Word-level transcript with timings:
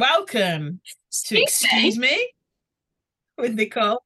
Welcome 0.00 0.80
to 1.26 1.42
Excuse 1.42 1.98
Me 1.98 2.32
with 3.36 3.52
Nicole, 3.52 4.00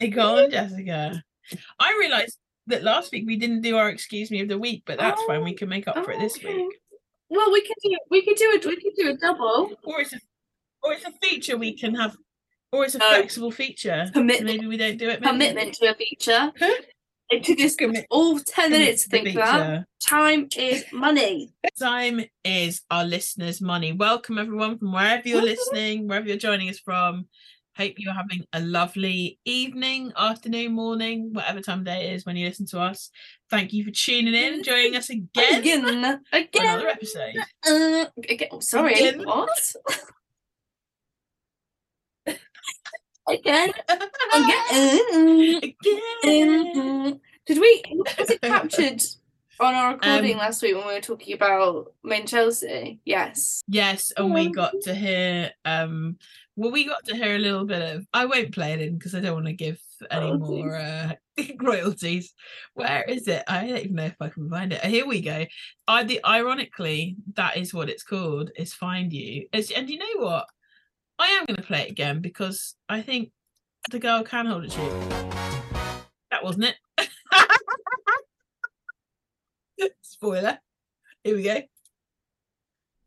Nicole 0.00 0.38
and 0.38 0.50
Jessica. 0.50 1.22
I 1.78 1.96
realised 2.00 2.38
that 2.66 2.82
last 2.82 3.12
week 3.12 3.24
we 3.26 3.36
didn't 3.36 3.60
do 3.60 3.76
our 3.76 3.90
Excuse 3.90 4.30
Me 4.30 4.40
of 4.40 4.48
the 4.48 4.58
week, 4.58 4.84
but 4.86 4.98
that's 4.98 5.22
fine. 5.24 5.44
We 5.44 5.52
oh, 5.52 5.54
can 5.54 5.68
make 5.68 5.86
up 5.86 6.02
for 6.02 6.12
it 6.12 6.18
this 6.18 6.38
okay. 6.38 6.56
week. 6.56 6.80
Well, 7.28 7.52
we 7.52 7.60
could 7.60 7.76
do 7.82 7.98
we 8.10 8.24
could 8.24 8.36
do 8.36 8.52
it. 8.52 8.64
We 8.64 8.80
could 8.80 8.94
do 8.96 9.10
a 9.10 9.16
double. 9.18 9.72
Or 9.84 10.00
it's 10.00 10.14
a, 10.14 10.20
or 10.82 10.94
it's 10.94 11.04
a 11.04 11.12
feature 11.22 11.58
we 11.58 11.76
can 11.76 11.94
have, 11.94 12.16
or 12.72 12.86
it's 12.86 12.94
a 12.94 12.98
No. 12.98 13.10
flexible 13.10 13.50
feature. 13.50 14.08
Commitment. 14.14 14.46
Maybe 14.56 14.66
we 14.66 14.78
don't 14.78 14.96
do 14.96 15.10
it. 15.10 15.20
maybe- 15.20 15.30
Commitment 15.30 15.74
to 15.74 15.90
a 15.90 15.94
feature. 15.94 16.52
It 17.30 17.44
took 17.44 17.60
us 17.60 18.04
all 18.10 18.38
ten 18.38 18.70
minutes 18.70 19.04
to 19.04 19.10
think 19.10 19.34
that. 19.36 19.84
Time 20.00 20.48
is 20.56 20.84
money. 20.92 21.52
Time 21.78 22.24
is 22.44 22.80
our 22.90 23.04
listeners' 23.04 23.60
money. 23.60 23.92
Welcome 23.92 24.38
everyone 24.38 24.78
from 24.78 24.92
wherever 24.92 25.28
you're 25.28 25.42
listening, 25.42 26.08
wherever 26.08 26.26
you're 26.26 26.36
joining 26.38 26.70
us 26.70 26.78
from. 26.78 27.26
Hope 27.76 27.94
you're 27.98 28.14
having 28.14 28.44
a 28.52 28.60
lovely 28.60 29.38
evening, 29.44 30.12
afternoon, 30.16 30.72
morning, 30.72 31.32
whatever 31.32 31.60
time 31.60 31.80
of 31.80 31.84
day 31.84 32.08
it 32.08 32.14
is 32.14 32.26
when 32.26 32.36
you 32.36 32.48
listen 32.48 32.66
to 32.66 32.80
us. 32.80 33.10
Thank 33.50 33.72
you 33.72 33.84
for 33.84 33.90
tuning 33.92 34.34
in 34.34 34.54
and 34.54 34.64
joining 34.64 34.96
us 34.96 35.10
again, 35.10 35.60
Again, 35.60 35.82
for 36.30 36.36
again, 36.38 36.64
another 36.66 36.88
episode. 36.88 37.34
uh, 37.68 38.06
again. 38.28 38.48
oh, 38.50 38.58
Sorry, 38.60 38.94
Again. 38.94 39.24
what? 39.24 39.74
again, 43.28 43.72
again. 44.34 45.74
Again. 46.22 47.20
Did 47.46 47.58
we? 47.58 47.82
Was 48.18 48.30
it 48.30 48.40
captured 48.42 49.02
on 49.60 49.74
our 49.74 49.92
recording 49.92 50.34
Um, 50.34 50.38
last 50.38 50.62
week 50.62 50.76
when 50.76 50.86
we 50.86 50.94
were 50.94 51.00
talking 51.00 51.34
about 51.34 51.92
main 52.04 52.26
Chelsea? 52.26 53.00
Yes. 53.04 53.62
Yes, 53.68 54.12
and 54.16 54.32
we 54.32 54.50
got 54.50 54.72
to 54.82 54.94
hear 54.94 55.52
um 55.64 56.16
well 56.56 56.70
we 56.70 56.84
got 56.84 57.04
to 57.06 57.16
hear 57.16 57.36
a 57.36 57.38
little 57.38 57.64
bit 57.64 57.96
of 57.96 58.06
I 58.12 58.26
won't 58.26 58.52
play 58.52 58.72
it 58.72 58.80
in 58.80 58.98
because 58.98 59.14
I 59.14 59.20
don't 59.20 59.34
want 59.34 59.46
to 59.46 59.52
give 59.52 59.80
any 60.10 60.36
more 60.36 60.76
uh 60.76 61.12
royalties. 61.60 62.34
Where 62.74 63.02
is 63.04 63.26
it? 63.28 63.44
I 63.48 63.66
don't 63.66 63.78
even 63.78 63.94
know 63.94 64.04
if 64.04 64.16
I 64.20 64.28
can 64.28 64.48
find 64.50 64.72
it. 64.72 64.84
Here 64.84 65.06
we 65.06 65.20
go. 65.20 65.46
I 65.86 66.04
the 66.04 66.20
ironically 66.24 67.16
that 67.34 67.56
is 67.56 67.74
what 67.74 67.88
it's 67.88 68.04
called 68.04 68.50
is 68.56 68.74
find 68.74 69.12
you. 69.12 69.46
It's, 69.52 69.70
and 69.70 69.88
you 69.88 69.98
know 69.98 70.24
what? 70.24 70.46
I 71.18 71.26
am 71.28 71.46
gonna 71.46 71.62
play 71.62 71.82
it 71.82 71.90
again 71.90 72.20
because 72.20 72.74
I 72.88 73.02
think 73.02 73.30
the 73.90 73.98
girl 73.98 74.22
can 74.22 74.46
hold 74.46 74.64
a 74.64 74.68
tune. 74.68 75.08
That 76.30 76.44
wasn't 76.44 76.74
it. 76.98 77.08
Spoiler. 80.02 80.58
Here 81.24 81.36
we 81.36 81.42
go. 81.42 81.60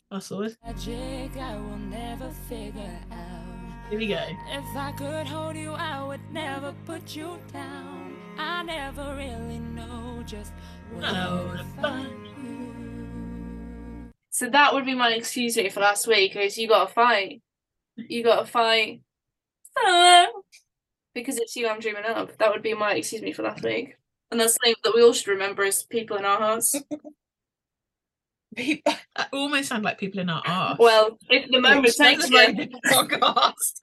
That's 0.10 0.32
all. 0.32 0.44
it. 0.44 0.58
Magic 0.66 1.38
I 1.38 1.56
will 1.56 1.78
never 1.78 2.30
figure 2.50 3.00
out. 3.12 3.90
Here 3.90 4.00
we 4.00 4.08
go. 4.08 4.20
If 4.50 4.76
I 4.76 4.92
could 4.94 5.28
hold 5.28 5.56
you, 5.56 5.72
I 5.72 6.04
would 6.04 6.22
never 6.32 6.74
put 6.86 7.16
you 7.16 7.38
down. 7.54 8.16
I 8.38 8.64
never 8.64 9.16
really 9.16 9.60
know 9.60 10.24
just 10.26 10.52
where 10.94 11.04
Oh, 11.06 11.58
to 11.58 11.64
find 11.82 12.28
you. 12.46 12.74
So 14.30 14.50
that 14.50 14.74
would 14.74 14.86
be 14.86 14.96
my 14.96 15.12
excuse 15.14 15.58
me 15.58 15.70
for 15.70 15.82
last 15.82 16.08
week, 16.08 16.36
is 16.36 16.58
you 16.58 16.68
got 16.68 16.90
a 16.90 16.94
fight. 16.94 17.42
You 17.96 18.24
got 18.24 18.40
to 18.42 18.46
fight. 18.46 19.02
Because 21.14 21.38
it's 21.38 21.56
you 21.56 21.68
I'm 21.68 21.80
dreaming 21.80 22.06
of. 22.06 22.38
That 22.38 22.52
would 22.52 22.62
be 22.62 22.74
my 22.74 22.94
excuse 22.96 23.22
me 23.22 23.34
for 23.34 23.44
last 23.44 23.64
week. 23.64 23.96
And 24.32 24.40
that's 24.40 24.54
something 24.54 24.76
that 24.84 24.96
we 24.96 25.04
all 25.04 25.14
should 25.14 25.28
remember 25.28 25.64
as 25.64 25.84
people 25.84 26.18
in 26.18 26.26
our 26.26 26.38
hearts. 26.38 26.76
People, 28.54 28.94
I 29.16 29.28
almost 29.32 29.70
sound 29.70 29.86
like 29.86 29.98
people 29.98 30.20
in 30.20 30.30
our 30.30 30.44
arse. 30.46 30.78
Well, 30.78 31.18
if 31.30 31.50
the 31.50 31.62
moment 31.62 31.84
Which 31.84 31.96
takes 31.96 32.28
sounds 32.28 32.32
you. 32.32 32.38
like 32.38 32.60
a 32.60 32.68
podcast. 32.90 33.80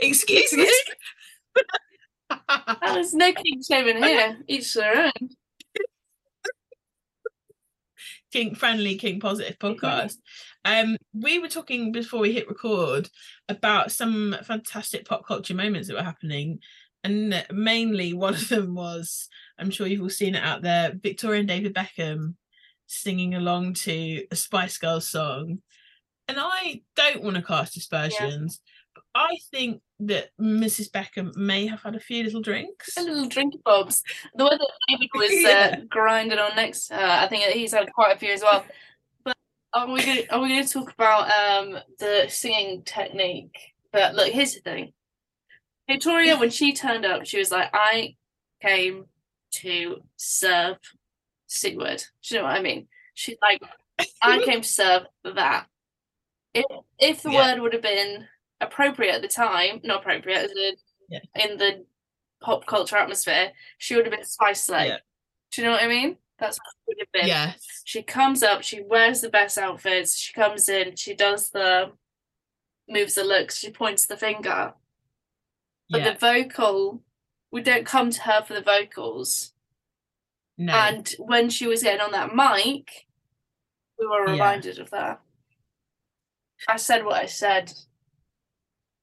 Excuse 0.00 0.52
me. 0.52 0.70
There's 2.82 3.14
no 3.14 3.32
king 3.32 3.62
shaming 3.66 4.02
here. 4.02 4.36
Each 4.46 4.74
their 4.74 5.06
own. 5.06 5.30
King 8.34 8.56
friendly, 8.56 8.96
King 8.96 9.20
positive 9.20 9.56
podcast. 9.60 10.16
Um, 10.64 10.96
we 11.12 11.38
were 11.38 11.46
talking 11.46 11.92
before 11.92 12.18
we 12.18 12.32
hit 12.32 12.48
record 12.48 13.08
about 13.48 13.92
some 13.92 14.34
fantastic 14.42 15.04
pop 15.04 15.24
culture 15.24 15.54
moments 15.54 15.86
that 15.86 15.94
were 15.94 16.02
happening, 16.02 16.58
and 17.04 17.46
mainly 17.52 18.12
one 18.12 18.34
of 18.34 18.48
them 18.48 18.74
was 18.74 19.28
I'm 19.56 19.70
sure 19.70 19.86
you've 19.86 20.02
all 20.02 20.10
seen 20.10 20.34
it 20.34 20.42
out 20.42 20.62
there. 20.62 20.92
Victoria 21.00 21.38
and 21.38 21.48
David 21.48 21.74
Beckham 21.74 22.34
singing 22.88 23.36
along 23.36 23.74
to 23.74 24.24
a 24.32 24.34
Spice 24.34 24.78
Girls 24.78 25.08
song, 25.08 25.60
and 26.26 26.36
I 26.36 26.82
don't 26.96 27.22
want 27.22 27.36
to 27.36 27.42
cast 27.42 27.76
aspersions, 27.76 28.58
but 28.58 28.73
I 29.14 29.36
think 29.50 29.80
that 30.00 30.30
Mrs. 30.40 30.90
Beckham 30.90 31.36
may 31.36 31.66
have 31.66 31.82
had 31.82 31.94
a 31.94 32.00
few 32.00 32.24
little 32.24 32.42
drinks. 32.42 32.96
A 32.96 33.02
little 33.02 33.28
drinky 33.28 33.62
bobs. 33.64 34.02
The 34.34 34.44
way 34.44 34.50
that 34.50 34.72
David 34.88 35.08
was 35.14 35.30
Yeah. 35.32 35.76
uh, 35.78 35.84
grinding 35.88 36.38
on 36.38 36.56
next 36.56 36.90
her, 36.92 36.98
I 37.00 37.28
think 37.28 37.44
he's 37.52 37.72
had 37.72 37.92
quite 37.92 38.16
a 38.16 38.18
few 38.18 38.32
as 38.32 38.42
well. 38.42 38.64
But 39.24 39.36
are 39.72 39.86
we 39.90 40.04
going? 40.04 40.24
Are 40.30 40.40
we 40.40 40.48
going 40.48 40.64
to 40.64 40.72
talk 40.72 40.92
about 40.92 41.30
um 41.30 41.78
the 41.98 42.26
singing 42.28 42.82
technique? 42.82 43.56
But 43.92 44.14
look, 44.16 44.32
here's 44.32 44.54
the 44.54 44.60
thing. 44.60 44.92
Victoria, 45.88 46.36
when 46.36 46.50
she 46.50 46.72
turned 46.72 47.04
up, 47.06 47.24
she 47.26 47.38
was 47.38 47.50
like, 47.52 47.70
"I 47.72 48.16
came 48.62 49.04
to 49.62 50.02
serve 50.16 50.78
Sigurd." 51.46 52.02
Do 52.22 52.34
you 52.34 52.40
know 52.40 52.48
what 52.48 52.56
I 52.56 52.62
mean? 52.62 52.88
She's 53.14 53.36
like, 53.40 53.62
"I 54.20 54.38
came 54.44 54.62
to 54.62 54.68
serve 54.68 55.02
that." 55.24 55.66
If 56.52 56.64
if 56.98 57.22
the 57.22 57.30
Yeah. 57.30 57.52
word 57.54 57.62
would 57.62 57.72
have 57.74 57.82
been 57.82 58.26
appropriate 58.66 59.14
at 59.14 59.22
the 59.22 59.28
time, 59.28 59.80
not 59.84 60.00
appropriate 60.00 60.44
as 60.44 60.50
in 60.50 60.76
Yeah. 61.08 61.20
in 61.34 61.56
the 61.58 61.86
pop 62.40 62.66
culture 62.66 62.96
atmosphere, 62.96 63.52
she 63.78 63.96
would 63.96 64.06
have 64.06 64.14
been 64.14 64.24
Spice 64.24 64.62
Slay. 64.64 64.88
Yeah. 64.88 64.98
Do 65.50 65.62
you 65.62 65.66
know 65.68 65.72
what 65.74 65.82
I 65.82 65.88
mean? 65.88 66.18
That's 66.38 66.58
what 66.58 66.72
it 66.72 66.86
would 66.88 66.96
have 67.00 67.12
been. 67.12 67.26
Yes. 67.28 67.82
She 67.84 68.02
comes 68.02 68.42
up, 68.42 68.62
she 68.62 68.80
wears 68.82 69.20
the 69.20 69.28
best 69.30 69.56
outfits, 69.56 70.16
she 70.18 70.32
comes 70.32 70.68
in, 70.68 70.96
she 70.96 71.14
does 71.14 71.50
the 71.50 71.92
moves 72.88 73.14
the 73.14 73.24
looks, 73.24 73.58
she 73.58 73.70
points 73.70 74.06
the 74.06 74.16
finger. 74.16 74.74
But 75.90 76.00
Yeah. 76.00 76.12
the 76.12 76.18
vocal, 76.18 77.02
we 77.50 77.62
don't 77.62 77.86
come 77.86 78.10
to 78.10 78.22
her 78.22 78.42
for 78.42 78.54
the 78.54 78.60
vocals. 78.62 79.52
No. 80.58 80.72
And 80.72 81.08
when 81.18 81.50
she 81.50 81.66
was 81.66 81.82
getting 81.82 82.00
on 82.00 82.12
that 82.12 82.34
mic, 82.34 83.06
we 83.98 84.06
were 84.06 84.26
Yeah. 84.26 84.32
reminded 84.32 84.78
of 84.78 84.90
that. 84.90 85.20
I 86.68 86.76
said 86.76 87.04
what 87.04 87.22
I 87.22 87.26
said 87.26 87.72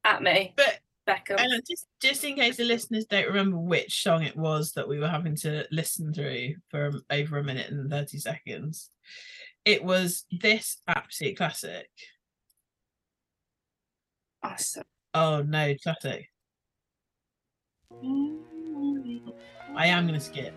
at 0.03 0.21
me, 0.21 0.53
but 0.55 0.79
Beckham. 1.07 1.39
And 1.39 1.61
just 1.69 1.87
just 2.01 2.23
in 2.23 2.35
case 2.35 2.57
the 2.57 2.63
listeners 2.63 3.05
don't 3.05 3.27
remember 3.27 3.57
which 3.57 4.03
song 4.03 4.23
it 4.23 4.35
was 4.35 4.73
that 4.73 4.87
we 4.87 4.99
were 4.99 5.07
having 5.07 5.35
to 5.37 5.65
listen 5.71 6.13
through 6.13 6.55
for 6.69 6.91
over 7.09 7.37
a 7.37 7.43
minute 7.43 7.71
and 7.71 7.89
30 7.89 8.19
seconds, 8.19 8.89
it 9.65 9.83
was 9.83 10.25
this 10.31 10.77
absolute 10.87 11.37
classic. 11.37 11.89
I 14.43 14.55
said, 14.57 14.83
Oh 15.13 15.41
no, 15.41 15.75
classic. 15.83 16.29
I 19.75 19.87
am 19.87 20.05
gonna 20.07 20.19
skip. 20.19 20.53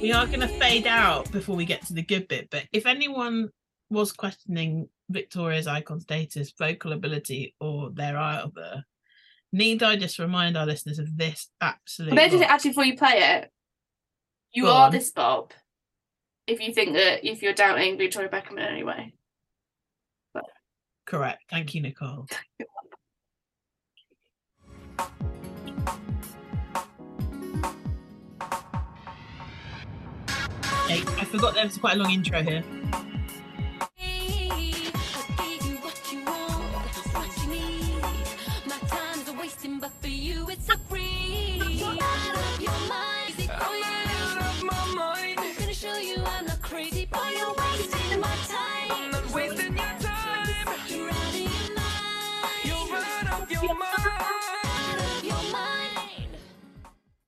We 0.00 0.12
are 0.12 0.26
gonna 0.26 0.48
fade 0.48 0.86
out 0.86 1.30
before 1.30 1.54
we 1.54 1.66
get 1.66 1.84
to 1.86 1.92
the 1.92 2.02
good 2.02 2.28
bit, 2.28 2.48
but 2.50 2.64
if 2.72 2.86
anyone 2.86 3.50
was 3.90 4.12
questioning 4.12 4.88
Victoria's 5.10 5.66
icon 5.66 6.00
status, 6.00 6.54
vocal 6.58 6.94
ability, 6.94 7.54
or 7.60 7.90
their 7.90 8.16
either, 8.16 8.86
need 9.52 9.82
I 9.82 9.96
just 9.96 10.18
remind 10.18 10.56
our 10.56 10.66
listeners 10.66 10.98
of 10.98 11.16
this 11.16 11.48
absolute 11.60 12.14
but 12.14 12.30
just 12.30 12.44
actually 12.44 12.70
before 12.70 12.84
you 12.84 12.96
play 12.96 13.18
it, 13.18 13.50
you 14.52 14.64
Go 14.64 14.72
are 14.72 14.86
on. 14.86 14.92
this 14.92 15.10
Bob. 15.10 15.52
If 16.46 16.60
you 16.60 16.72
think 16.72 16.94
that 16.94 17.28
if 17.28 17.42
you're 17.42 17.52
doubting 17.52 17.98
Victoria 17.98 18.28
Beckham 18.28 18.52
in 18.52 18.58
any 18.60 18.84
way. 18.84 19.14
Correct. 21.06 21.42
Thank 21.50 21.74
you, 21.74 21.82
Nicole. 21.82 22.26
I 30.92 31.24
forgot 31.24 31.54
there 31.54 31.64
was 31.64 31.78
quite 31.78 31.96
a 31.96 31.98
long 31.98 32.10
intro 32.12 32.42
here. 32.42 32.64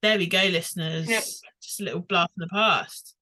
There 0.02 0.19
we 0.19 0.26
go, 0.26 0.43
listeners. 0.43 1.08
Yep. 1.08 1.22
Just 1.62 1.81
a 1.81 1.84
little 1.84 2.00
blast 2.00 2.32
from 2.34 2.40
the 2.40 2.49
past. 2.49 3.14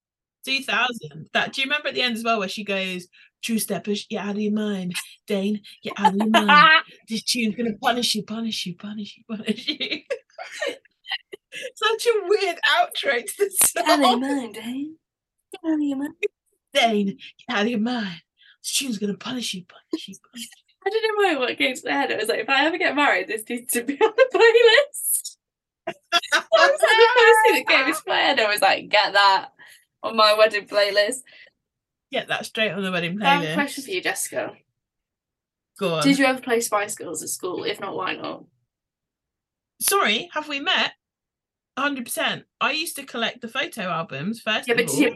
2000. 0.45 1.29
That 1.33 1.53
do 1.53 1.61
you 1.61 1.65
remember 1.65 1.89
at 1.89 1.93
the 1.93 2.01
end 2.01 2.17
as 2.17 2.23
well 2.23 2.39
where 2.39 2.49
she 2.49 2.63
goes, 2.63 3.07
True 3.43 3.59
steppers, 3.59 4.05
you're 4.09 4.21
out 4.21 4.35
of 4.35 4.41
your 4.41 4.53
mind. 4.53 4.93
Dane, 5.27 5.61
you're 5.81 5.95
out 5.97 6.13
of 6.13 6.17
your 6.17 6.29
mind. 6.29 6.83
This 7.09 7.23
tune's 7.23 7.55
gonna 7.55 7.73
punish 7.81 8.15
you, 8.15 8.23
punish 8.23 8.65
you, 8.65 8.75
punish 8.75 9.17
you, 9.17 9.35
punish 9.35 9.67
you. 9.67 9.77
Such 11.75 12.05
a 12.07 12.21
weird 12.27 12.57
outro 12.67 13.25
to 13.25 13.33
the 13.37 13.49
song. 13.49 14.21
mind, 14.21 14.57
eh? 14.57 14.83
Out 15.65 15.73
of 15.73 15.81
your 15.81 15.97
mind. 15.97 16.13
Dane, 16.73 17.07
you're 17.07 17.57
out 17.57 17.63
of 17.63 17.69
your 17.69 17.79
mind. 17.79 18.21
This 18.63 18.73
tune's 18.73 18.97
gonna 18.97 19.17
punish 19.17 19.53
you, 19.53 19.65
punish 19.65 20.07
you, 20.07 20.15
punish 20.31 20.45
you. 20.45 20.61
I 20.85 20.89
don't 20.89 21.03
know 21.03 21.23
why 21.23 21.39
what 21.39 21.57
came 21.57 21.75
to 21.75 21.81
my 21.85 21.91
head. 21.91 22.11
I 22.11 22.17
was 22.17 22.27
like, 22.29 22.39
if 22.39 22.49
I 22.49 22.65
ever 22.65 22.77
get 22.77 22.95
married, 22.95 23.27
this 23.27 23.43
needs 23.49 23.73
to 23.73 23.83
be 23.83 23.99
on 24.01 24.13
the 24.15 24.29
playlist. 24.33 25.30
Was 25.87 26.79
the 26.79 27.07
first 27.17 27.39
thing 27.45 27.55
that 27.55 27.67
came 27.67 27.87
into 27.87 28.01
my 28.07 28.15
head. 28.15 28.39
I 28.39 28.49
was 28.49 28.61
like, 28.61 28.89
get 28.89 29.13
that 29.13 29.49
on 30.03 30.15
my 30.15 30.33
wedding 30.37 30.67
playlist. 30.67 31.21
Get 32.11 32.27
that 32.27 32.45
straight 32.45 32.71
on 32.71 32.83
the 32.83 32.91
wedding 32.91 33.21
I 33.21 33.35
have 33.35 33.43
a 33.43 33.45
playlist. 33.45 33.53
question 33.55 33.83
for 33.83 33.91
you, 33.91 34.01
Jessica. 34.01 34.51
Go 35.79 35.95
on. 35.95 36.03
Did 36.03 36.19
you 36.19 36.25
ever 36.25 36.41
play 36.41 36.59
Spice 36.59 36.95
Girls 36.95 37.23
at 37.23 37.29
school? 37.29 37.63
If 37.63 37.79
not, 37.79 37.95
why 37.95 38.15
not? 38.15 38.45
Sorry, 39.79 40.29
have 40.33 40.47
we 40.47 40.59
met? 40.59 40.91
100%. 41.79 42.43
I 42.59 42.71
used 42.71 42.95
to 42.97 43.03
collect 43.03 43.41
the 43.41 43.47
photo 43.47 43.83
albums 43.83 44.41
first. 44.41 44.67
Yeah, 44.67 44.73
of 44.73 44.77
but 44.77 44.87
did 44.87 44.99
you, 44.99 45.15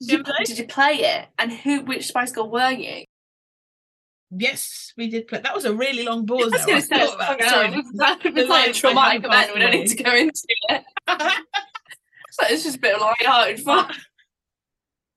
you, 0.00 0.24
did 0.44 0.58
you 0.58 0.66
play 0.66 0.94
it? 0.94 1.26
And 1.38 1.52
who? 1.52 1.82
Which 1.82 2.06
Spice 2.06 2.32
Girl 2.32 2.48
were 2.48 2.70
you? 2.70 3.04
Yes, 4.30 4.92
we 4.96 5.08
did 5.08 5.28
play. 5.28 5.40
That 5.40 5.54
was 5.54 5.64
a 5.66 5.72
really 5.74 6.02
long 6.04 6.26
pause. 6.26 6.52
I 6.52 6.56
was 6.56 6.66
going 6.66 6.80
to 6.82 6.86
say, 6.86 7.14
about. 7.14 7.40
Sorry. 7.42 7.70
was 7.70 8.18
There's 8.22 8.48
like 8.48 8.48
like- 8.48 8.68
I 8.68 8.72
traumatic 8.72 9.24
event. 9.24 9.54
We 9.54 9.60
don't 9.60 9.70
need 9.70 9.86
to 9.88 10.02
go 10.02 10.14
into 10.14 10.42
it. 10.68 10.82
So 12.32 12.44
it's 12.50 12.64
just 12.64 12.76
a 12.76 12.80
bit 12.80 12.94
of 12.96 13.00
light-hearted 13.00 13.60
fun. 13.60 13.90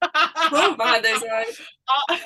oh 0.02 0.76
man, 0.78 1.02
those 1.02 1.22
Uh, 2.10 2.18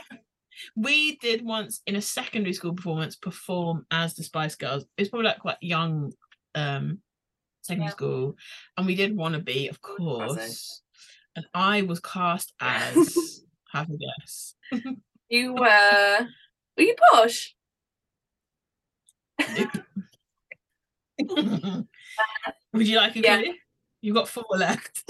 we 0.76 1.16
did 1.16 1.44
once 1.44 1.82
in 1.88 1.96
a 1.96 2.02
secondary 2.02 2.54
school 2.54 2.74
performance 2.76 3.16
perform 3.16 3.88
as 3.90 4.14
the 4.14 4.24
Spice 4.24 4.54
Girls. 4.56 4.84
It 4.98 5.02
was 5.02 5.10
probably 5.10 5.30
like 5.30 5.40
quite 5.40 5.58
young 5.62 6.14
um 6.54 7.00
secondary 7.64 7.88
Yeah. 7.88 7.92
school. 7.92 8.36
And 8.78 8.86
we 8.86 8.94
did 8.94 9.16
want 9.16 9.34
to 9.34 9.42
be, 9.42 9.68
of 9.68 9.82
course. 9.82 10.82
And 11.36 11.46
I 11.56 11.82
was 11.82 12.00
cast 12.00 12.54
as 12.60 13.42
have 13.72 13.90
a 13.90 13.98
guess. 13.98 14.54
you 15.30 15.54
were. 15.56 16.28
Were 16.78 16.84
you 16.84 16.96
posh? 17.12 17.56
Would 22.74 22.88
you 22.88 22.98
like 22.98 23.16
a 23.16 23.20
Yeah. 23.20 23.42
clue? 23.42 23.54
You've 24.02 24.16
got 24.16 24.28
four 24.28 24.46
left. 24.52 25.10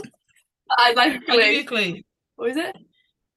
I'd 0.78 0.96
like 0.96 1.14
a 1.14 1.34
you 1.34 1.60
a 1.60 1.64
clue. 1.64 1.92
clue. 1.92 2.02
What 2.36 2.48
was 2.50 2.58
it? 2.58 2.76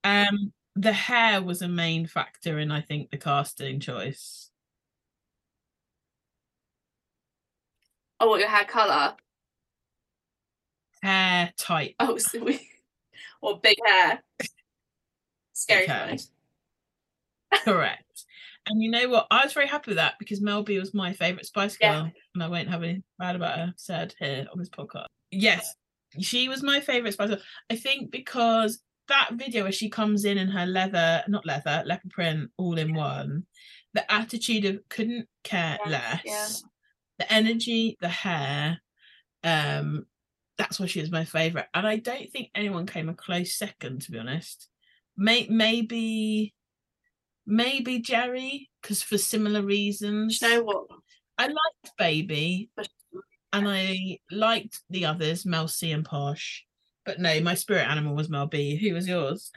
Um, 0.05 0.52
the 0.75 0.93
hair 0.93 1.43
was 1.43 1.62
a 1.62 1.69
main 1.69 2.06
factor 2.06 2.58
in, 2.58 2.70
I 2.70 2.81
think, 2.81 3.11
the 3.11 3.19
casting 3.19 3.81
choice. 3.81 4.50
Oh, 8.19 8.28
what 8.28 8.40
your 8.40 8.49
hair 8.49 8.64
colour? 8.64 9.14
Hair 11.02 11.52
type. 11.56 11.94
Oh, 12.00 12.19
we 12.43 12.69
or 13.40 13.61
big 13.61 13.76
hair. 13.84 14.23
Scary 15.52 15.87
hair. 15.87 16.17
Correct. 17.64 18.25
And 18.66 18.82
you 18.82 18.90
know 18.90 19.08
what? 19.08 19.26
I 19.31 19.44
was 19.44 19.52
very 19.52 19.69
happy 19.69 19.90
with 19.93 19.98
that 19.98 20.14
because 20.19 20.40
Mel 20.40 20.62
B 20.62 20.78
was 20.78 20.93
my 20.93 21.12
favourite 21.12 21.46
Spice 21.46 21.76
Yeah. 21.81 22.00
Girl, 22.00 22.12
and 22.34 22.43
I 22.43 22.48
won't 22.48 22.69
have 22.69 22.82
anything 22.82 23.04
bad 23.19 23.37
about 23.37 23.58
her 23.58 23.72
said 23.76 24.14
here 24.19 24.46
on 24.52 24.58
this 24.58 24.69
podcast. 24.70 25.06
Yes, 25.31 25.75
she 26.20 26.48
was 26.48 26.62
my 26.62 26.81
favourite 26.81 27.12
Spice 27.14 27.28
Girl. 27.28 27.38
I 27.70 27.76
think 27.76 28.10
because 28.10 28.81
that 29.08 29.31
video 29.34 29.62
where 29.62 29.72
she 29.72 29.88
comes 29.88 30.25
in 30.25 30.37
in 30.37 30.48
her 30.48 30.66
leather, 30.66 31.22
not 31.28 31.46
leather, 31.46 31.82
leopard 31.87 32.10
print, 32.10 32.50
all 32.56 32.76
in 32.76 32.93
one, 32.94 33.46
the 33.94 34.10
attitude 34.12 34.64
of 34.64 34.81
couldn't 34.88 35.28
care 35.44 35.78
Yeah, 35.87 35.90
less, 35.90 36.20
yeah. 36.25 36.49
the 37.19 37.32
energy, 37.32 37.96
the 38.00 38.08
hair, 38.08 38.81
um, 39.44 40.06
that's 40.58 40.81
why 40.81 40.87
she 40.87 41.00
was 41.00 41.12
my 41.12 41.25
favourite. 41.25 41.69
And 41.72 41.87
I 41.87 41.96
don't 41.99 42.31
think 42.32 42.50
anyone 42.54 42.87
came 42.87 43.08
a 43.08 43.14
close 43.14 43.54
second, 43.54 44.02
to 44.02 44.10
be 44.10 44.19
honest. 44.19 44.69
May- 45.16 45.46
maybe 45.49 46.52
maybe 47.46 47.98
Geri, 47.98 48.69
because 48.82 49.02
for 49.02 49.19
similar 49.19 49.62
reasons. 49.62 50.40
You 50.43 50.48
know 50.48 50.62
what? 50.64 50.87
I 51.38 51.46
liked 51.46 51.96
Baby 51.98 52.70
and 53.52 53.69
I 53.69 54.19
liked 54.31 54.81
the 54.90 55.06
others, 55.06 55.46
Mel 55.46 55.69
C 55.69 55.93
and 55.93 56.04
Posh. 56.04 56.64
But 57.04 57.20
no, 57.20 57.40
my 57.40 57.54
spirit 57.54 57.87
animal 57.87 58.14
was 58.14 58.28
Mel 58.28 58.46
B. 58.46 58.76
Who 58.76 58.94
was 58.94 59.06
yours? 59.06 59.50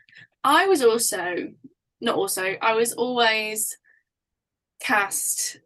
I 0.43 0.67
was 0.67 0.83
also 0.83 1.53
not 2.01 2.15
also. 2.15 2.55
I 2.61 2.75
was 2.75 2.93
always 2.93 3.75
cast 4.81 5.59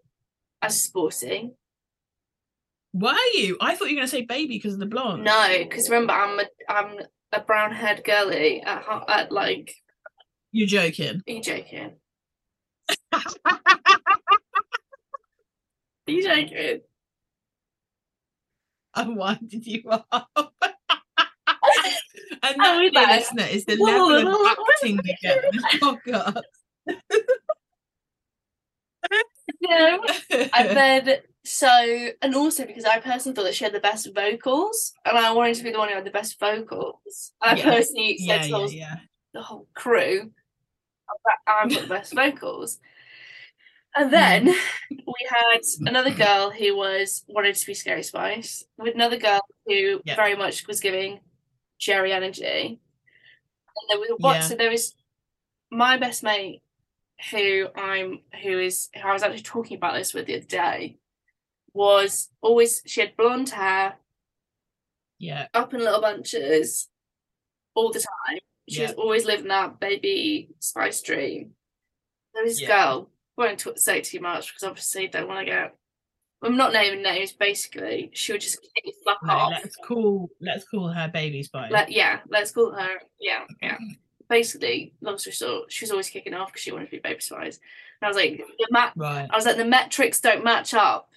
as 0.61 0.81
sporty. 0.81 1.51
Were 2.93 3.15
you? 3.33 3.57
I 3.59 3.75
thought 3.75 3.89
you 3.89 3.95
were 3.95 4.01
going 4.01 4.07
to 4.07 4.15
say 4.15 4.21
Baby 4.21 4.55
because 4.55 4.73
of 4.73 4.79
the 4.79 4.85
blonde. 4.85 5.23
No, 5.23 5.47
because 5.59 5.89
remember, 5.89 6.13
I'm 6.13 6.39
a 6.39 6.45
I'm 6.69 6.97
a 7.31 7.41
brown 7.41 7.71
haired 7.71 8.03
girly 8.03 8.61
at, 8.61 8.83
at 9.07 9.31
like. 9.31 9.73
You're 10.51 10.67
joking. 10.67 11.23
Are 11.27 11.31
you 11.31 11.41
joking? 11.41 11.95
You 16.05 16.21
joking? 16.21 16.81
and 18.95 19.15
why 19.15 19.39
did 19.45 19.65
you 19.65 19.81
laugh? 19.85 20.03
and 20.13 20.25
I 22.43 22.55
that, 22.57 22.89
dear 22.93 23.01
like, 23.01 23.19
listener, 23.19 23.45
is 23.45 23.65
the 23.65 23.77
level 23.77 24.27
of 24.27 24.57
acting 24.69 24.99
we 25.03 25.17
get 25.21 25.43
in 25.45 25.51
this 25.53 25.63
podcast. 25.81 26.41
Yeah. 29.61 29.97
And 30.53 30.77
then 30.77 31.17
so 31.45 32.09
and 32.21 32.35
also 32.35 32.65
because 32.65 32.85
I 32.85 32.99
personally 32.99 33.35
thought 33.35 33.43
that 33.43 33.55
she 33.55 33.63
had 33.63 33.73
the 33.73 33.79
best 33.79 34.13
vocals, 34.13 34.93
and 35.05 35.17
I 35.17 35.31
wanted 35.31 35.55
to 35.55 35.63
be 35.63 35.71
the 35.71 35.77
one 35.79 35.89
who 35.89 35.95
had 35.95 36.05
the 36.05 36.11
best 36.11 36.39
vocals. 36.39 37.31
And 37.41 37.57
I 37.57 37.61
Yeah. 37.61 37.69
personally 37.69 38.17
said 38.17 38.25
yeah, 38.27 38.47
to 38.47 38.67
the 38.67 38.75
yeah, 38.75 38.95
the 39.33 39.41
whole 39.41 39.67
crew, 39.73 40.31
I've 41.47 41.69
got 41.71 41.81
the 41.81 41.87
best 41.87 42.13
vocals. 42.13 42.79
And 43.95 44.07
Mm. 44.07 44.11
then 44.11 44.45
we 44.89 45.29
had 45.29 45.61
another 45.87 46.11
girl 46.11 46.49
who 46.49 46.75
was 46.75 47.23
wanted 47.27 47.55
to 47.55 47.65
be 47.65 47.73
Scary 47.73 48.03
Spice, 48.03 48.63
with 48.77 48.95
another 48.95 49.17
girl 49.17 49.41
who 49.65 50.01
Yeah. 50.03 50.15
very 50.15 50.35
much 50.35 50.65
was 50.67 50.79
giving 50.79 51.19
Geri 51.79 52.11
energy. 52.11 52.79
And 53.75 53.89
there 53.89 53.99
was 53.99 54.09
what 54.17 54.35
Yeah. 54.35 54.41
so 54.41 54.55
there 54.55 54.69
was 54.71 54.95
my 55.69 55.97
best 55.97 56.23
mate 56.23 56.61
who 57.31 57.67
I'm 57.75 58.23
who 58.41 58.59
is 58.59 58.89
who 58.95 59.01
I 59.07 59.13
was 59.13 59.23
actually 59.23 59.41
talking 59.43 59.77
about 59.77 59.93
this 59.93 60.13
with 60.13 60.25
the 60.25 60.37
other 60.37 60.45
day 60.45 60.97
was 61.73 62.29
always 62.41 62.81
she 62.85 63.01
had 63.01 63.15
blonde 63.17 63.49
hair 63.49 63.97
Yeah. 65.19 65.47
up 65.53 65.73
in 65.73 65.79
little 65.79 66.01
bunches 66.01 66.89
all 67.75 67.91
the 67.91 67.99
time. 67.99 68.39
She 68.73 68.81
was 68.81 68.91
always 68.93 69.25
living 69.25 69.47
that 69.47 69.79
baby 69.79 70.49
spice 70.59 71.01
dream. 71.01 71.51
There 72.33 72.43
was 72.43 72.53
this 72.53 72.61
Yeah. 72.61 72.67
girl, 72.67 73.09
won't 73.37 73.59
t- 73.59 73.71
say 73.77 74.01
too 74.01 74.19
much 74.19 74.47
because 74.47 74.63
obviously 74.63 75.07
don't 75.07 75.27
want 75.27 75.39
to 75.41 75.45
get. 75.51 75.75
I'm 76.41 76.57
not 76.57 76.73
naming 76.73 77.03
names. 77.03 77.31
Basically, 77.31 78.09
she 78.13 78.31
would 78.33 78.41
just 78.41 78.59
fuck 79.05 79.23
No, 79.23 79.33
off. 79.33 79.51
let's 79.51 79.75
call 79.77 80.29
let's 80.41 80.67
call 80.67 80.89
her 80.89 81.07
Baby 81.07 81.41
Spice. 81.43 81.71
Let, 81.71 81.89
yeah, 81.91 82.19
let's 82.29 82.51
call 82.51 82.71
her. 82.73 82.89
Yeah, 83.19 83.45
yeah. 83.61 83.77
Basically, 84.29 84.93
long 85.01 85.17
story 85.17 85.33
short, 85.35 85.71
she 85.71 85.85
was 85.85 85.91
always 85.91 86.09
kicking 86.09 86.33
off 86.33 86.49
because 86.49 86.61
she 86.63 86.71
wanted 86.71 86.85
to 86.85 86.91
be 86.91 86.99
baby 86.99 87.19
spice. 87.21 87.59
And 88.01 88.05
I 88.05 88.07
was 88.07 88.17
like, 88.17 88.37
the 88.57 88.67
ma- 88.71 88.91
right. 88.95 89.27
I 89.29 89.35
was 89.35 89.45
like, 89.45 89.57
the 89.57 89.65
metrics 89.65 90.19
don't 90.19 90.43
match 90.43 90.73
up. 90.73 91.09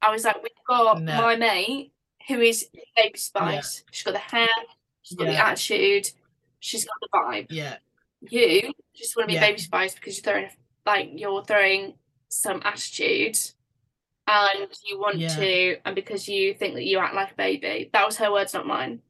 I 0.00 0.10
was 0.10 0.24
like, 0.24 0.42
we've 0.42 0.50
got 0.66 1.02
No. 1.02 1.20
my 1.20 1.36
mate 1.36 1.92
who 2.28 2.40
is 2.40 2.68
baby 2.96 3.18
spice. 3.18 3.82
She's 3.90 4.02
got 4.04 4.12
the 4.12 4.18
hair, 4.18 4.48
she's 5.02 5.16
got 5.18 5.26
the 5.26 5.36
attitude, 5.36 6.10
she's 6.64 6.84
got 6.86 6.94
the 7.00 7.08
vibe. 7.12 7.46
Yeah. 7.50 7.76
You 8.20 8.72
just 8.96 9.16
want 9.16 9.28
to 9.28 9.32
be 9.32 9.34
Yeah. 9.34 9.40
baby 9.48 9.58
spice 9.60 9.94
because 9.94 10.16
you're 10.16 10.24
throwing 10.24 10.50
like 10.86 11.10
you're 11.14 11.44
throwing 11.44 11.94
some 12.28 12.62
attitude 12.64 13.38
and 14.26 14.68
you 14.86 14.98
want 14.98 15.18
Yeah. 15.18 15.28
to 15.36 15.76
and 15.84 15.94
because 15.94 16.26
you 16.28 16.54
think 16.54 16.74
that 16.74 16.84
you 16.84 16.98
act 16.98 17.14
like 17.14 17.32
a 17.32 17.36
baby. 17.36 17.90
That 17.92 18.06
was 18.06 18.16
her 18.16 18.32
words, 18.32 18.54
not 18.54 18.66
mine. 18.66 19.02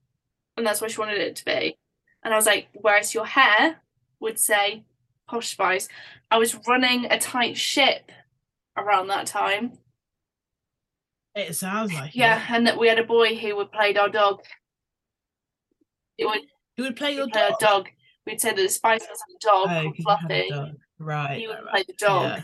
And 0.56 0.66
that's 0.66 0.80
what 0.80 0.90
she 0.90 0.98
wanted 1.00 1.18
it 1.20 1.36
to 1.36 1.44
be. 1.44 1.78
And 2.24 2.34
I 2.34 2.36
was 2.36 2.46
like, 2.46 2.68
whereas 2.74 3.14
your 3.14 3.26
hair 3.26 3.80
would 4.20 4.38
say 4.40 4.84
posh 5.28 5.50
spice. 5.52 5.88
I 6.30 6.38
was 6.38 6.54
running 6.66 7.06
a 7.06 7.18
tight 7.18 7.56
ship 7.56 8.10
around 8.76 9.06
that 9.08 9.26
time. 9.26 9.78
It 11.36 11.54
sounds 11.54 11.92
like 11.92 12.14
Yeah, 12.14 12.38
it. 12.42 12.50
and 12.50 12.66
that 12.66 12.78
we 12.78 12.88
had 12.88 12.98
a 12.98 13.04
boy 13.04 13.36
who 13.36 13.54
would 13.56 13.70
play 13.72 13.94
our 13.94 14.08
dog. 14.08 14.44
It 16.18 16.26
would 16.26 16.42
Who 16.76 16.82
would 16.84 16.96
play 16.96 17.12
your 17.14 17.28
play 17.28 17.42
our 17.42 17.50
dog? 17.50 17.58
dog. 17.60 17.88
We'd 18.26 18.40
say 18.40 18.50
that 18.50 18.56
the 18.56 18.68
spice 18.68 19.06
was 19.08 19.20
a 19.20 19.38
dog 19.46 19.68
Oh, 19.70 19.82
called 19.82 19.96
'cause 19.96 19.98
you 19.98 20.16
had 20.28 20.32
a 20.32 20.48
Fluffy. 20.48 20.50
dog. 20.50 20.80
Right. 20.98 21.38
He 21.38 21.46
would 21.46 21.54
right, 21.54 21.62
play 21.64 21.72
right. 21.72 21.86
the 21.86 21.92
dog. 21.94 22.22
Yeah. 22.24 22.42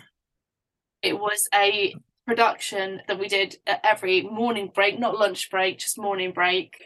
It 1.03 1.19
was 1.19 1.49
a 1.55 1.95
production 2.27 3.03
that 3.09 3.19
we 3.19 3.29
did 3.29 3.57
at 3.67 3.81
every 3.85 4.23
morning 4.23 4.69
break, 4.75 4.99
not 4.99 5.19
lunch 5.19 5.51
break, 5.51 5.79
just 5.79 5.99
morning 5.99 6.33
break. 6.33 6.77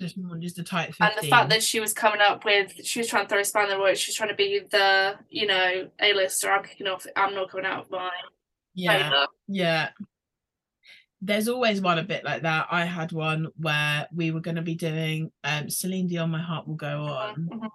Just 0.00 0.18
morning, 0.18 0.42
just 0.42 0.56
the 0.56 0.64
tight 0.64 0.92
And 1.00 1.12
the 1.16 1.28
fact 1.28 1.50
that 1.50 1.62
she 1.62 1.78
was 1.78 1.92
coming 1.92 2.20
up 2.20 2.44
with, 2.44 2.84
she 2.84 2.98
was 2.98 3.08
trying 3.08 3.24
to 3.24 3.28
throw 3.28 3.38
a 3.38 3.44
spanner 3.44 3.70
in 3.70 3.78
the 3.78 3.80
works. 3.80 4.00
She 4.00 4.10
was 4.10 4.16
trying 4.16 4.30
to 4.30 4.34
be 4.34 4.58
the, 4.58 5.16
you 5.30 5.46
know, 5.46 5.88
A-lister. 6.00 6.50
I'm 6.50 6.64
kicking 6.64 6.88
off. 6.88 7.06
I'm 7.14 7.32
not 7.34 7.50
coming 7.50 7.64
out 7.66 7.84
of 7.84 7.90
my 7.90 8.10
yeah, 8.74 9.26
yeah. 9.46 9.90
There's 11.26 11.48
always 11.48 11.80
one 11.80 11.98
a 11.98 12.02
bit 12.02 12.22
like 12.22 12.42
that. 12.42 12.66
I 12.70 12.84
had 12.84 13.10
one 13.10 13.48
where 13.56 14.06
we 14.14 14.30
were 14.30 14.40
going 14.40 14.56
to 14.56 14.62
be 14.62 14.74
doing 14.74 15.32
um, 15.42 15.70
Celine 15.70 16.06
Dion, 16.06 16.30
My 16.30 16.38
Heart 16.42 16.68
Will 16.68 16.74
Go 16.74 17.04
On 17.04 17.48
Mhm. 17.50 17.70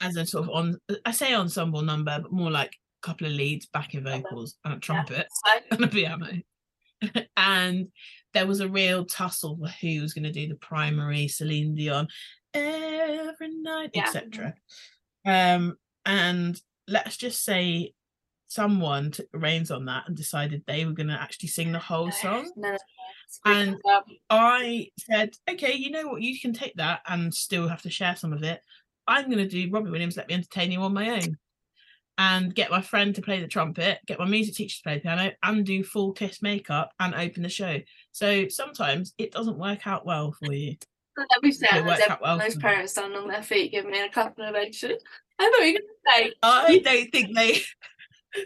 as 0.00 0.16
a 0.16 0.26
sort 0.26 0.44
of 0.48 0.50
on, 0.50 0.76
I 1.04 1.12
say 1.12 1.32
ensemble 1.32 1.82
number, 1.82 2.18
but 2.20 2.32
more 2.32 2.50
like 2.50 2.72
a 2.72 3.06
couple 3.06 3.28
of 3.28 3.32
leads, 3.34 3.66
backing 3.66 4.02
vocals, 4.02 4.56
and 4.64 4.74
a 4.74 4.78
trumpet. 4.80 5.28
So, 5.46 5.60
and 5.76 5.84
a 5.84 5.88
piano. 5.88 6.26
and 7.36 7.88
there 8.34 8.46
was 8.48 8.58
a 8.60 8.68
real 8.68 9.04
tussle 9.04 9.56
for 9.56 9.68
who 9.80 10.00
was 10.02 10.12
going 10.12 10.24
to 10.24 10.32
do 10.32 10.48
the 10.48 10.56
primary 10.56 11.28
Celine 11.28 11.76
Dion 11.76 12.08
every 12.54 13.54
night, 13.54 13.90
Yeah. 13.94 14.02
etc. 14.02 14.54
Um, 15.24 15.76
and 16.04 16.60
let's 16.88 17.16
just 17.16 17.44
say 17.44 17.92
someone 18.50 19.12
took 19.12 19.30
the 19.30 19.38
reins 19.38 19.70
on 19.70 19.84
that 19.84 20.08
and 20.08 20.16
decided 20.16 20.60
they 20.66 20.84
were 20.84 20.90
going 20.92 21.06
to 21.08 21.14
actually 21.20 21.48
sing 21.48 21.70
the 21.70 21.78
whole 21.78 22.10
song. 22.10 22.50
no, 22.56 22.70
no, 22.70 22.76
no. 23.46 23.52
And- 23.52 23.76
I 24.28 24.88
said, 24.98 25.36
okay, 25.48 25.74
you 25.74 25.90
know 25.90 26.08
what, 26.08 26.20
you 26.20 26.38
can 26.38 26.52
take 26.52 26.74
that 26.74 27.00
and 27.06 27.32
still 27.32 27.68
have 27.68 27.82
to 27.82 27.90
share 27.90 28.16
some 28.16 28.32
of 28.32 28.42
it. 28.42 28.60
I'm 29.06 29.26
going 29.26 29.38
to 29.38 29.48
do 29.48 29.70
Robbie 29.70 29.90
Williams, 29.90 30.16
Let 30.16 30.28
Me 30.28 30.34
Entertain 30.34 30.72
You 30.72 30.80
on 30.80 30.92
my 30.92 31.10
own. 31.10 31.38
And 32.18 32.54
get 32.54 32.70
my 32.72 32.82
friend 32.82 33.14
to 33.14 33.22
play 33.22 33.40
the 33.40 33.46
trumpet, 33.48 34.00
get 34.06 34.18
my 34.18 34.26
music 34.26 34.56
teacher 34.56 34.76
to 34.76 34.82
play 34.82 34.94
the 34.96 35.00
piano, 35.00 35.30
and 35.44 35.64
do 35.64 35.82
full 35.84 36.12
kiss 36.12 36.42
makeup 36.42 36.92
and 36.98 37.14
open 37.14 37.42
the 37.44 37.48
show. 37.48 37.78
So 38.12 38.48
sometimes 38.48 39.14
it 39.16 39.30
doesn't 39.30 39.58
work 39.58 39.86
out 39.86 40.04
well 40.04 40.32
for 40.32 40.52
you. 40.52 40.76
let 41.16 41.42
me 41.42 41.52
say, 41.52 41.68
It 41.72 41.84
worked 41.86 42.10
out 42.10 42.20
well 42.20 42.36
those 42.36 42.56
parents 42.56 42.92
stand 42.92 43.14
on 43.14 43.28
their 43.28 43.42
feet, 43.42 43.70
give 43.72 43.86
me 43.86 44.00
a 44.00 44.10
clap 44.10 44.36
and 44.38 44.54
ovation. 44.54 44.96
I 45.38 45.44
thought 45.44 45.66
you 45.66 45.72
were 45.72 45.78
going 45.78 46.26
to 46.26 46.26
say, 46.28 46.32
I 46.42 46.78
don't 46.78 47.10
think 47.10 47.34
they 47.34 47.62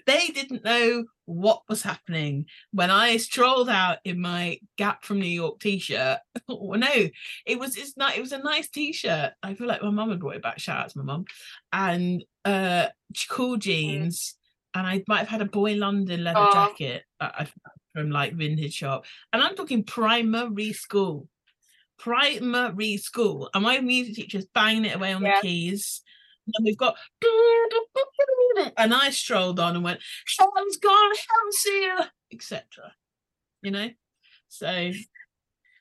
they 0.06 0.28
didn't 0.28 0.64
know 0.64 1.04
what 1.26 1.62
was 1.68 1.82
happening 1.82 2.46
when 2.72 2.90
I 2.90 3.16
strolled 3.16 3.68
out 3.68 3.98
in 4.04 4.20
my 4.20 4.58
Gap 4.76 5.04
from 5.04 5.20
New 5.20 5.26
York 5.26 5.60
t-shirt. 5.60 6.18
oh, 6.48 6.72
no, 6.72 7.08
it 7.46 7.58
was 7.58 7.76
it's 7.76 7.96
not 7.96 8.16
it 8.16 8.20
was 8.20 8.32
a 8.32 8.38
nice 8.38 8.68
t-shirt. 8.68 9.32
I 9.42 9.54
feel 9.54 9.66
like 9.66 9.82
my 9.82 9.90
mum 9.90 10.10
had 10.10 10.20
brought 10.20 10.36
it 10.36 10.42
back. 10.42 10.58
Shout 10.58 10.84
out 10.84 10.90
to 10.90 10.98
my 10.98 11.04
mum. 11.04 11.24
And 11.72 12.24
uh 12.44 12.88
cool 13.28 13.56
jeans. 13.56 14.34
And 14.74 14.86
I 14.86 15.04
might 15.06 15.20
have 15.20 15.28
had 15.28 15.42
a 15.42 15.46
Boy 15.46 15.74
London 15.74 16.24
leather 16.24 16.40
Oh. 16.40 16.52
jacket 16.52 17.04
that 17.20 17.34
I 17.34 17.44
found 17.44 17.54
from 17.94 18.10
like 18.10 18.34
vintage 18.34 18.74
shop. 18.74 19.06
And 19.32 19.40
I'm 19.42 19.54
talking 19.54 19.84
primary 19.84 20.72
school. 20.72 21.28
Primary 21.98 22.96
school. 22.96 23.48
And 23.54 23.62
my 23.62 23.80
music 23.80 24.16
teacher's 24.16 24.46
banging 24.52 24.84
it 24.86 24.96
away 24.96 25.12
on 25.12 25.22
Yeah. 25.22 25.36
the 25.40 25.46
keys. 25.46 26.02
And 26.54 26.64
we've 26.64 26.76
got 26.76 26.96
and 28.76 28.92
I 28.94 29.10
strolled 29.10 29.58
on 29.58 29.76
and 29.76 29.84
went, 29.84 30.00
Heaven's 30.38 30.76
gone, 30.76 31.10
heaven's 31.10 31.62
here, 31.64 32.10
etc. 32.32 32.92
You 33.62 33.70
know? 33.70 33.90
So 34.48 34.92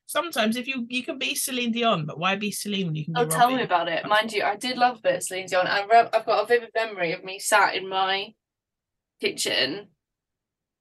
sometimes 0.06 0.56
if 0.56 0.68
you 0.68 0.86
you 0.90 1.04
can 1.04 1.18
be 1.18 1.36
Celine 1.36 1.72
Dion, 1.72 2.06
but 2.06 2.20
why 2.20 2.36
be 2.36 2.52
Celine 2.52 2.88
when 2.88 2.96
you 2.96 3.06
can 3.06 3.14
be 3.14 3.22
Oh, 3.22 3.26
tell 3.26 3.52
me 3.52 3.64
about 3.64 3.88
it. 3.88 4.08
Mind 4.08 4.32
you, 4.32 4.44
I 4.44 4.56
did 4.56 4.78
love 4.78 4.98
a 5.00 5.02
bit 5.02 5.16
of 5.16 5.24
Celine 5.24 5.48
Dion. 5.48 5.68
I 5.68 5.86
re- 5.86 6.10
I've 6.14 6.26
got 6.26 6.44
a 6.44 6.48
vivid 6.48 6.70
memory 6.74 7.12
of 7.12 7.24
me 7.24 7.40
sat 7.40 7.76
in 7.76 7.88
my 7.90 8.34
kitchen 9.22 9.88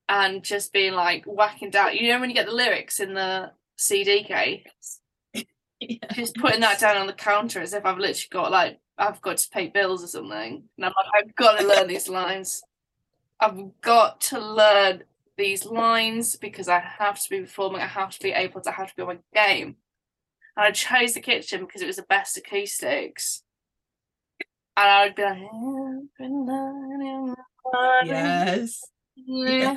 and 0.09 0.43
just 0.43 0.73
being 0.73 0.93
like 0.95 1.25
whacking 1.25 1.71
down. 1.71 1.97
You 1.97 2.09
know 2.13 2.21
when 2.21 2.31
you 2.31 2.35
get 2.35 2.47
the 2.47 2.53
lyrics 2.53 3.01
in 3.01 3.15
the 3.15 3.51
CD 3.77 4.25
case, 4.25 5.01
Yeah. 5.81 5.99
just 6.13 6.37
putting 6.37 6.61
that 6.61 6.79
down 6.79 6.97
on 6.97 7.07
the 7.07 7.13
counter 7.13 7.61
as 7.61 7.73
if 7.75 7.85
I've 7.85 7.99
literally 7.99 8.29
got 8.31 8.53
like 8.53 8.79
I've 9.03 9.21
got 9.21 9.39
to 9.39 9.51
pay 9.51 9.67
bills 9.69 10.05
or 10.05 10.07
something. 10.07 10.63
And 10.77 10.85
I'm 10.87 10.93
like, 10.97 11.25
I've 11.25 11.35
got 11.35 11.59
to 11.59 11.67
learn 11.67 11.89
these 11.89 12.09
lines. 12.09 12.63
I've 13.41 13.59
got 13.81 14.21
to 14.23 14.39
learn 14.39 15.03
these 15.37 15.67
lines 15.67 16.37
because 16.37 16.69
I 16.69 16.79
have 16.79 17.21
to 17.21 17.29
be 17.29 17.41
performing. 17.41 17.81
I 17.81 17.87
have 17.87 18.11
to 18.11 18.21
be 18.23 18.31
able 18.31 18.61
to 18.61 18.71
I 18.71 18.75
have 18.75 18.91
to 18.91 18.97
be 18.97 19.03
on 19.03 19.09
my 19.09 19.19
game. 19.35 19.77
And 20.57 20.67
I 20.67 20.71
chose 20.71 21.15
the 21.15 21.21
kitchen 21.21 21.65
because 21.65 21.83
it 21.83 21.87
was 21.87 21.97
the 21.97 22.03
best 22.03 22.37
acoustics. 22.37 23.43
And 24.77 24.89
I 24.89 25.05
would 25.07 25.15
be 25.17 25.23
like, 25.23 25.39
"Every 25.39 26.29
night 26.29 27.01
in 27.01 27.35
my 27.73 28.03
Yes. 28.05 28.83
life." 29.17 29.27
yes. 29.27 29.77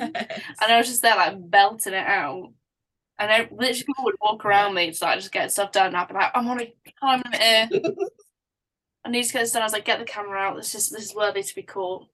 And 0.62 0.72
I 0.72 0.78
was 0.78 0.86
just 0.86 1.02
there 1.02 1.16
like 1.16 1.34
belting 1.50 1.94
it 1.94 2.06
out. 2.06 2.52
And 3.18 3.32
I, 3.32 3.48
literally 3.50 3.82
people 3.84 4.04
would 4.04 4.16
walk 4.20 4.44
around 4.44 4.74
me 4.74 4.92
to 4.92 5.04
like 5.04 5.18
just 5.18 5.32
get 5.32 5.50
stuff 5.50 5.72
done. 5.72 5.88
And 5.88 5.96
I'd 5.96 6.08
be 6.08 6.14
like, 6.14 6.30
I'm 6.34 6.46
on 6.48 6.60
a 6.60 6.74
time 7.00 7.22
limit 7.24 7.42
here. 7.42 7.70
I 9.06 9.08
need 9.08 9.22
to 9.22 9.32
get 9.32 9.42
this 9.42 9.52
done. 9.52 9.62
I 9.62 9.66
was 9.66 9.72
like, 9.72 9.84
get 9.84 10.00
the 10.00 10.04
camera 10.04 10.40
out. 10.40 10.56
This 10.56 10.74
is 10.74 10.90
this 10.90 11.04
is 11.04 11.14
worthy 11.14 11.44
to 11.44 11.54
be 11.54 11.62
caught. 11.62 12.08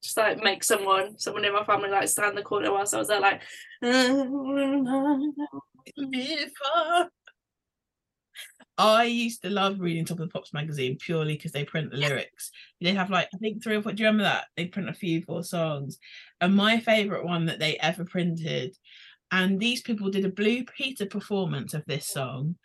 Just 0.00 0.16
like 0.16 0.38
make 0.38 0.62
someone, 0.62 1.18
someone 1.18 1.44
in 1.44 1.52
my 1.52 1.64
family 1.64 1.90
like 1.90 2.08
stand 2.08 2.30
in 2.30 2.36
the 2.36 2.42
corner 2.42 2.72
whilst 2.72 2.94
I 2.94 2.98
was 2.98 3.08
there 3.08 3.20
like 3.20 3.42
I 8.78 9.04
used 9.04 9.42
to 9.42 9.50
love 9.50 9.80
reading 9.80 10.04
Top 10.04 10.20
of 10.20 10.28
the 10.28 10.32
Pops 10.32 10.54
magazine 10.54 10.96
purely 11.00 11.34
because 11.34 11.50
they 11.50 11.64
print 11.64 11.90
the 11.90 11.96
lyrics. 11.96 12.52
They 12.80 12.94
have 12.94 13.10
like 13.10 13.28
I 13.34 13.38
think 13.38 13.62
three 13.62 13.74
or 13.74 13.82
four. 13.82 13.92
Do 13.92 14.04
you 14.04 14.08
remember 14.08 14.22
that? 14.22 14.46
They 14.56 14.66
print 14.66 14.88
a 14.88 14.94
few 14.94 15.22
four 15.22 15.42
songs, 15.42 15.98
and 16.40 16.54
my 16.54 16.78
favorite 16.78 17.24
one 17.24 17.46
that 17.46 17.58
they 17.58 17.76
ever 17.78 18.04
printed. 18.04 18.76
And 19.32 19.58
these 19.60 19.82
people 19.82 20.10
did 20.10 20.24
a 20.24 20.30
Blue 20.30 20.64
Peter 20.64 21.06
performance 21.06 21.74
of 21.74 21.84
this 21.86 22.06
song, 22.06 22.56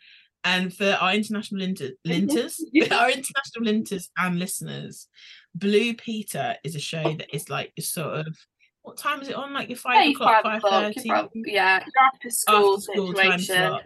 and 0.46 0.72
for 0.72 0.90
our 1.00 1.12
international 1.12 1.60
linter, 1.60 1.90
linters, 2.06 2.60
our 2.92 3.10
international 3.10 3.64
linters 3.66 4.08
and 4.16 4.38
listeners, 4.38 5.08
Blue 5.54 5.92
Peter 5.94 6.56
is 6.64 6.74
a 6.76 6.80
show 6.80 7.02
that 7.02 7.34
is 7.34 7.50
like 7.50 7.72
sort 7.80 8.20
of 8.20 8.38
what 8.82 8.96
time 8.96 9.20
is 9.20 9.28
it 9.28 9.34
on? 9.34 9.52
Like 9.52 9.68
your 9.68 9.76
five 9.76 9.96
Hey, 9.96 10.12
o'clock, 10.12 10.44
five 10.44 10.62
thirty 10.62 11.10
yeah, 11.44 11.84
after 12.00 12.30
school 12.30 12.74
after 12.74 12.80
school 12.80 13.12
time 13.12 13.40
situation. 13.40 13.68
slot. 13.68 13.82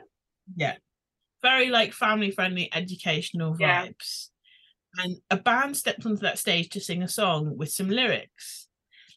Yeah. 0.54 0.74
Very 1.42 1.70
like 1.70 1.94
family 1.94 2.30
friendly 2.30 2.68
educational 2.74 3.56
Yeah. 3.58 3.86
vibes. 3.86 4.28
And 4.98 5.16
a 5.30 5.38
band 5.38 5.76
stepped 5.76 6.04
onto 6.04 6.20
that 6.20 6.38
stage 6.38 6.68
to 6.70 6.80
sing 6.80 7.02
a 7.02 7.08
song 7.08 7.56
with 7.56 7.70
some 7.70 7.88
lyrics. 7.88 8.66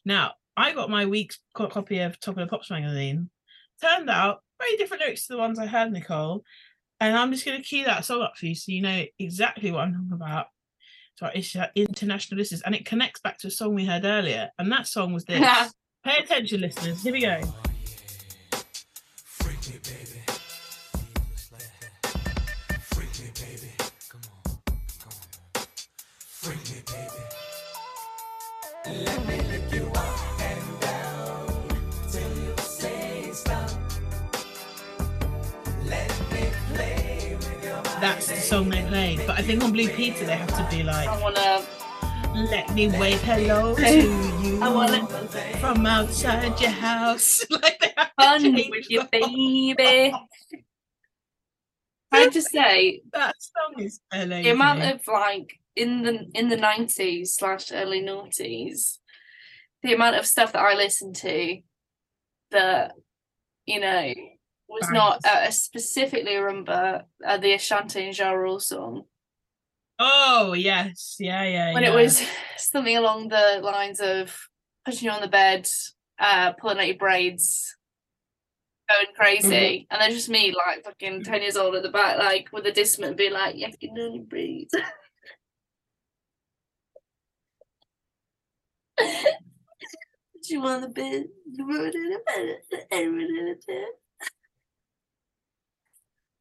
Now, 0.06 0.32
I 0.56 0.72
got 0.72 0.88
my 0.88 1.04
week's 1.04 1.38
copy 1.54 1.98
of 1.98 2.18
Top 2.18 2.38
of 2.38 2.40
the 2.40 2.46
Pops 2.46 2.70
magazine. 2.70 3.28
Turned 3.82 4.08
out 4.08 4.40
very 4.58 4.76
different 4.76 5.02
lyrics 5.02 5.26
to 5.26 5.34
the 5.34 5.38
ones 5.38 5.58
I 5.58 5.66
heard, 5.66 5.92
Nicole. 5.92 6.44
And 7.04 7.18
I'm 7.18 7.30
just 7.30 7.44
going 7.44 7.60
to 7.60 7.62
cue 7.62 7.84
that 7.84 8.06
song 8.06 8.22
up 8.22 8.34
for 8.34 8.46
you 8.46 8.54
so 8.54 8.72
you 8.72 8.80
know 8.80 9.04
exactly 9.18 9.70
what 9.70 9.80
I'm 9.80 9.92
talking 9.92 10.12
about. 10.12 10.46
So 11.16 11.26
it's 11.34 11.54
uh, 11.54 11.66
international 11.76 12.38
listeners, 12.38 12.62
and 12.62 12.74
it 12.74 12.86
connects 12.86 13.20
back 13.20 13.36
to 13.38 13.48
a 13.48 13.50
song 13.50 13.74
we 13.74 13.84
heard 13.84 14.06
earlier. 14.06 14.50
And 14.58 14.72
that 14.72 14.86
song 14.86 15.12
was 15.12 15.26
this. 15.26 15.38
Pay 16.04 16.16
attention, 16.16 16.62
listeners. 16.62 17.02
Here 17.02 17.12
we 17.12 17.20
go. 17.20 17.42
Think 39.44 39.62
on 39.62 39.72
Blue 39.72 39.88
Peter 39.88 40.24
they 40.24 40.36
have 40.36 40.48
to 40.56 40.76
be 40.76 40.82
like, 40.82 41.06
I 41.06 41.20
wanna 41.20 41.66
let 42.50 42.74
me 42.74 42.88
wave 42.98 43.20
hello 43.22 43.74
to 43.76 44.00
you 44.42 44.58
I 44.62 44.70
wanna 44.72 45.06
from 45.60 45.84
outside 45.86 46.58
your 46.60 46.70
house. 46.70 47.44
like 47.50 47.78
they 47.80 47.92
have 47.96 48.10
to 48.16 48.22
fun 48.42 48.54
with 48.70 48.88
your 48.90 49.04
baby. 49.04 50.14
I 52.12 52.28
just 52.30 52.50
say 52.50 53.02
That 53.12 53.34
song 53.38 53.84
is 53.84 54.00
amazing. 54.12 54.44
the 54.44 54.50
amount 54.50 54.82
of 54.82 55.06
like 55.08 55.58
in 55.76 56.02
the 56.02 56.30
in 56.34 56.48
the 56.48 56.56
nineties 56.56 57.34
slash 57.34 57.70
early 57.72 58.00
noughties, 58.00 58.98
the 59.82 59.92
amount 59.94 60.16
of 60.16 60.24
stuff 60.26 60.52
that 60.52 60.62
I 60.62 60.74
listened 60.74 61.16
to 61.16 61.58
that 62.50 62.92
you 63.66 63.80
know 63.80 64.14
was 64.68 64.88
not 64.90 65.20
Bangers. 65.22 65.48
uh, 65.48 65.50
specifically 65.50 66.36
remember 66.36 67.04
uh, 67.26 67.36
the 67.36 67.52
Ashanti 67.52 68.06
and 68.06 68.16
Ja 68.16 68.30
Rule 68.30 68.60
song 68.60 69.02
Oh 69.98 70.54
yes, 70.54 71.16
yeah, 71.20 71.44
yeah. 71.44 71.72
when 71.72 71.82
yeah. 71.84 71.90
it 71.90 71.94
was 71.94 72.26
something 72.56 72.96
along 72.96 73.28
the 73.28 73.60
lines 73.62 74.00
of 74.00 74.36
putting 74.84 75.04
you 75.04 75.10
on 75.10 75.20
the 75.20 75.28
bed, 75.28 75.68
uh, 76.18 76.52
pulling 76.52 76.78
out 76.78 76.86
your 76.88 76.96
braids, 76.96 77.76
going 78.88 79.06
crazy, 79.16 79.86
and 79.90 80.00
then 80.00 80.10
just 80.10 80.28
me 80.28 80.52
like 80.52 80.84
fucking 80.84 81.22
ten 81.22 81.42
years 81.42 81.56
old 81.56 81.76
at 81.76 81.82
the 81.82 81.90
back, 81.90 82.18
like 82.18 82.48
with 82.52 82.66
a 82.66 82.72
discman, 82.72 83.16
being 83.16 83.32
like, 83.32 83.56
"You 83.56 83.68
can 83.80 83.96
only 83.98 84.18
breathe." 84.20 84.68
you 90.48 90.60
want 90.60 90.82
the 90.82 90.88
bed? 90.88 91.24
You 91.52 91.66
want 91.66 91.94
it? 91.94 93.88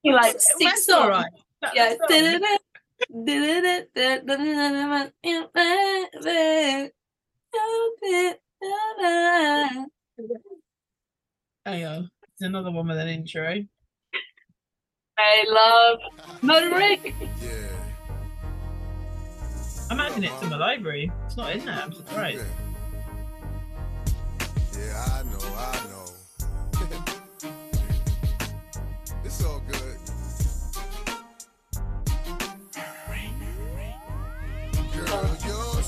He 0.02 0.12
like 0.12 0.40
sings 0.40 0.72
That's 0.72 0.86
song. 0.86 1.04
all 1.04 1.10
right. 1.10 1.32
That's 1.62 1.76
Yeah. 1.76 1.96
The 3.10 3.34
song. 8.64 9.88
Uh, 10.20 10.30
Hang 11.66 11.86
on. 11.86 12.10
There's 12.40 12.50
another 12.50 12.72
one 12.72 12.88
with 12.88 12.98
an 12.98 13.08
intro. 13.08 13.48
Eh? 13.48 13.62
I 15.18 15.46
love 15.48 16.00
Motor 16.42 16.76
Rick. 16.76 17.14
Yeah. 17.42 17.70
I'm 19.90 20.00
adding 20.00 20.24
it 20.24 20.32
to 20.42 20.48
my 20.48 20.58
library. 20.58 21.12
It's 21.26 21.38
not 21.38 21.52
in 21.52 21.66
there. 21.66 21.76
I'm 21.76 21.94
surprised. 21.94 22.44
Yeah, 24.76 25.06
I 25.08 25.24
know, 25.24 25.40
I 25.58 25.86
know. 25.90 26.06
it's 29.24 29.44
all 29.44 29.62
good. 29.68 30.03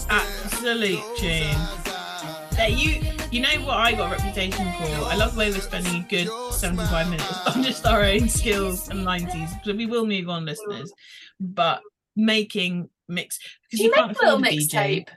Absolute 0.10 1.00
so 1.00 1.16
tune. 1.16 1.58
Yeah, 2.58 2.68
you 2.68 3.02
you 3.32 3.42
know 3.42 3.66
what 3.66 3.78
I 3.78 3.92
got 3.94 4.08
a 4.14 4.16
reputation 4.16 4.66
for? 4.74 5.06
I 5.06 5.16
love 5.16 5.34
the 5.34 5.40
way 5.40 5.52
we're 5.52 5.60
spending 5.60 6.04
a 6.04 6.06
good 6.08 6.30
75 6.54 7.10
minutes 7.10 7.48
on 7.56 7.64
just 7.64 7.86
our 7.86 8.04
own 8.04 8.30
skills 8.30 8.88
and 8.90 9.06
90s. 9.06 9.64
So 9.66 9.74
we 9.76 9.86
will 9.86 10.06
move 10.06 10.30
on, 10.30 10.46
listeners. 10.46 10.94
But 11.40 11.82
making 12.16 12.90
mix 13.10 13.38
because 13.70 13.80
you, 13.84 13.88
you 13.88 13.92
can't 13.94 14.08
make 14.10 14.18
a 14.22 14.26
little 14.26 14.40
afford 14.40 14.54
a 14.54 14.58
DJ. 14.58 14.70
mixtape? 15.06 15.08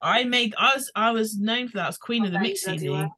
I 0.00 0.24
made 0.24 0.54
I 0.56 0.74
was 0.74 0.90
I 0.94 1.10
was 1.10 1.36
known 1.38 1.68
for 1.68 1.78
that. 1.78 1.84
I 1.84 1.88
was 1.88 1.98
queen 1.98 2.24
of 2.24 2.32
the 2.32 2.40
mix 2.40 2.62
CD. 2.64 2.88
well. 2.88 3.16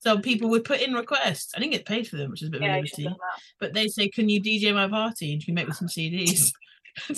So 0.00 0.18
people 0.18 0.50
would 0.50 0.64
put 0.64 0.80
in 0.82 0.92
requests. 0.94 1.52
I 1.56 1.58
didn't 1.58 1.72
get 1.72 1.86
paid 1.86 2.06
for 2.06 2.16
them, 2.16 2.30
which 2.30 2.42
is 2.42 2.48
a 2.48 2.50
bit 2.52 2.58
of 2.60 2.64
a 2.64 2.66
Yeah, 2.66 2.74
liberty. 2.76 3.04
done 3.04 3.12
that. 3.14 3.42
But 3.58 3.72
they 3.74 3.88
say, 3.88 4.08
"Can 4.08 4.28
you 4.28 4.40
DJ 4.40 4.72
my 4.72 4.86
party 4.88 5.32
and 5.32 5.42
can 5.42 5.50
you 5.52 5.54
make 5.54 5.66
me 5.66 5.74
some 5.74 5.88
CDs?" 5.88 6.52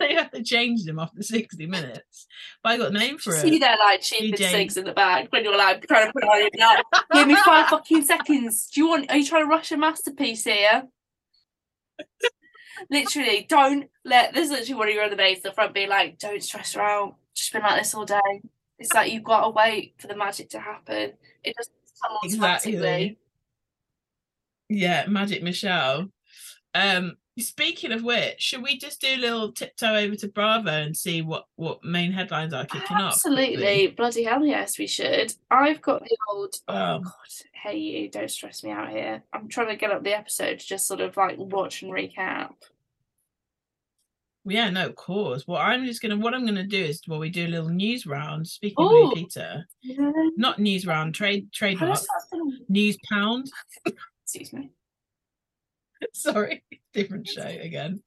they, 0.00 0.14
have 0.14 0.30
to 0.32 0.42
change 0.42 0.84
them 0.84 0.98
after 0.98 1.22
sixty 1.22 1.66
minutes. 1.66 2.26
But 2.62 2.72
I 2.72 2.76
got 2.78 2.92
named 2.92 3.20
for 3.20 3.32
Just 3.32 3.44
it. 3.44 3.50
see 3.50 3.58
there 3.58 3.76
like 3.78 4.00
cheaping 4.00 4.34
DJ. 4.34 4.50
cigs 4.50 4.76
in 4.76 4.84
the 4.84 4.92
back 4.92 5.32
when 5.32 5.44
you're 5.44 5.56
like 5.56 5.86
trying 5.86 6.06
to 6.06 6.12
put 6.12 6.24
on 6.24 6.48
like, 6.58 6.84
give 7.12 7.28
me 7.28 7.36
five 7.36 7.68
fucking 7.68 8.04
seconds. 8.04 8.68
Do 8.68 8.80
you 8.80 8.88
want 8.88 9.10
are 9.10 9.16
you 9.16 9.26
trying 9.26 9.44
to 9.44 9.48
rush 9.48 9.72
a 9.72 9.76
masterpiece 9.76 10.44
here? 10.44 10.84
literally, 12.90 13.46
don't 13.48 13.88
let 14.04 14.34
this 14.34 14.46
is 14.46 14.50
literally 14.50 14.74
one 14.74 14.88
of 14.88 14.94
your 14.94 15.04
other 15.04 15.16
mates 15.16 15.38
at 15.38 15.50
the 15.50 15.52
front 15.52 15.74
being 15.74 15.88
like, 15.88 16.18
don't 16.18 16.42
stress 16.42 16.74
her 16.74 16.82
out. 16.82 17.16
She's 17.34 17.50
been 17.50 17.62
like 17.62 17.80
this 17.80 17.94
all 17.94 18.04
day. 18.04 18.42
It's 18.78 18.92
like 18.92 19.12
you've 19.12 19.24
got 19.24 19.44
to 19.44 19.50
wait 19.50 19.94
for 19.98 20.06
the 20.06 20.16
magic 20.16 20.50
to 20.50 20.60
happen. 20.60 21.12
It 21.44 21.56
doesn't 21.56 21.74
come 22.02 22.16
automatically. 22.22 22.74
Exactly. 22.74 23.18
Yeah, 24.68 25.06
Magic 25.06 25.42
Michelle. 25.42 26.08
Um, 26.74 27.16
speaking 27.38 27.92
of 27.92 28.02
which, 28.04 28.40
should 28.40 28.62
we 28.62 28.78
just 28.78 29.00
do 29.00 29.08
a 29.08 29.16
little 29.16 29.52
tiptoe 29.52 29.94
over 29.94 30.16
to 30.16 30.28
Bravo 30.28 30.70
and 30.70 30.96
see 30.96 31.22
what 31.22 31.46
what 31.56 31.82
main 31.84 32.12
headlines 32.12 32.52
are 32.54 32.66
kicking 32.66 32.96
up? 32.96 33.12
Absolutely. 33.12 33.88
Bloody 33.88 34.24
hell, 34.24 34.44
yes, 34.44 34.78
we 34.78 34.86
should. 34.86 35.32
I've 35.50 35.80
got 35.80 36.02
the 36.02 36.16
old 36.30 36.54
oh 36.68 36.74
Um, 36.76 37.02
god, 37.02 37.12
hey 37.52 37.76
you, 37.76 38.10
don't 38.10 38.30
stress 38.30 38.62
me 38.64 38.70
out 38.70 38.90
here. 38.90 39.22
I'm 39.32 39.48
trying 39.48 39.68
to 39.68 39.76
get 39.76 39.90
up 39.90 40.04
the 40.04 40.16
episode 40.16 40.58
to 40.60 40.66
just 40.66 40.86
sort 40.86 41.00
of 41.00 41.16
like 41.16 41.36
watch 41.38 41.82
and 41.82 41.92
recap. 41.92 42.50
Yeah, 44.44 44.70
no, 44.70 44.86
of 44.86 44.94
course. 44.96 45.46
Well, 45.46 45.60
I'm 45.60 45.84
just 45.84 46.00
gonna 46.00 46.16
what 46.16 46.34
I'm 46.34 46.46
gonna 46.46 46.64
do 46.66 46.82
is 46.82 47.02
well, 47.06 47.18
we 47.18 47.28
do 47.30 47.46
a 47.46 47.48
little 47.48 47.68
Newsround. 47.68 48.46
Speaking 48.46 48.82
Ooh. 48.84 49.04
of 49.04 49.12
Blue 49.12 49.22
Peter, 49.24 49.66
not 50.36 50.58
Newsround, 50.58 51.14
trade 51.14 51.52
trademark, 51.52 51.94
does 51.94 52.06
that 52.06 52.22
sound? 52.30 52.52
news 52.68 52.96
pound. 53.10 53.50
Excuse 54.24 54.52
me. 54.52 54.70
Sorry, 56.12 56.62
different 56.92 57.26
show 57.28 57.42
again. 57.42 58.02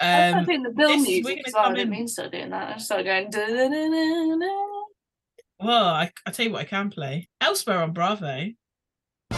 I 0.00 0.28
Um, 0.30 0.30
started 0.30 0.46
doing 0.46 0.62
the 0.64 0.70
bill 0.70 0.96
music 0.98 1.42
as 1.46 1.52
well. 1.52 1.70
I 1.70 1.74
didn't 1.74 1.90
mean 1.90 2.06
to 2.06 2.12
start 2.12 2.32
doing 2.32 2.50
that. 2.50 2.74
I 2.74 2.78
started 2.78 3.30
going. 3.30 4.40
Well, 5.60 5.84
I 5.86 6.10
I 6.26 6.30
tell 6.30 6.46
you 6.46 6.52
what, 6.52 6.62
I 6.62 6.64
can 6.64 6.90
play 6.90 7.28
elsewhere 7.40 7.78
on 7.82 7.92
Bravo. 7.92 8.48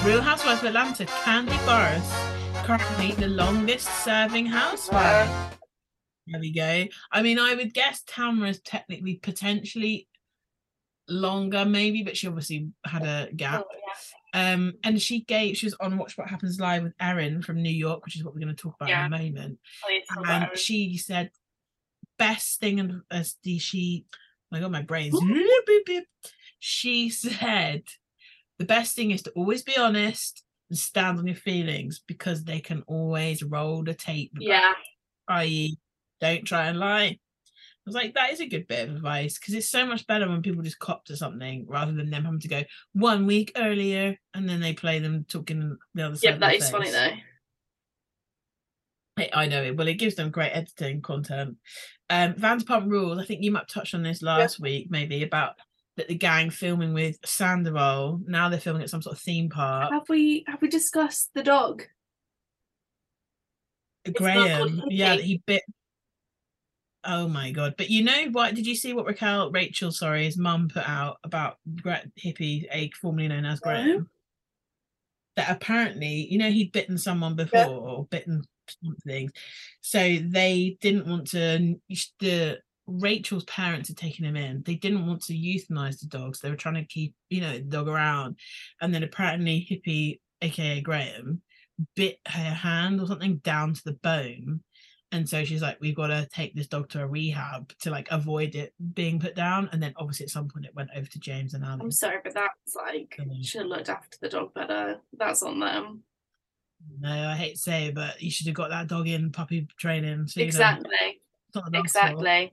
Real 0.02 0.20
Housewives 0.22 0.60
of 0.62 0.68
Atlanta, 0.68 1.04
Kandi 1.06 1.50
Burruss, 1.66 2.64
currently 2.64 3.12
the 3.12 3.28
longest 3.28 3.88
serving 4.04 4.46
housewife. 4.46 5.56
There 6.26 6.40
we 6.40 6.52
go. 6.52 6.86
I 7.12 7.22
mean, 7.22 7.38
I 7.38 7.54
would 7.54 7.74
guess 7.74 8.02
Tamara's 8.02 8.60
technically 8.62 9.16
potentially 9.16 10.08
longer, 11.08 11.64
maybe, 11.66 12.02
but 12.02 12.16
she 12.16 12.26
obviously 12.26 12.68
had 12.86 13.02
a 13.04 13.28
gap. 13.36 13.64
Oh, 13.66 13.74
yeah. 13.74 13.78
Um, 14.34 14.74
and 14.82 15.00
she 15.00 15.20
gave 15.20 15.56
she 15.56 15.66
was 15.66 15.76
on 15.80 15.96
Watch 15.96 16.18
What 16.18 16.28
Happens 16.28 16.60
Live 16.60 16.82
with 16.82 16.94
Erin 17.00 17.40
from 17.40 17.62
New 17.62 17.70
York, 17.70 18.04
which 18.04 18.16
is 18.16 18.24
what 18.24 18.34
we're 18.34 18.40
going 18.40 18.54
to 18.54 18.62
talk 18.62 18.74
about 18.80 18.90
in 18.90 19.12
a 19.12 19.18
moment. 19.18 19.58
And 20.26 20.44
her. 20.44 20.56
she 20.56 20.98
said, 20.98 21.30
best 22.18 22.60
thing 22.60 22.80
and 22.80 23.02
as 23.10 23.36
the 23.42 23.58
she 23.58 24.04
oh 24.12 24.18
my 24.52 24.60
god, 24.60 24.72
my 24.72 24.82
brain's 24.82 25.14
she 26.60 27.08
said 27.08 27.82
the 28.58 28.64
best 28.64 28.94
thing 28.94 29.10
is 29.10 29.22
to 29.22 29.30
always 29.32 29.62
be 29.62 29.76
honest 29.76 30.44
and 30.70 30.78
stand 30.78 31.18
on 31.18 31.26
your 31.26 31.36
feelings 31.36 32.02
because 32.06 32.44
they 32.44 32.60
can 32.60 32.82
always 32.86 33.42
roll 33.42 33.82
the 33.82 33.94
tape 33.94 34.32
back 34.34 34.42
Yeah. 34.42 34.72
i.e., 35.28 35.76
don't 36.20 36.44
try 36.44 36.66
and 36.66 36.78
lie. 36.78 37.18
I 37.86 37.90
was 37.90 37.94
like, 37.94 38.14
that 38.14 38.32
is 38.32 38.40
a 38.40 38.46
good 38.46 38.66
bit 38.66 38.88
of 38.88 38.96
advice 38.96 39.38
because 39.38 39.52
it's 39.52 39.68
so 39.68 39.84
much 39.84 40.06
better 40.06 40.26
when 40.26 40.40
people 40.40 40.62
just 40.62 40.78
cop 40.78 41.04
to 41.06 41.16
something 41.16 41.66
rather 41.68 41.92
than 41.92 42.08
them 42.08 42.24
having 42.24 42.40
to 42.40 42.48
go 42.48 42.62
one 42.94 43.26
week 43.26 43.52
earlier 43.56 44.18
and 44.32 44.48
then 44.48 44.60
they 44.60 44.72
play 44.72 45.00
them 45.00 45.26
talking 45.28 45.76
the 45.94 46.06
other 46.06 46.16
side. 46.16 46.30
Yeah, 46.30 46.38
that 46.38 46.54
is 46.54 46.70
funny 46.70 46.90
though. 46.90 47.10
I, 49.18 49.30
I 49.34 49.46
know 49.46 49.62
it. 49.62 49.76
Well, 49.76 49.88
it 49.88 49.94
gives 49.94 50.14
them 50.14 50.30
great 50.30 50.52
editing 50.52 51.02
content. 51.02 51.56
Um, 52.08 52.34
Vanderpump 52.34 52.90
Rules. 52.90 53.18
I 53.18 53.24
think 53.24 53.42
you 53.42 53.52
might 53.52 53.68
touch 53.68 53.94
on 53.94 54.02
this 54.02 54.22
last 54.22 54.58
week, 54.60 54.88
maybe 54.90 55.22
about 55.22 55.56
that 55.96 56.08
the 56.08 56.14
gang 56.14 56.50
filming 56.50 56.94
with 56.94 57.18
Sandoval. 57.24 58.20
Now 58.26 58.48
they're 58.48 58.60
filming 58.60 58.82
at 58.82 58.90
some 58.90 59.02
sort 59.02 59.16
of 59.16 59.22
theme 59.22 59.48
park. 59.48 59.92
Have 59.92 60.08
we 60.08 60.44
have 60.46 60.60
we 60.60 60.68
discussed 60.68 61.30
the 61.34 61.42
dog? 61.42 61.84
Graham, 64.14 64.82
yeah, 64.88 65.16
he 65.16 65.42
bit. 65.46 65.62
Oh 67.06 67.28
my 67.28 67.50
god! 67.50 67.74
But 67.76 67.90
you 67.90 68.02
know 68.02 68.28
what? 68.32 68.54
Did 68.54 68.66
you 68.66 68.74
see 68.74 68.92
what 68.92 69.06
Raquel, 69.06 69.50
Rachel, 69.50 69.92
sorry, 69.92 70.24
his 70.24 70.38
mum 70.38 70.68
put 70.68 70.88
out 70.88 71.18
about 71.24 71.58
Gra- 71.82 72.04
hippie, 72.18 72.66
a 72.72 72.90
formerly 72.90 73.28
known 73.28 73.44
as 73.44 73.60
No. 73.64 73.70
Graham? 73.70 74.10
That 75.36 75.50
apparently, 75.50 76.28
you 76.30 76.38
know, 76.38 76.50
he'd 76.50 76.72
bitten 76.72 76.96
someone 76.96 77.34
before 77.34 77.66
or 77.66 78.06
bitten 78.06 78.44
something, 78.82 79.30
so 79.80 79.98
they 79.98 80.78
didn't 80.80 81.06
want 81.06 81.28
to. 81.32 81.76
The 82.20 82.58
Rachel's 82.86 83.44
parents 83.44 83.88
had 83.88 83.96
taken 83.96 84.24
him 84.24 84.36
in. 84.36 84.62
They 84.62 84.74
didn't 84.74 85.06
want 85.06 85.22
to 85.24 85.34
euthanize 85.34 86.00
the 86.00 86.06
dogs. 86.06 86.40
They 86.40 86.50
were 86.50 86.56
trying 86.56 86.74
to 86.74 86.84
keep, 86.84 87.14
you 87.30 87.40
know, 87.40 87.54
the 87.54 87.60
dog 87.60 87.88
around, 87.88 88.36
and 88.80 88.94
then 88.94 89.02
apparently 89.02 89.66
hippie, 89.68 90.20
aka 90.40 90.80
Graham, 90.80 91.42
bit 91.96 92.18
her 92.28 92.50
hand 92.50 93.00
or 93.00 93.06
something 93.06 93.36
down 93.38 93.74
to 93.74 93.84
the 93.84 93.94
bone. 93.94 94.60
And 95.14 95.28
so 95.28 95.44
she's 95.44 95.62
like, 95.62 95.80
we've 95.80 95.94
got 95.94 96.08
to 96.08 96.26
take 96.32 96.56
this 96.56 96.66
dog 96.66 96.88
to 96.90 97.02
a 97.02 97.06
rehab 97.06 97.72
to 97.82 97.90
like 97.90 98.08
avoid 98.10 98.56
it 98.56 98.74
being 98.94 99.20
put 99.20 99.36
down. 99.36 99.68
And 99.72 99.80
then 99.80 99.94
obviously 99.96 100.24
at 100.24 100.30
some 100.30 100.48
point 100.48 100.66
it 100.66 100.74
went 100.74 100.90
over 100.96 101.06
to 101.06 101.18
James 101.20 101.54
and 101.54 101.64
I'm 101.64 101.92
sorry, 101.92 102.18
but 102.24 102.34
that's 102.34 102.74
like 102.74 103.16
Mm. 103.20 103.44
should 103.46 103.60
have 103.60 103.70
looked 103.70 103.88
after 103.88 104.18
the 104.20 104.28
dog 104.28 104.52
better. 104.54 104.98
That's 105.16 105.44
on 105.44 105.60
them. 105.60 106.02
No, 106.98 107.28
I 107.28 107.36
hate 107.36 107.54
to 107.54 107.60
say 107.60 107.86
it, 107.86 107.94
but 107.94 108.20
you 108.20 108.28
should 108.28 108.48
have 108.48 108.56
got 108.56 108.70
that 108.70 108.88
dog 108.88 109.06
in 109.06 109.30
puppy 109.30 109.68
training. 109.76 110.26
So, 110.26 110.40
Exactly. 110.40 110.90
it's 111.46 111.54
not 111.54 111.64
the 111.66 111.70
dog's 111.70 111.92
fault. 111.92 112.04
Exactly. 112.06 112.52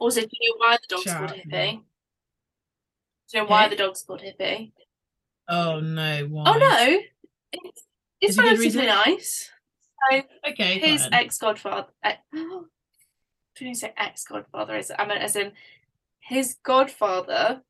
Also, 0.00 0.22
do 0.22 0.28
you 0.32 0.50
know 0.50 0.56
why 0.66 0.76
the 0.76 0.86
dog's 0.88 1.02
Shout 1.04 1.28
called 1.28 1.40
Hippie? 1.40 1.70
Do 3.30 3.38
you 3.38 3.40
know 3.44 3.48
why 3.48 3.66
Okay. 3.66 3.70
the 3.76 3.82
dog's 3.82 4.02
called 4.02 4.22
Hippie? 4.22 4.72
Oh 5.48 5.78
no, 5.78 6.26
why? 6.26 6.44
Oh 6.48 6.58
no, 6.58 7.00
it's, 7.52 7.82
it's 8.20 8.30
Is 8.32 8.38
it 8.38 8.42
good 8.42 8.58
relatively 8.58 8.86
nice. 8.86 9.50
So 10.10 10.22
Okay, 10.48 10.78
his 10.78 11.08
ex 11.12 11.38
godfather. 11.38 11.88
I 12.02 12.18
didn't 13.56 13.76
say 13.76 13.92
ex 13.96 14.24
godfather. 14.24 14.76
Is 14.76 14.92
I 14.96 15.04
meant 15.06 15.22
as 15.22 15.36
in 15.36 15.52
his 16.20 16.56
godfather. 16.62 17.62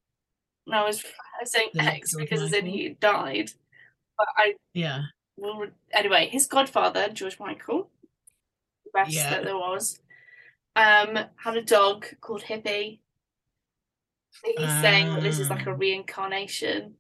No, 0.67 0.79
I 0.79 0.85
was, 0.87 1.05
I 1.05 1.43
was 1.43 1.51
saying 1.53 1.71
The 1.75 1.83
ex 1.83 2.15
because 2.15 2.43
as 2.43 2.53
in 2.53 2.67
he 2.67 2.91
died. 2.91 3.51
But 4.17 4.29
I 4.37 4.55
yeah, 4.75 5.03
will 5.37 5.59
re- 5.59 5.71
anyway. 5.93 6.29
His 6.29 6.47
godfather, 6.47 7.09
George 7.09 7.39
Michael, 7.41 7.91
the 8.85 8.91
best 8.95 9.11
Yeah. 9.13 9.31
that 9.31 9.45
there 9.45 9.57
was, 9.57 9.99
um, 10.77 11.19
had 11.37 11.57
a 11.57 11.63
dog 11.63 12.07
called 12.21 12.43
Hippie. 12.43 13.01
He's 14.45 14.81
saying 14.81 15.13
that 15.15 15.23
this 15.23 15.39
is 15.39 15.51
like 15.51 15.67
a 15.67 15.71
Ah. 15.71 15.75
reincarnation 15.75 16.95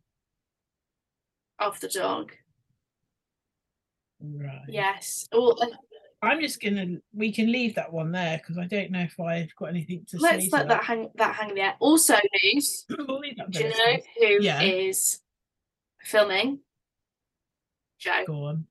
of 1.58 1.78
the 1.80 1.88
dog. 1.88 2.32
Right. 4.22 4.60
Yes. 4.68 5.28
Well, 5.32 5.56
uh, 5.60 5.66
I'm 6.22 6.40
just 6.40 6.62
gonna. 6.62 6.98
We 7.12 7.32
can 7.32 7.50
leave 7.50 7.74
that 7.74 7.92
one 7.92 8.12
there 8.12 8.38
because 8.38 8.56
I 8.56 8.66
don't 8.66 8.92
know 8.92 9.00
if 9.00 9.18
I've 9.18 9.54
got 9.56 9.66
anything 9.66 10.04
to 10.10 10.18
say. 10.18 10.22
Let's 10.22 10.52
let 10.52 10.68
that 10.68 10.84
hang 10.84 11.10
that 11.16 11.34
hang 11.34 11.54
there. 11.54 11.74
Also 11.80 12.14
news. 12.44 12.86
We'll 12.96 13.20
Do 13.20 13.58
you 13.58 13.68
know 13.68 13.98
who 14.18 14.26
is 14.26 14.42
Yeah. 14.44 14.72
filming? 16.04 16.60
Jo. 17.98 18.24
Go 18.26 18.44
on. 18.44 18.66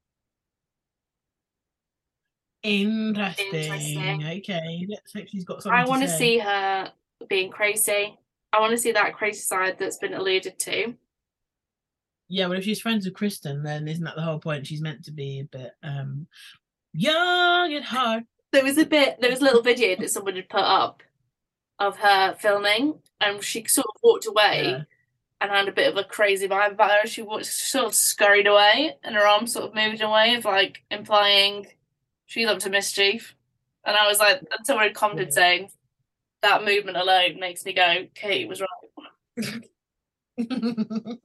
Interesting. 2.64 3.48
Interesting. 3.54 4.24
Okay, 4.38 4.88
let's 4.90 5.14
hope 5.14 5.28
she's 5.28 5.46
got 5.46 5.64
something. 5.64 5.80
I 5.80 5.86
want 5.86 6.04
to 6.04 6.10
see 6.10 6.38
her 6.38 6.92
being 7.28 7.50
crazy. 7.50 8.18
I 8.54 8.60
want 8.60 8.72
to 8.72 8.78
see 8.78 8.92
that 8.92 9.16
crazy 9.16 9.40
side 9.40 9.78
that's 9.80 9.98
been 9.98 10.14
alluded 10.14 10.60
to. 10.60 10.94
Yeah, 12.32 12.48
well, 12.48 12.58
if 12.58 12.64
she's 12.64 12.80
friends 12.80 13.04
with 13.06 13.14
Kristen, 13.14 13.62
then 13.62 13.88
isn't 13.90 14.04
that 14.06 14.16
the 14.16 14.22
whole 14.22 14.40
point? 14.40 14.66
She's 14.66 14.82
meant 14.82 15.04
to 15.06 15.12
be 15.12 15.42
a 15.42 15.44
bit 15.44 15.72
um 15.84 16.28
young 16.94 17.74
at 17.74 17.84
heart. 17.84 18.24
There 18.54 18.64
was 18.64 18.78
a 18.78 18.86
bit, 18.86 19.20
there 19.20 19.30
was 19.30 19.42
a 19.42 19.44
little 19.44 19.62
video 19.62 19.96
that 19.98 20.10
someone 20.12 20.36
had 20.36 20.50
put 20.50 20.62
up 20.62 21.04
of 21.80 21.98
her 21.98 22.36
filming, 22.40 23.00
and 23.20 23.44
she 23.44 23.66
sort 23.66 23.88
of 23.88 23.96
walked 24.04 24.26
away 24.28 24.64
Yeah. 24.66 24.84
and 25.42 25.52
had 25.52 25.68
a 25.68 25.72
bit 25.74 25.90
of 25.90 25.98
a 25.98 26.04
crazy 26.04 26.48
vibe 26.48 26.72
about 26.74 26.92
her. 27.02 27.08
She 27.08 27.22
walked, 27.22 27.46
sort 27.48 27.86
of 27.86 27.96
scurried 27.96 28.48
away, 28.48 28.96
and 29.04 29.16
her 29.16 29.28
arm 29.28 29.48
sort 29.48 29.66
of 29.66 29.76
moved 29.76 30.02
away, 30.02 30.36
of 30.36 30.46
like 30.46 30.84
implying 30.92 31.68
she's 32.28 32.48
up 32.48 32.60
to 32.60 32.70
mischief. 32.70 33.36
And 33.84 33.96
I 33.98 34.08
was 34.08 34.20
like, 34.20 34.40
and 34.40 34.66
someone 34.66 34.94
commented 34.94 35.30
Yeah. 35.30 35.34
saying 35.34 35.72
that 36.44 36.64
movement 36.64 36.98
alone 36.98 37.40
makes 37.40 37.66
me 37.66 37.74
go, 37.74 38.08
Kate 38.16 38.48
was 38.48 38.62
right. 38.62 38.68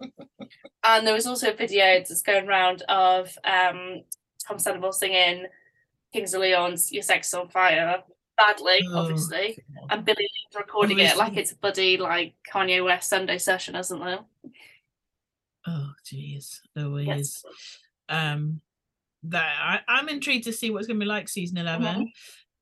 And 0.85 1.05
there 1.05 1.14
was 1.14 1.26
also 1.26 1.50
a 1.50 1.57
video 1.57 1.98
that's 1.98 2.22
going 2.22 2.46
around 2.48 2.83
of 2.83 3.37
um, 3.42 4.02
Tom 4.46 4.59
Sandoval 4.59 4.92
singing 4.92 5.46
Kings 6.12 6.33
of 6.33 6.42
Leon's 6.42 6.92
Your 6.92 7.02
Sex 7.02 7.35
on 7.35 7.48
Fire 7.48 8.05
badly, 8.37 8.81
Oh, 8.90 8.98
obviously. 9.00 9.59
God. 9.74 9.87
And 9.90 10.05
Billie 10.05 10.16
Lee's 10.20 10.57
recording 10.57 11.00
it 11.00 11.16
like 11.16 11.37
it's 11.37 11.50
a 11.52 11.57
buddy, 11.57 11.96
like 11.96 12.35
Kanye 12.52 12.85
West 12.85 13.09
Sunday 13.09 13.38
session, 13.38 13.74
isn't 13.74 13.98
there? 13.98 14.20
Oh, 15.66 15.90
jeez, 16.05 16.61
Louise. 16.76 17.07
Yes. 17.09 17.44
Um, 18.09 18.61
that 19.24 19.57
I, 19.61 19.81
I'm 19.88 20.09
intrigued 20.09 20.44
to 20.44 20.52
see 20.52 20.70
what's 20.70 20.87
going 20.87 21.00
to 21.00 21.05
be 21.05 21.09
like 21.09 21.29
season 21.29 21.59
11 21.59 22.12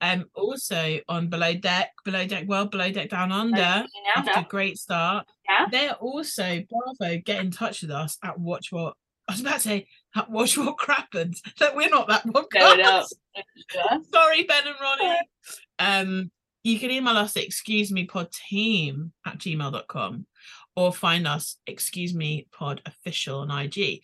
Um, 0.05 0.27
also 0.35 0.99
on 1.09 1.29
Below 1.29 1.55
Deck, 1.55 1.90
Below 2.05 2.27
Deck 2.27 2.47
World, 2.47 2.71
Below 2.71 2.90
Deck 2.90 3.09
Down 3.09 3.33
Under. 3.33 3.87
After 4.14 4.40
a 4.40 4.47
great 4.49 4.77
start, 4.77 5.27
Yeah. 5.49 5.67
they're 5.71 5.95
also 5.95 6.61
Bravo. 6.69 7.19
Get 7.25 7.40
in 7.43 7.51
touch 7.51 7.81
with 7.81 7.90
us 7.90 8.19
at 8.23 8.38
Watch 8.38 8.71
What. 8.71 8.95
I 9.29 9.33
was 9.33 9.40
about 9.40 9.55
to 9.55 9.61
say 9.61 9.87
at 10.14 10.31
Watch 10.31 10.59
What 10.59 10.77
Crappens. 10.77 11.40
That 11.59 11.75
we're 11.75 11.88
not 11.88 12.09
that 12.09 12.25
podcast. 12.27 12.53
No, 12.53 12.75
no. 12.77 13.05
Yeah. 13.75 13.99
Sorry, 14.12 14.43
Ben 14.43 14.67
and 14.67 14.77
Ronnie. 14.81 15.19
Um, 15.79 16.31
you 16.64 16.79
can 16.79 16.90
email 16.90 17.17
us 17.17 17.37
at 17.37 17.43
excuse 17.45 17.90
me 17.90 18.05
pod 18.05 18.29
team 18.51 19.12
at 19.27 19.38
gmail.com 19.38 20.27
or 20.77 20.93
find 20.93 21.27
us 21.27 21.57
excuse 21.67 22.14
me 22.14 22.47
pod 22.53 22.83
official 22.85 23.40
on 23.40 23.51
IG. 23.51 24.03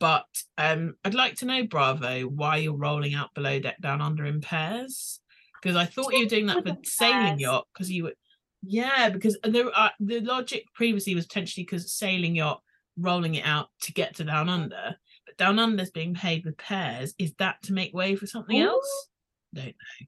But 0.00 0.26
um, 0.58 0.94
I'd 1.04 1.14
like 1.14 1.36
to 1.36 1.46
know, 1.46 1.64
Bravo, 1.66 2.22
why 2.22 2.58
you're 2.58 2.76
rolling 2.76 3.14
out 3.14 3.34
below 3.34 3.58
deck 3.58 3.80
down 3.80 4.00
under 4.02 4.26
in 4.26 4.40
pairs. 4.40 5.20
Because 5.62 5.76
I 5.76 5.84
thought 5.84 6.12
you 6.12 6.20
were 6.20 6.28
doing 6.28 6.46
that 6.46 6.66
for 6.66 6.76
sailing 6.84 7.38
yacht 7.38 7.66
because 7.72 7.90
you 7.90 8.04
were 8.04 8.14
yeah, 8.62 9.08
because 9.08 9.38
there 9.44 9.70
are 9.76 9.92
the 10.00 10.20
logic 10.20 10.64
previously 10.74 11.14
was 11.14 11.26
potentially 11.26 11.64
because 11.64 11.92
sailing 11.92 12.36
yacht 12.36 12.60
rolling 12.96 13.36
it 13.36 13.46
out 13.46 13.68
to 13.82 13.92
get 13.92 14.16
to 14.16 14.24
down 14.24 14.48
under, 14.48 14.96
but 15.26 15.36
down 15.36 15.58
under's 15.58 15.90
being 15.90 16.14
paid 16.14 16.44
with 16.44 16.56
pairs. 16.56 17.14
Is 17.18 17.32
that 17.38 17.62
to 17.64 17.72
make 17.72 17.94
way 17.94 18.16
for 18.16 18.26
something 18.26 18.60
Ooh. 18.60 18.68
else? 18.68 19.08
Don't 19.54 19.66
know. 19.66 20.06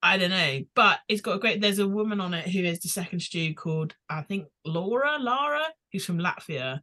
I 0.00 0.16
don't 0.16 0.30
know, 0.30 0.60
but 0.74 1.00
it's 1.08 1.20
got 1.20 1.36
a 1.36 1.38
great. 1.38 1.60
There's 1.60 1.80
a 1.80 1.88
woman 1.88 2.20
on 2.20 2.32
it 2.32 2.48
who 2.48 2.60
is 2.60 2.80
the 2.80 2.88
second 2.88 3.20
stew 3.20 3.54
called 3.54 3.94
I 4.08 4.22
think 4.22 4.46
Laura, 4.64 5.18
Lara, 5.18 5.64
who's 5.92 6.04
from 6.04 6.18
Latvia. 6.18 6.80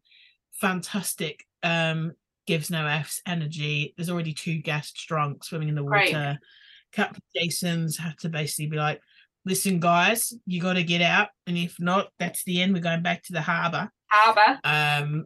Fantastic. 0.59 1.45
Um, 1.63 2.13
gives 2.45 2.69
no 2.69 2.85
f's 2.85 3.21
energy. 3.25 3.93
There's 3.95 4.09
already 4.09 4.33
two 4.33 4.57
guests 4.57 5.05
drunk 5.05 5.43
swimming 5.43 5.69
in 5.69 5.75
the 5.75 5.83
water. 5.83 6.39
Captain 6.95 7.23
Jason's 7.36 7.97
had 7.97 8.17
to 8.19 8.29
basically 8.29 8.67
be 8.67 8.77
like, 8.77 9.01
"Listen, 9.45 9.79
guys, 9.79 10.34
you 10.45 10.62
got 10.62 10.73
to 10.73 10.84
get 10.84 11.01
out, 11.01 11.29
and 11.45 11.58
if 11.58 11.75
not, 11.79 12.10
that's 12.19 12.43
the 12.43 12.62
end. 12.62 12.73
We're 12.73 12.79
going 12.79 13.03
back 13.03 13.23
to 13.23 13.34
the 13.34 13.41
harbour. 13.41 13.91
Harbour. 14.08 14.60
Um, 14.63 15.25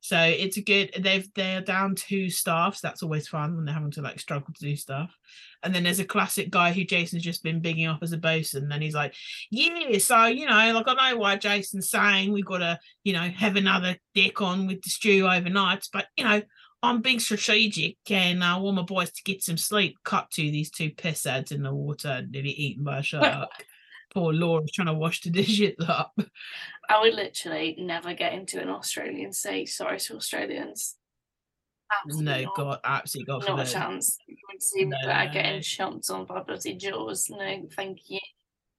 so 0.00 0.18
it's 0.18 0.56
a 0.56 0.62
good. 0.62 0.94
They've 0.98 1.28
they're 1.34 1.60
down 1.60 1.94
two 1.94 2.30
staffs. 2.30 2.80
That's 2.80 3.02
always 3.02 3.28
fun 3.28 3.56
when 3.56 3.66
they're 3.66 3.74
having 3.74 3.90
to 3.92 4.00
like 4.00 4.18
struggle 4.18 4.54
to 4.54 4.64
do 4.64 4.74
stuff. 4.74 5.14
And 5.62 5.74
then 5.74 5.82
there's 5.84 6.00
a 6.00 6.04
classic 6.04 6.50
guy 6.50 6.72
who 6.72 6.84
Jason's 6.84 7.24
just 7.24 7.42
been 7.42 7.60
bigging 7.60 7.86
up 7.86 7.98
as 8.00 8.12
a 8.12 8.16
bosun. 8.16 8.72
And 8.72 8.82
he's 8.82 8.94
like, 8.94 9.14
"Yeah, 9.50 9.98
so 9.98 10.24
you 10.24 10.46
know, 10.46 10.72
like 10.72 10.86
I 10.88 11.10
know 11.10 11.18
why 11.18 11.36
Jason's 11.36 11.90
saying 11.90 12.32
we 12.32 12.42
got 12.42 12.58
to, 12.58 12.78
you 13.04 13.12
know, 13.12 13.28
have 13.28 13.56
another 13.56 13.96
deck 14.14 14.40
on 14.40 14.66
with 14.66 14.80
the 14.80 14.88
stew 14.88 15.28
overnight, 15.28 15.86
but 15.92 16.06
you 16.16 16.24
know." 16.24 16.42
I'm 16.82 17.02
being 17.02 17.18
strategic 17.18 17.96
and 18.10 18.42
I 18.44 18.56
want 18.58 18.76
my 18.76 18.82
boys 18.82 19.10
to 19.12 19.22
get 19.24 19.42
some 19.42 19.56
sleep. 19.56 19.96
Cut 20.04 20.30
to 20.32 20.42
these 20.42 20.70
two 20.70 20.90
piss 20.90 21.24
heads 21.24 21.50
in 21.50 21.62
the 21.62 21.74
water, 21.74 22.24
nearly 22.28 22.50
eaten 22.50 22.84
by 22.84 22.98
a 22.98 23.02
shark. 23.02 23.50
Poor 24.14 24.32
Laura's 24.32 24.70
trying 24.72 24.86
to 24.86 24.94
wash 24.94 25.20
the 25.20 25.30
dishes 25.30 25.74
up. 25.88 26.18
I 26.88 27.00
would 27.00 27.14
literally 27.14 27.76
never 27.78 28.14
get 28.14 28.32
into 28.32 28.60
an 28.60 28.68
Australian 28.68 29.32
sea. 29.32 29.66
Sorry 29.66 29.98
to 30.00 30.16
Australians. 30.16 30.94
Absolutely 32.04 32.32
No, 32.32 32.42
not. 32.42 32.56
God, 32.56 32.80
absolutely 32.84 33.32
God 33.32 33.48
Not 33.48 33.66
a 33.66 33.70
chance. 33.70 34.16
You 34.26 34.36
would 34.52 34.62
see 34.62 34.84
No, 34.84 34.96
that 35.04 35.28
no, 35.28 35.32
getting 35.32 35.52
no. 35.56 35.58
chomped 35.60 36.10
on 36.10 36.26
by 36.26 36.40
bloody 36.42 36.74
jaws. 36.74 37.28
No, 37.28 37.62
thank 37.74 37.98
you. 38.08 38.20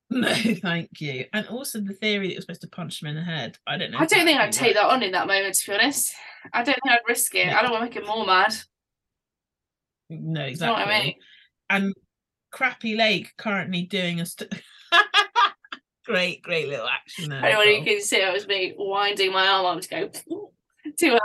No, 0.12 0.34
thank 0.34 1.02
you. 1.02 1.26
And 1.34 1.46
also 1.48 1.80
the 1.80 1.94
theory 1.94 2.28
that 2.28 2.34
you're 2.34 2.42
supposed 2.42 2.62
to 2.62 2.68
punch 2.68 3.02
him 3.02 3.10
in 3.10 3.16
the 3.16 3.22
head. 3.22 3.60
I 3.68 3.78
don't 3.78 3.92
know. 3.92 4.00
I 4.00 4.06
don't 4.08 4.26
think 4.26 4.40
I'd 4.40 4.52
take 4.52 4.74
that 4.74 4.86
on 4.88 5.04
in 5.04 5.12
that 5.12 5.28
moment, 5.28 5.54
to 5.54 5.70
be 5.72 5.78
honest. 5.78 6.14
I 6.52 6.64
don't 6.64 6.74
think 6.84 6.92
I'd 6.92 7.08
risk 7.08 7.36
it. 7.36 7.48
I 7.48 7.62
don't 7.62 7.70
want 7.72 7.82
to 7.84 7.86
make 7.86 7.96
him 7.96 8.08
more 8.08 8.26
mad. 8.26 8.56
No, 10.10 10.16
You 10.18 10.22
know 10.34 10.46
exactly. 10.46 10.84
I 10.84 11.04
mean? 11.04 11.14
And 11.70 11.94
Crappie 12.52 12.98
Lake 12.98 13.34
currently 13.38 13.84
doing 13.84 14.20
a 14.20 14.26
st- 14.26 14.52
great, 16.06 16.42
great 16.42 16.68
little 16.70 16.88
action 16.88 17.30
there. 17.30 17.46
Anyone 17.46 17.68
who 17.68 17.86
can 17.86 18.02
see 18.02 18.18
it 18.18 18.34
was 18.34 18.48
me 18.48 18.74
winding 18.78 19.32
my 19.32 19.48
arm 19.48 19.78
up 19.78 19.82
to 19.84 19.90
go 19.90 20.08
to 20.98 21.08
a 21.08 21.20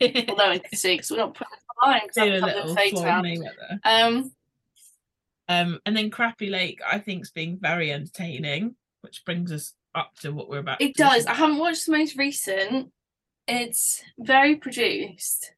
little. 0.00 0.36
No 0.36 0.46
one 0.48 0.58
can 0.60 0.76
see 0.76 0.94
because 0.96 1.10
we're 1.12 1.18
not 1.18 1.34
putting 1.34 1.52
it 1.52 1.84
online. 1.86 2.00
'cause 2.00 2.14
Do 2.14 2.22
a 2.22 2.24
I'm 2.24 2.32
having 2.42 2.56
little 2.56 2.74
fade 2.74 2.90
Floyd 2.92 3.06
out. 3.06 3.78
Um, 3.84 4.32
Um, 5.48 5.80
and 5.86 5.96
then 5.96 6.10
Crappie 6.10 6.50
Lake, 6.50 6.80
I 6.86 6.98
think, 6.98 7.22
is 7.22 7.30
being 7.30 7.58
very 7.60 7.90
entertaining, 7.92 8.76
which 9.00 9.24
brings 9.24 9.50
us 9.52 9.74
up 9.94 10.14
to 10.20 10.30
what 10.32 10.48
we're 10.48 10.58
about. 10.58 10.80
it 10.82 10.94
does. 10.94 11.26
I 11.26 11.34
haven't 11.34 11.58
watched 11.58 11.86
the 11.86 11.92
most 11.92 12.16
recent. 12.16 12.92
It's 13.46 14.02
very 14.18 14.56
produced, 14.56 15.52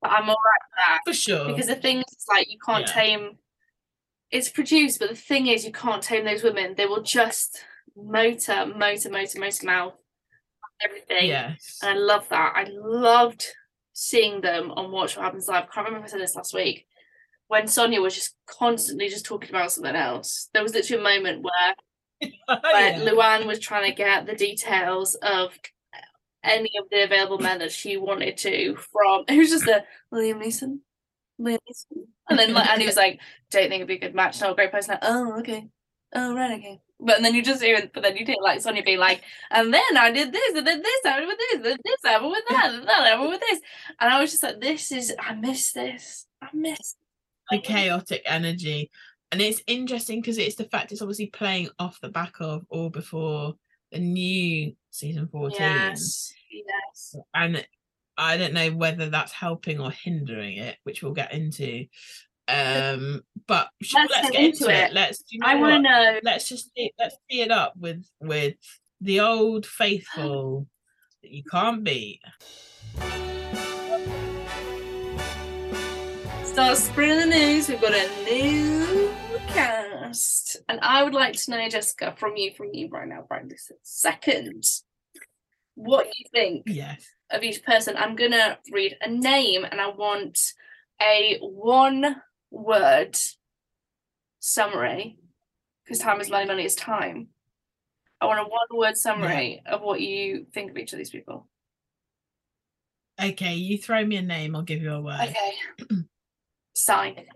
but 0.00 0.10
I'm 0.12 0.22
alright 0.22 0.36
with 0.36 0.76
that. 0.86 1.00
for 1.04 1.12
sure. 1.14 1.46
because 1.48 1.66
the 1.66 1.74
thing 1.74 1.98
is 1.98 2.26
like 2.30 2.48
you 2.50 2.58
can't 2.64 2.86
Yeah. 2.86 2.92
tame 2.94 3.38
it's 4.30 4.48
produced 4.48 4.98
but 4.98 5.10
the 5.10 5.14
thing 5.16 5.46
is 5.48 5.64
you 5.64 5.70
can't 5.72 6.02
tame 6.02 6.24
those 6.24 6.42
women 6.42 6.74
they 6.76 6.86
will 6.86 7.02
just 7.02 7.62
motor 7.96 8.66
motor 8.66 9.08
motor 9.10 9.38
motor 9.38 9.66
mouth 9.66 9.94
everything 10.82 11.26
yes, 11.28 11.78
and 11.82 11.90
i 11.90 12.00
love 12.00 12.28
that 12.30 12.52
i 12.56 12.66
loved 12.72 13.46
seeing 13.92 14.40
them 14.40 14.72
on 14.72 14.90
watch 14.90 15.16
what 15.16 15.24
happens 15.24 15.46
live 15.46 15.64
i 15.64 15.66
can't 15.74 15.86
remember 15.86 16.06
if 16.06 16.10
i 16.10 16.12
said 16.12 16.20
this 16.20 16.34
last 16.34 16.52
week 16.54 16.86
when 17.54 17.66
sonja 17.66 18.02
was 18.02 18.16
just 18.16 18.34
constantly 18.46 19.08
just 19.08 19.24
talking 19.24 19.50
about 19.50 19.70
something 19.70 19.94
else 19.94 20.48
there 20.52 20.62
was 20.62 20.74
literally 20.74 21.00
a 21.00 21.04
moment 21.04 21.40
where 21.40 21.74
oh, 22.48 22.58
where 22.72 22.98
Yeah. 22.98 23.10
Luann 23.10 23.46
was 23.46 23.60
trying 23.60 23.88
to 23.88 23.96
get 23.96 24.26
the 24.26 24.34
details 24.34 25.14
of 25.16 25.56
any 26.42 26.70
of 26.80 26.88
the 26.90 27.04
available 27.04 27.38
men 27.38 27.60
that 27.60 27.70
she 27.72 27.96
wanted 27.96 28.36
to 28.38 28.76
from 28.92 29.24
it 29.28 29.38
was 29.38 29.50
just 29.50 29.68
a 29.68 29.84
Liam 30.12 30.42
Neeson. 30.42 30.80
Liam 31.40 31.58
Neeson. 31.68 32.04
And 32.28 32.38
then 32.38 32.54
like 32.54 32.68
and 32.68 32.80
he 32.80 32.86
was 32.86 32.96
like, 32.96 33.20
Don't 33.50 33.68
think 33.68 33.76
it'd 33.76 33.88
be 33.88 33.94
a 33.94 33.98
good 34.00 34.14
match. 34.14 34.40
No, 34.40 34.54
great 34.54 34.72
person. 34.72 34.92
Like, 34.92 35.00
oh, 35.02 35.38
okay. 35.40 35.68
Oh 36.14 36.34
right, 36.34 36.58
okay. 36.58 36.80
But 37.00 37.22
then 37.22 37.34
you 37.34 37.42
just 37.42 37.62
hear 37.62 37.90
but 37.92 38.02
then 38.02 38.16
you 38.16 38.24
did 38.24 38.38
like 38.42 38.60
Sonja 38.60 38.84
being 38.84 38.98
like, 38.98 39.22
and 39.50 39.72
then 39.72 39.96
I 39.96 40.10
did 40.10 40.32
this, 40.32 40.56
and 40.56 40.66
then 40.66 40.80
this 40.80 41.00
happened 41.04 41.28
with 41.28 41.38
this, 41.38 41.54
and 41.56 41.64
then 41.64 41.78
this 41.84 41.96
happened 42.04 42.30
with 42.30 42.44
that, 42.50 42.74
and 42.74 42.88
that 42.88 43.06
happened 43.06 43.30
with 43.30 43.40
this. 43.40 43.60
And 44.00 44.12
I 44.12 44.20
was 44.20 44.30
just 44.30 44.42
like, 44.42 44.60
This 44.60 44.92
is 44.92 45.14
I 45.18 45.34
miss 45.34 45.72
this. 45.72 46.26
I 46.40 46.48
miss 46.52 46.96
the 47.50 47.60
chaotic 47.60 48.22
energy. 48.24 48.90
And 49.32 49.40
it's 49.40 49.62
interesting 49.66 50.20
because 50.20 50.38
it's 50.38 50.56
the 50.56 50.64
fact 50.64 50.92
it's 50.92 51.02
obviously 51.02 51.26
playing 51.26 51.68
off 51.78 52.00
the 52.00 52.08
back 52.08 52.34
of 52.40 52.64
or 52.68 52.90
before 52.90 53.54
the 53.90 53.98
new 53.98 54.74
season 54.90 55.28
14. 55.28 55.56
Yes. 55.58 56.32
Yes. 56.50 57.16
And 57.34 57.66
I 58.16 58.36
don't 58.36 58.54
know 58.54 58.70
whether 58.70 59.10
that's 59.10 59.32
helping 59.32 59.80
or 59.80 59.90
hindering 59.90 60.58
it, 60.58 60.76
which 60.84 61.02
we'll 61.02 61.12
get 61.12 61.32
into. 61.32 61.86
Um, 62.46 63.22
but 63.46 63.68
Let's 63.80 63.94
let's, 64.10 64.30
get 64.30 64.32
get 64.32 64.44
into 64.44 64.68
it. 64.68 64.90
it. 64.90 64.92
Let's 64.92 65.18
do 65.18 65.24
you 65.30 65.38
know 65.40 65.46
I 65.46 65.54
wanna 65.54 65.80
know 65.80 66.20
let's 66.22 66.46
just 66.46 66.70
see, 66.74 66.92
let's 66.98 67.16
see 67.30 67.40
it 67.40 67.50
up 67.50 67.72
with 67.76 68.04
with 68.20 68.56
the 69.00 69.20
old 69.20 69.64
faithful 69.64 70.66
that 71.22 71.30
you 71.30 71.42
can't 71.42 71.82
beat. 71.82 72.20
Start 76.54 76.76
spreading 76.76 77.18
the 77.18 77.36
news. 77.36 77.68
We've 77.68 77.80
got 77.80 77.94
a 77.94 78.24
new 78.24 79.10
cast. 79.48 80.58
And 80.68 80.78
I 80.82 81.02
would 81.02 81.12
like 81.12 81.34
to 81.34 81.50
know, 81.50 81.68
Jessica, 81.68 82.14
from 82.16 82.36
you, 82.36 82.52
from 82.56 82.68
you 82.72 82.88
right 82.92 83.08
now, 83.08 83.26
right 83.28 83.48
this 83.48 83.72
second, 83.82 84.64
what 85.74 86.06
you 86.16 86.24
think 86.32 86.62
Yes. 86.68 87.10
of 87.32 87.42
each 87.42 87.64
person. 87.64 87.96
I'm 87.96 88.14
gonna 88.14 88.60
read 88.70 88.96
a 89.00 89.10
name 89.10 89.64
and 89.64 89.80
I 89.80 89.88
want 89.88 90.52
a 91.02 91.40
one 91.40 92.22
word 92.52 93.18
summary 94.38 95.18
because 95.84 95.98
time 95.98 96.20
is 96.20 96.30
money, 96.30 96.46
money 96.46 96.64
is 96.64 96.76
time. 96.76 97.30
I 98.20 98.26
want 98.26 98.38
a 98.38 98.44
one 98.48 98.78
word 98.78 98.96
summary 98.96 99.60
of 99.66 99.80
what 99.82 100.00
you 100.00 100.46
think 100.54 100.70
of 100.70 100.78
each 100.78 100.92
of 100.92 100.98
these 100.98 101.10
people. 101.10 101.48
Okay, 103.20 103.54
you 103.54 103.76
throw 103.76 104.04
me 104.06 104.18
a 104.18 104.22
name, 104.22 104.54
I'll 104.54 104.62
give 104.62 104.82
you 104.82 104.92
a 104.92 105.00
word. 105.00 105.18
Okay. 105.20 106.04
Sai. 106.74 107.26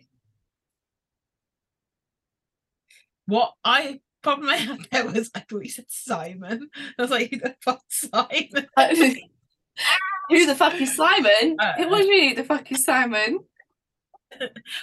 What 3.27 3.55
I 3.65 4.01
problem 4.23 4.49
I 4.49 4.57
had 4.57 4.87
there 4.91 5.07
was 5.07 5.31
I 5.35 5.41
thought 5.41 5.65
you 5.65 5.71
said 5.71 5.87
Simon. 5.89 6.71
I 6.99 7.03
was 7.03 7.11
like, 7.11 7.31
who 7.31 7.39
the 7.39 7.55
fuck 7.63 7.83
Simon? 7.89 8.67
Who 10.31 10.45
the 10.45 10.57
fuck 10.57 10.75
is 10.75 10.95
Simon? 10.95 11.57
Uh, 11.59 11.73
it 11.79 11.89
was 11.89 12.07
really 12.07 12.35
the 12.35 12.45
fuck 12.45 12.71
is 12.71 12.85
Simon. 12.85 13.41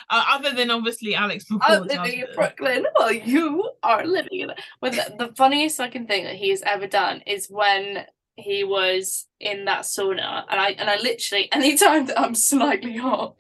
Uh, 0.10 0.26
other 0.32 0.52
than 0.54 0.72
obviously 0.72 1.14
Alex 1.14 1.46
I'm 1.62 1.84
living 1.84 2.22
in. 2.22 2.26
Brooklyn 2.34 2.84
while 2.94 3.14
you 3.14 3.70
are 3.84 4.04
living 4.04 4.40
in. 4.40 4.52
Well, 4.82 4.92
the, 4.92 5.16
the 5.18 5.36
funniest 5.36 5.78
fucking 5.78 6.08
thing 6.08 6.24
that 6.24 6.36
he 6.36 6.50
has 6.50 6.64
ever 6.64 6.88
done 6.88 7.22
is 7.28 7.48
when 7.48 8.06
he 8.36 8.64
was 8.64 9.28
in 9.40 9.66
that 9.66 9.82
sauna, 9.82 10.46
and 10.50 10.60
I 10.60 10.70
and 10.72 10.90
I 10.90 10.98
literally 10.98 11.50
anytime 11.54 12.08
that 12.08 12.20
I'm 12.20 12.34
slightly 12.34 12.98
hot, 12.98 13.36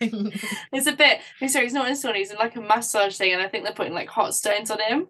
it's 0.72 0.86
a 0.86 0.92
bit. 0.92 1.20
I'm 1.40 1.48
sorry, 1.48 1.64
he's 1.64 1.72
not 1.72 1.88
in 1.88 1.94
sauna. 1.94 2.16
He's 2.16 2.30
in 2.30 2.36
like 2.38 2.56
a 2.56 2.60
massage 2.60 3.16
thing, 3.16 3.32
and 3.32 3.42
I 3.42 3.48
think 3.48 3.64
they're 3.64 3.72
putting 3.72 3.94
like 3.94 4.08
hot 4.08 4.34
stones 4.34 4.70
on 4.70 4.78
him. 4.80 5.08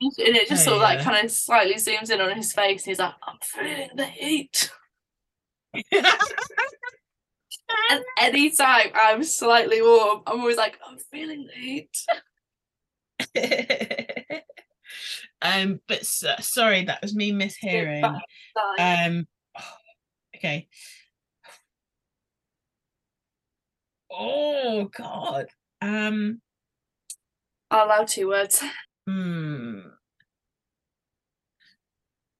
And 0.00 0.36
it 0.36 0.48
just 0.48 0.66
Oh, 0.66 0.72
sort 0.72 0.76
of 0.76 0.82
like 0.82 1.00
kind 1.00 1.24
of 1.24 1.30
slightly 1.30 1.74
zooms 1.74 2.10
in 2.10 2.20
on 2.20 2.34
his 2.36 2.52
face, 2.52 2.82
and 2.84 2.90
he's 2.90 2.98
like, 2.98 3.14
"I'm 3.22 3.38
feeling 3.42 3.90
the 3.96 4.06
heat." 4.06 4.70
And 7.90 8.04
anytime 8.20 8.90
I'm 8.94 9.22
slightly 9.24 9.82
warm, 9.82 10.22
I'm 10.26 10.40
always 10.40 10.56
like, 10.56 10.78
"I'm 10.86 10.98
feeling 10.98 11.46
the 11.46 11.60
heat." 11.60 11.96
um, 15.42 15.80
but 15.88 16.00
s 16.00 16.24
sorry, 16.40 16.84
that 16.84 17.02
was 17.02 17.14
me 17.14 17.32
mishearing. 17.32 18.04
Um, 18.78 19.26
okay. 20.36 20.68
Oh 24.10 24.88
God. 24.96 25.46
Um. 25.80 26.40
I'll 27.70 27.86
allow 27.86 28.04
two 28.04 28.28
words. 28.28 28.62
Hmm. 29.06 29.80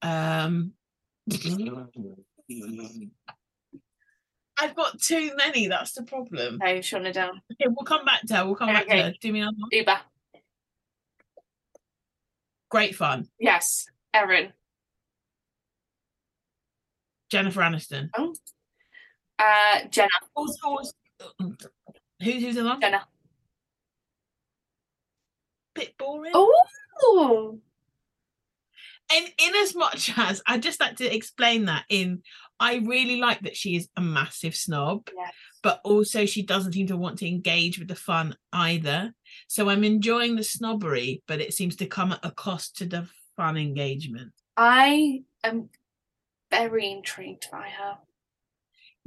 Um. 0.03 0.73
I've 4.59 4.75
got 4.75 5.01
too 5.01 5.33
many. 5.37 5.67
That's 5.69 5.93
the 5.93 6.03
problem. 6.05 6.59
Okay, 6.63 6.81
shutting 6.81 7.09
it 7.09 7.13
down. 7.13 7.43
Okay, 7.53 7.69
we'll 7.69 7.85
come 7.85 8.05
back 8.05 8.23
to 8.23 8.37
her. 8.37 8.47
We'll 8.47 8.55
come 8.55 8.69
back 8.69 8.87
to 8.87 8.97
her. 8.97 9.13
Do 9.21 9.33
me 9.33 9.41
another 9.41 9.57
one. 9.59 9.71
Ubah. 9.73 9.99
Great 12.71 12.95
fun. 12.95 13.29
Yes. 13.39 13.87
Erin. 14.15 14.53
Jennifer 17.31 17.61
Aniston. 17.61 18.11
Oh. 18.17 18.35
Uh, 19.39 19.87
Jenna. 19.91 20.09
Who's, 21.39 22.43
who's 22.43 22.55
the 22.57 22.65
one? 22.65 22.81
Jenna. 22.81 23.07
Bit 25.75 25.97
boring. 25.99 26.33
Oh. 26.35 27.59
and 29.15 29.27
in 29.39 29.55
as 29.57 29.75
much 29.75 30.11
as 30.17 30.43
I 30.47 30.59
just 30.59 30.81
like 30.81 30.97
to 30.97 31.15
explain 31.15 31.67
that 31.67 31.85
in 31.91 32.23
I 32.59 32.77
really 32.77 33.17
like 33.21 33.41
that 33.41 33.55
she 33.57 33.77
is 33.77 33.87
a 33.99 34.01
massive 34.01 34.57
snob, 34.57 35.11
Yes. 35.15 35.33
but 35.63 35.83
also 35.85 36.25
she 36.25 36.43
doesn't 36.43 36.73
seem 36.73 36.87
to 36.87 36.97
want 36.97 37.19
to 37.19 37.29
engage 37.29 37.79
with 37.79 37.89
the 37.89 37.95
fun 37.95 38.35
either. 38.51 39.13
So 39.47 39.69
I'm 39.69 39.85
enjoying 39.85 40.37
the 40.37 40.43
snobbery, 40.43 41.23
but 41.29 41.43
it 41.43 41.53
seems 41.53 41.77
to 41.77 41.87
come 41.87 42.13
at 42.13 42.21
a 42.25 42.31
cost 42.31 42.79
to 42.79 42.87
the 42.87 43.07
fun 43.37 43.59
engagement. 43.59 44.33
I 44.57 45.21
am 45.45 45.69
very 46.51 46.91
intrigued 46.91 47.49
by 47.53 47.69
her. 47.69 47.99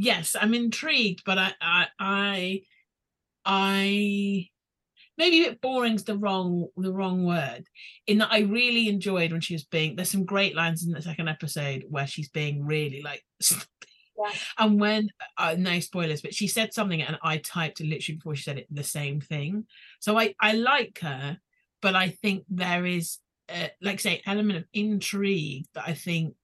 Yes, 0.01 0.33
I'm 0.39 0.53
intrigued, 0.53 1.23
but 1.25 1.37
I 1.37 1.53
I 1.59 1.87
I, 1.99 2.61
I 3.45 4.49
maybe 5.17 5.43
a 5.43 5.49
bit 5.49 5.61
boring's 5.61 6.05
the 6.05 6.17
wrong 6.17 6.67
the 6.77 6.93
wrong 6.93 7.25
word 7.25 7.65
in 8.07 8.19
that 8.19 8.31
I 8.31 8.39
really 8.39 8.87
enjoyed 8.87 9.33
when 9.33 9.41
she 9.41 9.53
was 9.53 9.65
being 9.65 9.97
there's 9.97 10.09
some 10.09 10.23
great 10.23 10.55
lines 10.55 10.85
in 10.85 10.93
the 10.93 11.01
second 11.01 11.27
episode 11.27 11.83
where 11.89 12.07
she's 12.07 12.29
being 12.29 12.65
really 12.65 13.01
like 13.01 13.23
Yeah. 14.17 14.31
and 14.57 14.79
when 14.81 15.09
uh, 15.37 15.55
no 15.57 15.79
spoilers 15.79 16.21
but 16.21 16.33
she 16.33 16.47
said 16.47 16.73
something 16.73 17.01
and 17.01 17.17
I 17.23 17.37
typed 17.37 17.79
literally 17.79 18.17
before 18.17 18.35
she 18.35 18.43
said 18.43 18.57
it 18.57 18.67
the 18.69 18.83
same 18.83 19.21
thing 19.21 19.65
so 19.99 20.17
I 20.17 20.33
I 20.41 20.53
like 20.53 20.99
her 21.01 21.37
but 21.81 21.95
I 21.95 22.09
think 22.09 22.43
there 22.49 22.85
is 22.85 23.17
uh, 23.49 23.67
like 23.81 23.99
say 23.99 24.21
element 24.25 24.57
of 24.59 24.65
intrigue 24.73 25.65
that 25.73 25.85
I 25.87 25.93
think 25.93 26.35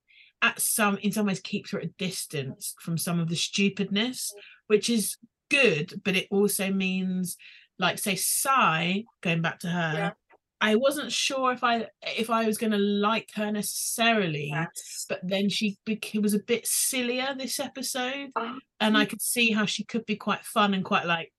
at 0.46 0.60
some 0.60 0.96
in 0.98 1.12
some 1.12 1.26
ways 1.26 1.40
keeps 1.40 1.70
her 1.70 1.78
at 1.78 1.86
a 1.86 1.90
distance 1.98 2.74
from 2.80 2.96
some 2.98 3.18
of 3.20 3.28
the 3.28 3.36
stupidness 3.36 4.32
which 4.68 4.88
is 4.88 5.16
good 5.50 6.00
but 6.04 6.16
it 6.16 6.26
also 6.30 6.70
means 6.72 7.36
like 7.78 7.98
say 7.98 8.14
Sai 8.16 9.04
going 9.22 9.42
back 9.42 9.58
to 9.60 9.68
her 9.68 9.92
Yeah. 9.94 10.10
I 10.58 10.74
wasn't 10.76 11.12
sure 11.12 11.52
if 11.52 11.62
I 11.62 11.86
if 12.22 12.30
I 12.30 12.46
was 12.46 12.56
going 12.56 12.72
to 12.72 12.78
like 12.78 13.28
her 13.34 13.52
necessarily 13.52 14.48
Yes. 14.52 15.04
but 15.08 15.20
then 15.22 15.48
she 15.50 15.76
became 15.84 16.22
was 16.22 16.32
a 16.34 16.38
bit 16.52 16.66
sillier 16.66 17.34
this 17.38 17.60
episode 17.60 18.30
Ah. 18.34 18.56
and 18.80 18.96
I 18.96 19.04
could 19.04 19.20
see 19.22 19.52
how 19.52 19.66
she 19.66 19.84
could 19.84 20.06
be 20.06 20.16
quite 20.16 20.44
fun 20.44 20.72
and 20.74 20.84
quite 20.84 21.04
like 21.06 21.30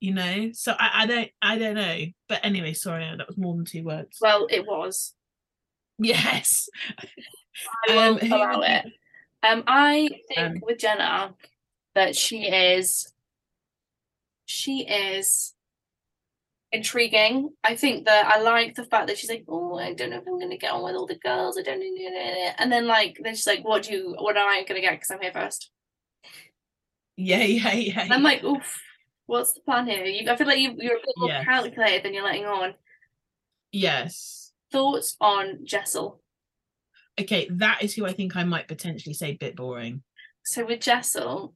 you 0.00 0.12
know 0.14 0.50
so 0.52 0.74
I, 0.78 0.90
I 1.02 1.06
don't 1.06 1.30
I 1.42 1.58
don't 1.58 1.74
know 1.74 1.98
but 2.28 2.40
anyway 2.44 2.72
sorry 2.74 3.04
that 3.16 3.26
was 3.26 3.38
more 3.38 3.56
than 3.56 3.64
two 3.64 3.82
words 3.82 4.18
Well, 4.20 4.46
it 4.50 4.64
was. 4.66 5.14
Yes 5.98 6.68
I 7.88 7.94
will 7.94 8.18
Um, 8.22 8.32
allow 8.32 8.60
it. 8.62 8.86
Um, 9.42 9.64
I 9.66 10.08
think 10.28 10.38
Um, 10.38 10.60
with 10.62 10.78
Jenna 10.78 11.34
that 11.94 12.14
she 12.16 12.46
is, 12.48 13.12
she 14.46 14.86
is 14.86 15.54
intriguing. 16.72 17.50
I 17.64 17.74
think 17.76 18.04
that 18.06 18.26
I 18.26 18.40
like 18.40 18.74
the 18.74 18.84
fact 18.84 19.06
that 19.08 19.18
she's 19.18 19.30
like, 19.30 19.44
oh, 19.48 19.78
I 19.78 19.94
don't 19.94 20.10
know 20.10 20.18
if 20.18 20.26
I'm 20.26 20.38
gonna 20.38 20.56
get 20.56 20.72
on 20.72 20.84
with 20.84 20.94
all 20.94 21.06
the 21.06 21.16
girls. 21.16 21.58
I 21.58 21.62
don't 21.62 21.80
know, 21.80 22.52
and 22.58 22.70
then 22.70 22.86
like 22.86 23.18
then 23.22 23.34
she's 23.34 23.46
like, 23.46 23.64
what 23.64 23.84
do 23.84 23.92
you, 23.92 24.14
what 24.18 24.36
am 24.36 24.46
I 24.46 24.64
gonna 24.66 24.80
get? 24.80 24.92
Because 24.92 25.10
I'm 25.10 25.20
here 25.20 25.32
first. 25.32 25.70
yeah 27.16 27.42
yeah 27.42 27.72
yeah 27.72 28.00
And 28.02 28.12
I'm 28.12 28.22
like, 28.22 28.44
oof, 28.44 28.80
what's 29.26 29.52
the 29.52 29.60
plan 29.60 29.86
here? 29.86 30.04
You, 30.04 30.30
I 30.30 30.36
feel 30.36 30.46
like 30.46 30.58
you, 30.58 30.74
you're 30.78 30.96
a 30.96 31.00
bit 31.00 31.14
more 31.16 31.28
Yes. 31.28 31.44
calculated 31.44 32.04
than 32.04 32.14
you're 32.14 32.24
letting 32.24 32.44
on. 32.46 32.74
yes 33.72 34.47
Thoughts 34.72 35.16
on 35.20 35.64
Jessel? 35.64 36.20
okay 37.20 37.48
that 37.50 37.82
is 37.82 37.94
who 37.94 38.06
I 38.06 38.12
think 38.12 38.36
I 38.36 38.44
might 38.44 38.68
potentially 38.68 39.14
say 39.14 39.32
bit 39.34 39.56
boring 39.56 40.02
So 40.44 40.64
with 40.64 40.80
Jessel, 40.80 41.54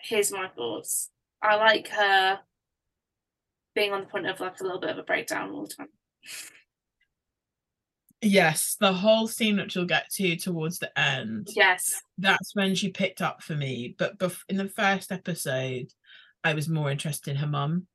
here's 0.00 0.30
my 0.30 0.48
thoughts. 0.48 1.08
I 1.42 1.56
like 1.56 1.88
her 1.88 2.40
being 3.74 3.92
on 3.92 4.00
the 4.00 4.06
point 4.06 4.26
of 4.26 4.40
like 4.40 4.60
a 4.60 4.62
little 4.62 4.80
bit 4.80 4.90
of 4.90 4.98
a 4.98 5.02
breakdown 5.02 5.50
all 5.52 5.62
the 5.66 5.72
time. 5.74 5.88
yes 8.22 8.76
the 8.78 8.92
whole 8.92 9.26
scene 9.26 9.56
which 9.56 9.74
you'll 9.74 9.86
get 9.86 10.10
to 10.10 10.36
towards 10.36 10.78
the 10.78 10.98
end 10.98 11.48
Yes. 11.56 12.02
that's 12.18 12.54
when 12.54 12.74
she 12.74 12.90
picked 12.90 13.22
up 13.22 13.42
for 13.42 13.54
me 13.54 13.94
but 13.98 14.18
bef- 14.18 14.42
in 14.48 14.56
the 14.58 14.68
first 14.68 15.10
episode 15.10 15.86
I 16.44 16.52
was 16.54 16.68
more 16.68 16.90
interested 16.90 17.30
in 17.30 17.36
her 17.36 17.46
mum 17.46 17.86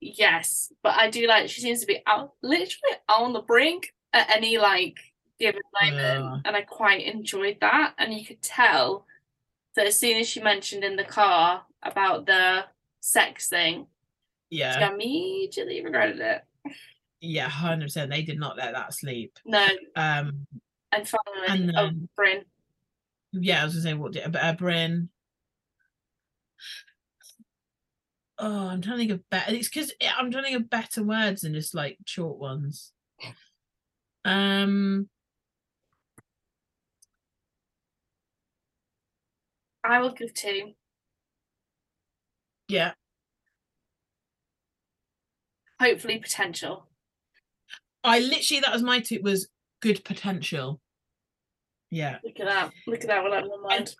Yes. 0.00 0.72
But 0.82 0.94
I 0.98 1.10
do 1.10 1.26
like 1.26 1.48
she 1.48 1.60
seems 1.60 1.80
to 1.80 1.86
be 1.86 2.02
out 2.06 2.32
literally 2.42 2.96
on 3.08 3.32
the 3.32 3.42
brink 3.42 3.92
at 4.12 4.30
any 4.34 4.58
like 4.58 4.96
given 5.38 5.60
moment. 5.80 5.96
Yeah. 6.24 6.38
And 6.44 6.56
I 6.56 6.62
quite 6.62 7.04
enjoyed 7.06 7.58
that. 7.60 7.94
And 7.98 8.12
you 8.14 8.24
could 8.24 8.42
tell 8.42 9.06
that 9.76 9.86
as 9.86 9.98
soon 9.98 10.18
as 10.18 10.28
she 10.28 10.40
mentioned 10.40 10.84
in 10.84 10.96
the 10.96 11.04
car 11.04 11.62
about 11.82 12.26
the 12.26 12.64
sex 13.00 13.48
thing, 13.48 13.86
yeah 14.50 14.78
she 14.78 14.92
immediately 14.92 15.82
regretted 15.84 16.18
it. 16.20 16.42
yeah 17.20 17.48
100% 17.48 18.10
they 18.10 18.22
did 18.22 18.38
not 18.38 18.56
let 18.56 18.72
that 18.74 18.92
sleep 18.92 19.38
No. 19.46 19.64
um 19.94 20.46
And 20.92 21.08
finally, 21.08 21.46
And 21.48 21.72
oh, 21.76 21.90
Brynn. 22.18 22.42
yeah 23.32 23.62
i 23.62 23.64
was 23.64 23.74
gonna 23.74 23.82
say 23.84 23.94
what 23.94 24.12
did 24.12 24.24
uh, 24.36 24.54
brynn 24.56 25.08
oh 28.40 28.68
i'm 28.68 28.80
trying 28.80 28.96
to 28.96 28.98
think 28.98 29.10
of 29.12 29.30
better 29.30 29.54
it's 29.54 29.68
because 29.68 29.92
i'm 30.16 30.30
trying 30.30 30.44
to 30.44 30.50
think 30.50 30.60
of 30.60 30.70
better 30.70 31.02
words 31.02 31.42
than 31.42 31.54
just 31.54 31.74
like 31.74 31.98
short 32.06 32.38
ones 32.38 32.92
um 34.24 35.08
I 39.82 40.00
will 40.00 40.12
give 40.12 40.34
two. 40.34 40.72
Yeah. 42.68 42.92
Hopefully, 45.80 46.18
potential. 46.18 46.86
I 48.04 48.20
literally 48.20 48.60
that 48.60 48.72
was 48.72 48.82
my 48.82 49.00
tweet 49.00 49.22
was 49.22 49.48
good 49.80 50.04
potential. 50.04 50.80
Yeah. 51.90 52.18
Look 52.22 52.38
at 52.40 52.46
that. 52.46 52.70
Look 52.86 53.00
at 53.00 53.08
that. 53.08 53.24
Well, 53.24 53.58
my 53.62 53.76
mind. 53.76 53.94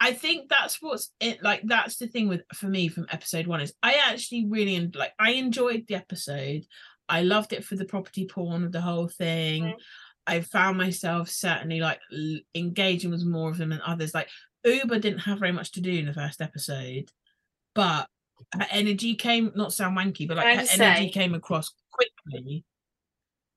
I 0.00 0.12
think 0.12 0.48
that's 0.48 0.80
what's 0.80 1.12
it 1.20 1.42
like 1.42 1.62
that's 1.64 1.96
the 1.96 2.06
thing 2.06 2.28
with 2.28 2.42
for 2.54 2.66
me 2.68 2.88
from 2.88 3.06
episode 3.10 3.46
one 3.46 3.60
is 3.60 3.74
I 3.82 3.94
actually 4.06 4.46
really 4.48 4.90
like 4.94 5.12
I 5.18 5.32
enjoyed 5.32 5.84
the 5.88 5.96
episode. 5.96 6.64
I 7.08 7.22
loved 7.22 7.52
it 7.52 7.64
for 7.64 7.74
the 7.74 7.84
property 7.84 8.26
porn 8.26 8.64
of 8.64 8.72
the 8.72 8.80
whole 8.80 9.08
thing. 9.08 9.64
Mhm. 9.64 9.74
I 10.26 10.40
found 10.42 10.76
myself 10.78 11.30
certainly 11.30 11.80
like 11.80 12.00
l- 12.12 12.38
engaging 12.54 13.10
with 13.10 13.24
more 13.24 13.50
of 13.50 13.56
them 13.58 13.70
than 13.70 13.80
others. 13.84 14.14
Like 14.14 14.28
Ubah 14.66 15.00
didn't 15.00 15.20
have 15.20 15.38
very 15.40 15.52
much 15.52 15.72
to 15.72 15.80
do 15.80 15.90
in 15.92 16.06
the 16.06 16.12
first 16.14 16.40
episode, 16.40 17.10
but 17.74 18.08
her 18.54 18.66
energy 18.70 19.14
came 19.16 19.50
not 19.56 19.72
sound 19.72 19.96
wanky, 19.96 20.28
but 20.28 20.36
like 20.36 20.46
her 20.46 20.50
energy 20.82 21.06
say- 21.06 21.10
came 21.10 21.34
across 21.34 21.72
quickly. 21.90 22.64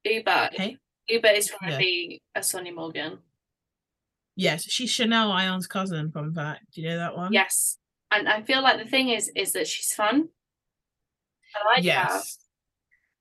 Ubah. 0.08 0.54
Okay. 0.54 0.78
Ubah 1.10 1.38
is 1.38 1.52
Yeah. 1.62 1.70
to 1.72 1.78
be 1.78 2.22
a 2.36 2.40
Sonja 2.40 2.74
Morgan. 2.74 3.20
Yes, 4.42 4.64
she's 4.64 4.90
Chanel 4.90 5.32
Ion's 5.32 5.68
cousin, 5.68 6.12
fun 6.12 6.34
fact. 6.34 6.66
Do 6.74 6.82
you 6.82 6.90
know 6.90 6.98
that 6.98 7.16
one? 7.16 7.32
Yes. 7.32 7.78
And 8.10 8.28
I 8.28 8.42
feel 8.42 8.64
like 8.64 8.80
the 8.84 8.90
thing 8.90 9.10
is, 9.10 9.32
is 9.36 9.54
that 9.54 9.68
she's 9.68 9.94
fun. 9.94 10.30
I 11.56 11.68
like 11.68 11.78
her, 11.78 11.84
yes. 11.84 12.40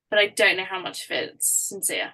but 0.09 0.17
I 0.17 0.27
don't 0.29 0.57
know 0.57 0.65
how 0.65 0.81
much 0.81 1.05
of 1.05 1.11
it's 1.11 1.47
sincere. 1.47 2.13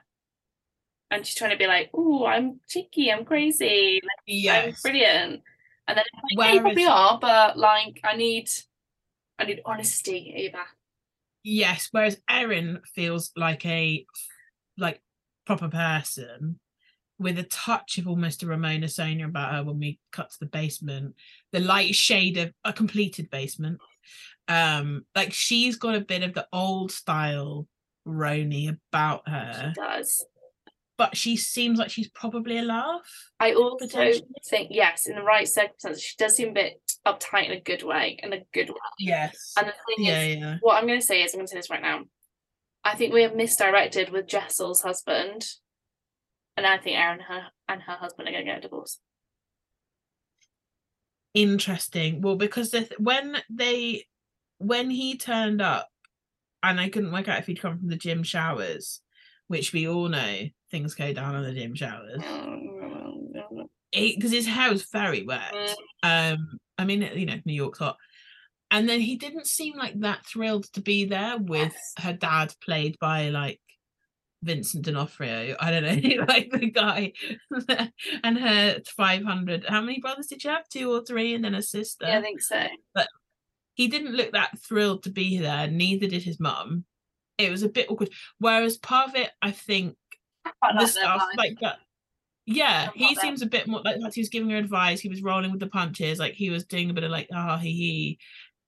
And 1.09 1.25
she's 1.25 1.35
trying 1.35 1.51
to 1.51 1.57
be 1.57 1.67
like, 1.67 1.89
"Oh, 1.93 2.25
I'm 2.25 2.59
cheeky, 2.67 3.09
I'm 3.09 3.23
crazy, 3.23 4.01
like, 4.03 4.65
I'm 4.65 4.75
brilliant," 4.83 5.41
and 5.87 5.97
then 5.97 6.03
like, 6.13 6.47
yeah, 6.47 6.53
you 6.53 6.61
probably 6.61 6.85
are, 6.85 7.17
but 7.17 7.57
like, 7.57 8.01
I 8.03 8.17
need, 8.17 8.49
I 9.39 9.45
need 9.45 9.61
honesty, 9.65 10.51
Ubah. 10.53 10.65
Yes, 11.43 11.87
whereas 11.91 12.19
Erin 12.29 12.81
feels 12.93 13.31
like 13.37 13.65
a 13.65 14.05
like 14.77 15.01
proper 15.45 15.69
person 15.69 16.59
with 17.19 17.39
a 17.39 17.43
touch 17.43 17.97
of 17.97 18.07
almost 18.07 18.43
a 18.43 18.47
Ramona 18.47 18.87
Sonja 18.87 19.25
about 19.25 19.53
her 19.53 19.63
when 19.63 19.79
we 19.79 19.99
cut 20.11 20.29
to 20.31 20.39
the 20.39 20.45
basement, 20.45 21.15
the 21.51 21.59
light 21.59 21.95
shade 21.95 22.37
of 22.37 22.53
a 22.63 22.71
completed 22.73 23.29
basement. 23.29 23.79
Um, 24.47 25.05
like 25.15 25.33
she's 25.33 25.75
got 25.77 25.95
a 25.95 26.01
bit 26.01 26.23
of 26.23 26.33
the 26.33 26.47
old 26.53 26.91
style 26.91 27.67
RHONY 28.07 28.77
about 28.91 29.27
her, 29.27 29.73
She 29.75 29.81
does. 29.81 30.25
but 30.97 31.17
she 31.17 31.35
seems 31.35 31.77
like 31.79 31.89
she's 31.89 32.07
probably 32.09 32.57
a 32.59 32.61
laugh. 32.61 33.01
I 33.39 33.53
also 33.53 33.87
think, 34.47 34.67
yes, 34.71 35.05
in 35.07 35.15
the 35.15 35.21
right 35.23 35.47
circumstances, 35.47 36.01
she 36.03 36.15
does 36.17 36.35
seem 36.37 36.49
a 36.49 36.53
bit 36.53 36.81
uptight 37.05 37.47
in 37.47 37.51
a 37.51 37.59
good 37.59 37.83
way, 37.83 38.17
in 38.23 38.31
a 38.31 38.43
good 38.53 38.69
way. 38.69 38.75
Yes. 38.99 39.53
And 39.57 39.67
the 39.67 39.73
thing 39.73 40.05
Yeah, 40.05 40.21
is, 40.21 40.37
yeah. 40.37 40.57
what 40.61 40.75
I'm 40.77 40.87
going 40.87 40.99
to 41.01 41.05
say 41.05 41.21
is, 41.23 41.33
I'm 41.33 41.39
going 41.39 41.47
to 41.47 41.51
say 41.51 41.57
this 41.57 41.69
right 41.69 41.81
now. 41.81 42.03
I 42.85 42.95
think 42.95 43.13
we 43.13 43.23
have 43.23 43.35
misdirected 43.35 44.09
with 44.11 44.27
Jessel's 44.27 44.81
husband, 44.81 45.45
and 46.57 46.65
I 46.65 46.77
think 46.77 46.97
Erin 46.97 47.19
her 47.21 47.43
and 47.69 47.81
her 47.81 47.93
husband 47.93 48.27
are 48.27 48.31
going 48.31 48.45
to 48.45 48.51
get 48.51 48.57
a 48.59 48.61
divorce. 48.61 48.99
interesting 51.33 52.19
well 52.21 52.35
because 52.35 52.71
the 52.71 52.79
th- 52.79 52.99
when 52.99 53.37
they 53.47 54.03
when 54.57 54.89
he 54.89 55.15
turned 55.17 55.61
up 55.61 55.87
and 56.63 56.79
i 56.79 56.89
couldn't 56.89 57.11
work 57.11 57.27
out 57.27 57.37
if 57.37 57.45
he'd 57.45 57.61
come 57.61 57.77
from 57.77 57.89
the 57.89 57.95
gym 57.95 58.23
showers 58.23 59.01
which 59.47 59.71
we 59.71 59.87
all 59.87 60.07
know 60.09 60.35
things 60.71 60.95
go 60.95 61.13
down 61.13 61.35
in 61.35 61.43
the 61.43 61.53
gym 61.53 61.75
showers 61.75 62.23
because 63.91 64.31
his 64.31 64.47
hair 64.47 64.71
was 64.71 64.83
very 64.91 65.23
wet 65.25 65.53
Mm. 66.03 66.33
um 66.33 66.59
i 66.79 66.85
mean 66.85 67.03
you 67.13 67.27
know 67.27 67.39
new 67.45 67.53
york's 67.53 67.77
hot 67.79 67.97
and 68.71 68.89
then 68.89 68.99
he 68.99 69.15
didn't 69.17 69.45
seem 69.45 69.75
like 69.77 69.99
that 69.99 70.25
thrilled 70.25 70.65
to 70.73 70.81
be 70.81 71.05
there 71.05 71.37
with 71.37 71.71
Yes. 71.73 71.93
her 71.99 72.13
dad 72.13 72.51
played 72.63 72.97
by 72.99 73.29
like 73.29 73.59
Vincent 74.43 74.85
D'Onofrio. 74.85 75.55
I 75.59 75.71
don't 75.71 75.83
know, 75.83 76.25
like 76.27 76.49
the 76.51 76.69
guy, 76.71 77.13
and 78.23 78.37
her 78.37 78.79
500. 78.85 79.65
How 79.67 79.81
many 79.81 79.99
brothers 79.99 80.27
did 80.27 80.43
you 80.43 80.51
have? 80.51 80.67
Two 80.69 80.91
or 80.91 81.03
three, 81.03 81.33
and 81.33 81.43
then 81.43 81.55
a 81.55 81.61
sister 81.61 82.05
Yeah, 82.07 82.19
I 82.19 82.21
think 82.21 82.41
so. 82.41 82.61
But 82.93 83.07
he 83.75 83.87
didn't 83.87 84.15
look 84.15 84.31
that 84.31 84.59
thrilled 84.59 85.03
to 85.03 85.11
be 85.11 85.37
there, 85.37 85.67
neither 85.67 86.07
did 86.07 86.23
his 86.23 86.39
mum. 86.39 86.85
It 87.37 87.51
was 87.51 87.63
a 87.63 87.69
bit 87.69 87.89
awkward. 87.89 88.09
Whereas 88.39 88.77
part 88.77 89.09
of 89.09 89.15
it, 89.15 89.29
I 89.41 89.51
think 89.51 89.95
I 90.63 90.73
the 90.79 90.87
stuff 90.87 91.27
like 91.37 91.57
that. 91.61 91.77
Yeah, 92.49 92.89
he 92.95 93.13
seems 93.15 93.41
a 93.41 93.45
bit 93.45 93.67
more 93.67 93.81
like, 93.83 93.97
like 93.99 94.13
he 94.13 94.21
was 94.21 94.29
giving 94.29 94.49
her 94.51 94.57
advice. 94.57 95.01
He 95.01 95.09
was 95.09 95.21
rolling 95.21 95.51
with 95.51 95.59
the 95.59 95.67
punches, 95.67 96.17
like 96.17 96.33
he 96.33 96.49
was 96.49 96.63
doing 96.63 96.89
a 96.89 96.93
bit 96.93 97.03
of 97.03 97.11
like 97.11 97.27
ah 97.33 97.57
he 97.57 97.71
he. 97.71 98.19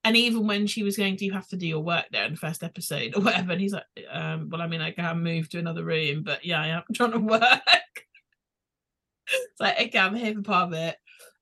And 0.04 0.16
even 0.16 0.48
when 0.48 0.66
she 0.66 0.84
was 0.84 0.96
going, 0.96 1.18
do 1.18 1.26
you 1.26 1.34
have 1.34 1.48
to 1.50 1.58
do 1.58 1.68
your 1.68 1.82
work 1.82 2.06
there 2.12 2.26
in 2.26 2.32
the 2.32 2.38
first 2.38 2.64
episode 2.64 3.14
or 3.18 3.22
whatever? 3.22 3.52
And 3.52 3.62
he's 3.62 3.74
like, 3.74 3.86
um, 4.12 4.50
well, 4.50 4.62
I 4.62 4.68
mean, 4.68 4.82
I 4.82 4.92
can 4.92 5.22
move 5.22 5.50
to 5.50 5.60
another 5.60 5.84
room, 5.84 6.24
but 6.24 6.46
yeah, 6.46 6.62
I 6.62 6.68
am 6.68 6.84
trying 6.94 7.12
to 7.12 7.20
work. 7.20 7.44
it's 9.28 9.60
like, 9.60 9.80
okay, 9.80 10.00
I'm 10.00 10.16
here 10.16 10.34
for 10.36 10.42
part 10.42 10.68
of 10.68 10.74
it. 10.74 10.98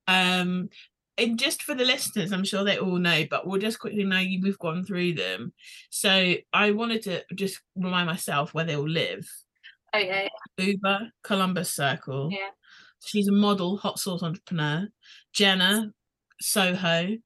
Um, 0.07 0.69
and 1.17 1.39
just 1.39 1.63
for 1.63 1.73
the 1.73 1.83
listeners, 1.83 2.31
I'm 2.31 2.43
sure 2.43 2.63
they 2.63 2.77
all 2.77 2.97
know, 2.97 3.25
but 3.29 3.47
we'll 3.47 3.59
just 3.59 3.79
quickly 3.79 4.03
know 4.03 4.19
you 4.19 4.39
we've 4.41 4.59
gone 4.59 4.83
through 4.83 5.13
them. 5.13 5.51
So 5.89 6.35
I 6.53 6.71
wanted 6.71 7.01
to 7.03 7.23
just 7.33 7.59
remind 7.75 8.05
myself 8.05 8.53
where 8.53 8.65
they 8.65 8.75
all 8.75 8.87
live. 8.87 9.27
Okay. 9.95 10.29
Ubah, 10.59 11.09
Columbus 11.23 11.73
Circle. 11.73 12.29
Yeah. 12.31 12.49
She's 13.03 13.27
a 13.27 13.31
model, 13.31 13.77
hot 13.77 13.99
sauce 13.99 14.21
entrepreneur. 14.21 14.87
Jenna, 15.33 15.91
Soho, 16.39 17.17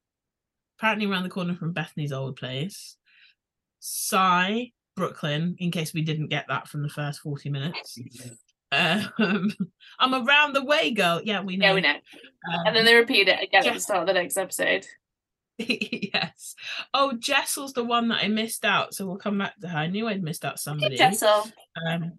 apparently 0.82 1.06
around 1.06 1.22
the 1.22 1.28
corner 1.28 1.54
from 1.54 1.72
Bethany's 1.72 2.12
old 2.12 2.34
place. 2.34 2.96
Sai, 3.78 4.72
Brooklyn, 4.96 5.54
in 5.58 5.70
case 5.70 5.94
we 5.94 6.02
didn't 6.02 6.26
get 6.26 6.46
that 6.48 6.66
from 6.66 6.82
the 6.82 6.88
first 6.88 7.20
40 7.20 7.50
minutes. 7.50 7.98
Um, 8.72 9.52
I'm 10.00 10.26
around 10.26 10.54
the 10.54 10.64
way, 10.64 10.90
girl. 10.90 11.20
Yeah, 11.22 11.42
we 11.42 11.56
know. 11.56 11.68
Yeah, 11.68 11.74
we 11.74 11.80
know. 11.82 11.90
Um, 11.90 12.66
And 12.66 12.76
then 12.76 12.84
they 12.84 12.96
repeat 12.96 13.28
it 13.28 13.40
again 13.40 13.64
at 13.64 13.74
the 13.74 13.80
start 13.80 14.00
of 14.00 14.06
the 14.08 14.12
next 14.12 14.36
episode. 14.36 14.84
yes. 15.58 16.56
Oh, 16.92 17.12
Jessel's 17.16 17.74
the 17.74 17.84
one 17.84 18.08
that 18.08 18.24
I 18.24 18.28
missed 18.28 18.64
out, 18.64 18.92
so 18.92 19.06
we'll 19.06 19.18
come 19.18 19.38
back 19.38 19.60
to 19.60 19.68
her. 19.68 19.78
I 19.78 19.86
knew 19.86 20.08
I'd 20.08 20.22
missed 20.22 20.44
out 20.44 20.58
somebody. 20.58 20.96
Jessel. 20.96 21.44
Um, 21.86 22.14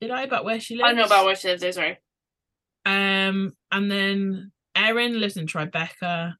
did 0.00 0.10
I 0.10 0.22
about 0.22 0.46
where 0.46 0.60
she 0.60 0.76
lives? 0.76 0.88
I 0.88 0.92
know 0.92 1.04
about 1.04 1.26
where 1.26 1.36
she 1.36 1.48
lives, 1.48 1.74
sorry. 1.74 1.98
Um, 2.86 3.52
and 3.70 3.90
then 3.90 4.52
Erin 4.74 5.20
lives 5.20 5.36
in 5.36 5.46
Tribeca, 5.46 6.36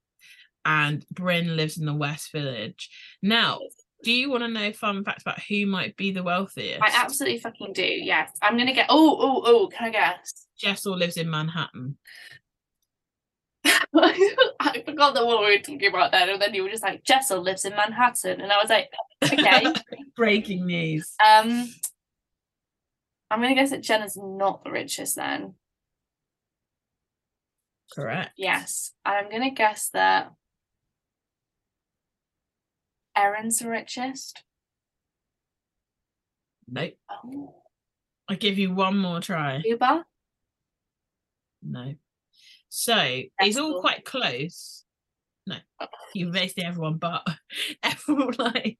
and 0.65 1.05
Brynn 1.13 1.57
lives 1.57 1.79
in 1.79 1.87
the 1.87 1.95
West 1.95 2.33
Village. 2.33 2.91
Now, 3.23 3.61
do 4.03 4.13
you 4.13 4.31
want 4.31 4.43
to 4.43 4.49
know 4.49 4.73
fun 4.73 5.05
facts 5.05 5.23
about 5.23 5.41
who 5.43 5.67
might 5.67 5.97
be 5.97 6.11
the 6.11 6.23
wealthiest? 6.23 6.83
I 6.83 6.91
absolutely 6.95 7.39
fucking 7.39 7.73
do, 7.73 7.85
yes. 7.85 8.31
I'm 8.43 8.57
going 8.57 8.69
to 8.69 8.73
get. 8.73 8.87
Oh, 8.89 9.17
oh, 9.21 9.43
oh, 9.45 9.69
can 9.69 9.89
I 9.89 9.91
guess? 9.91 10.47
Jessel 10.59 10.97
lives 10.97 11.17
in 11.17 11.29
Manhattan. 11.31 11.97
I 13.65 14.83
forgot 14.87 15.15
that 15.15 15.27
what 15.27 15.41
we 15.41 15.57
were 15.57 15.59
talking 15.59 15.89
about 15.89 16.13
then, 16.13 16.31
and 16.31 16.41
then 16.41 16.55
you 16.55 16.63
were 16.63 16.71
just 16.71 16.83
like, 16.83 17.03
Jessel 17.05 17.43
lives 17.43 17.65
in 17.65 17.75
Manhattan. 17.75 18.41
And 18.41 18.53
I 18.53 18.57
was 18.57 18.71
like, 18.71 18.91
okay. 19.23 19.73
Breaking 20.17 20.67
news. 20.67 21.15
um, 21.25 21.69
I'm 23.31 23.41
going 23.41 23.55
to 23.55 23.61
guess 23.61 23.71
that 23.71 23.83
Jenna's 23.83 24.17
not 24.17 24.65
the 24.65 24.71
richest 24.71 25.17
then. 25.17 25.55
Correct. 27.95 28.31
Yes. 28.37 28.93
I'm 29.05 29.29
going 29.31 29.43
to 29.43 29.51
guess 29.51 29.91
that 29.93 30.33
Erin's 33.17 33.59
the 33.59 33.69
richest. 33.69 34.43
Nope. 36.69 36.95
Oh, 37.11 37.55
I'll 38.29 38.37
give 38.37 38.59
you 38.59 38.73
one 38.73 38.97
more 38.97 39.21
try. 39.21 39.63
Ubah? 39.67 40.05
No. 41.63 41.95
So 42.69 42.95
it's 43.41 43.59
all 43.59 43.81
quite 43.81 44.05
close. 44.05 44.85
No, 45.47 45.57
you 46.15 46.31
basically 46.31 46.65
everyone 46.65 46.99
but 46.99 47.27
everyone 47.83 48.35
like 48.39 48.79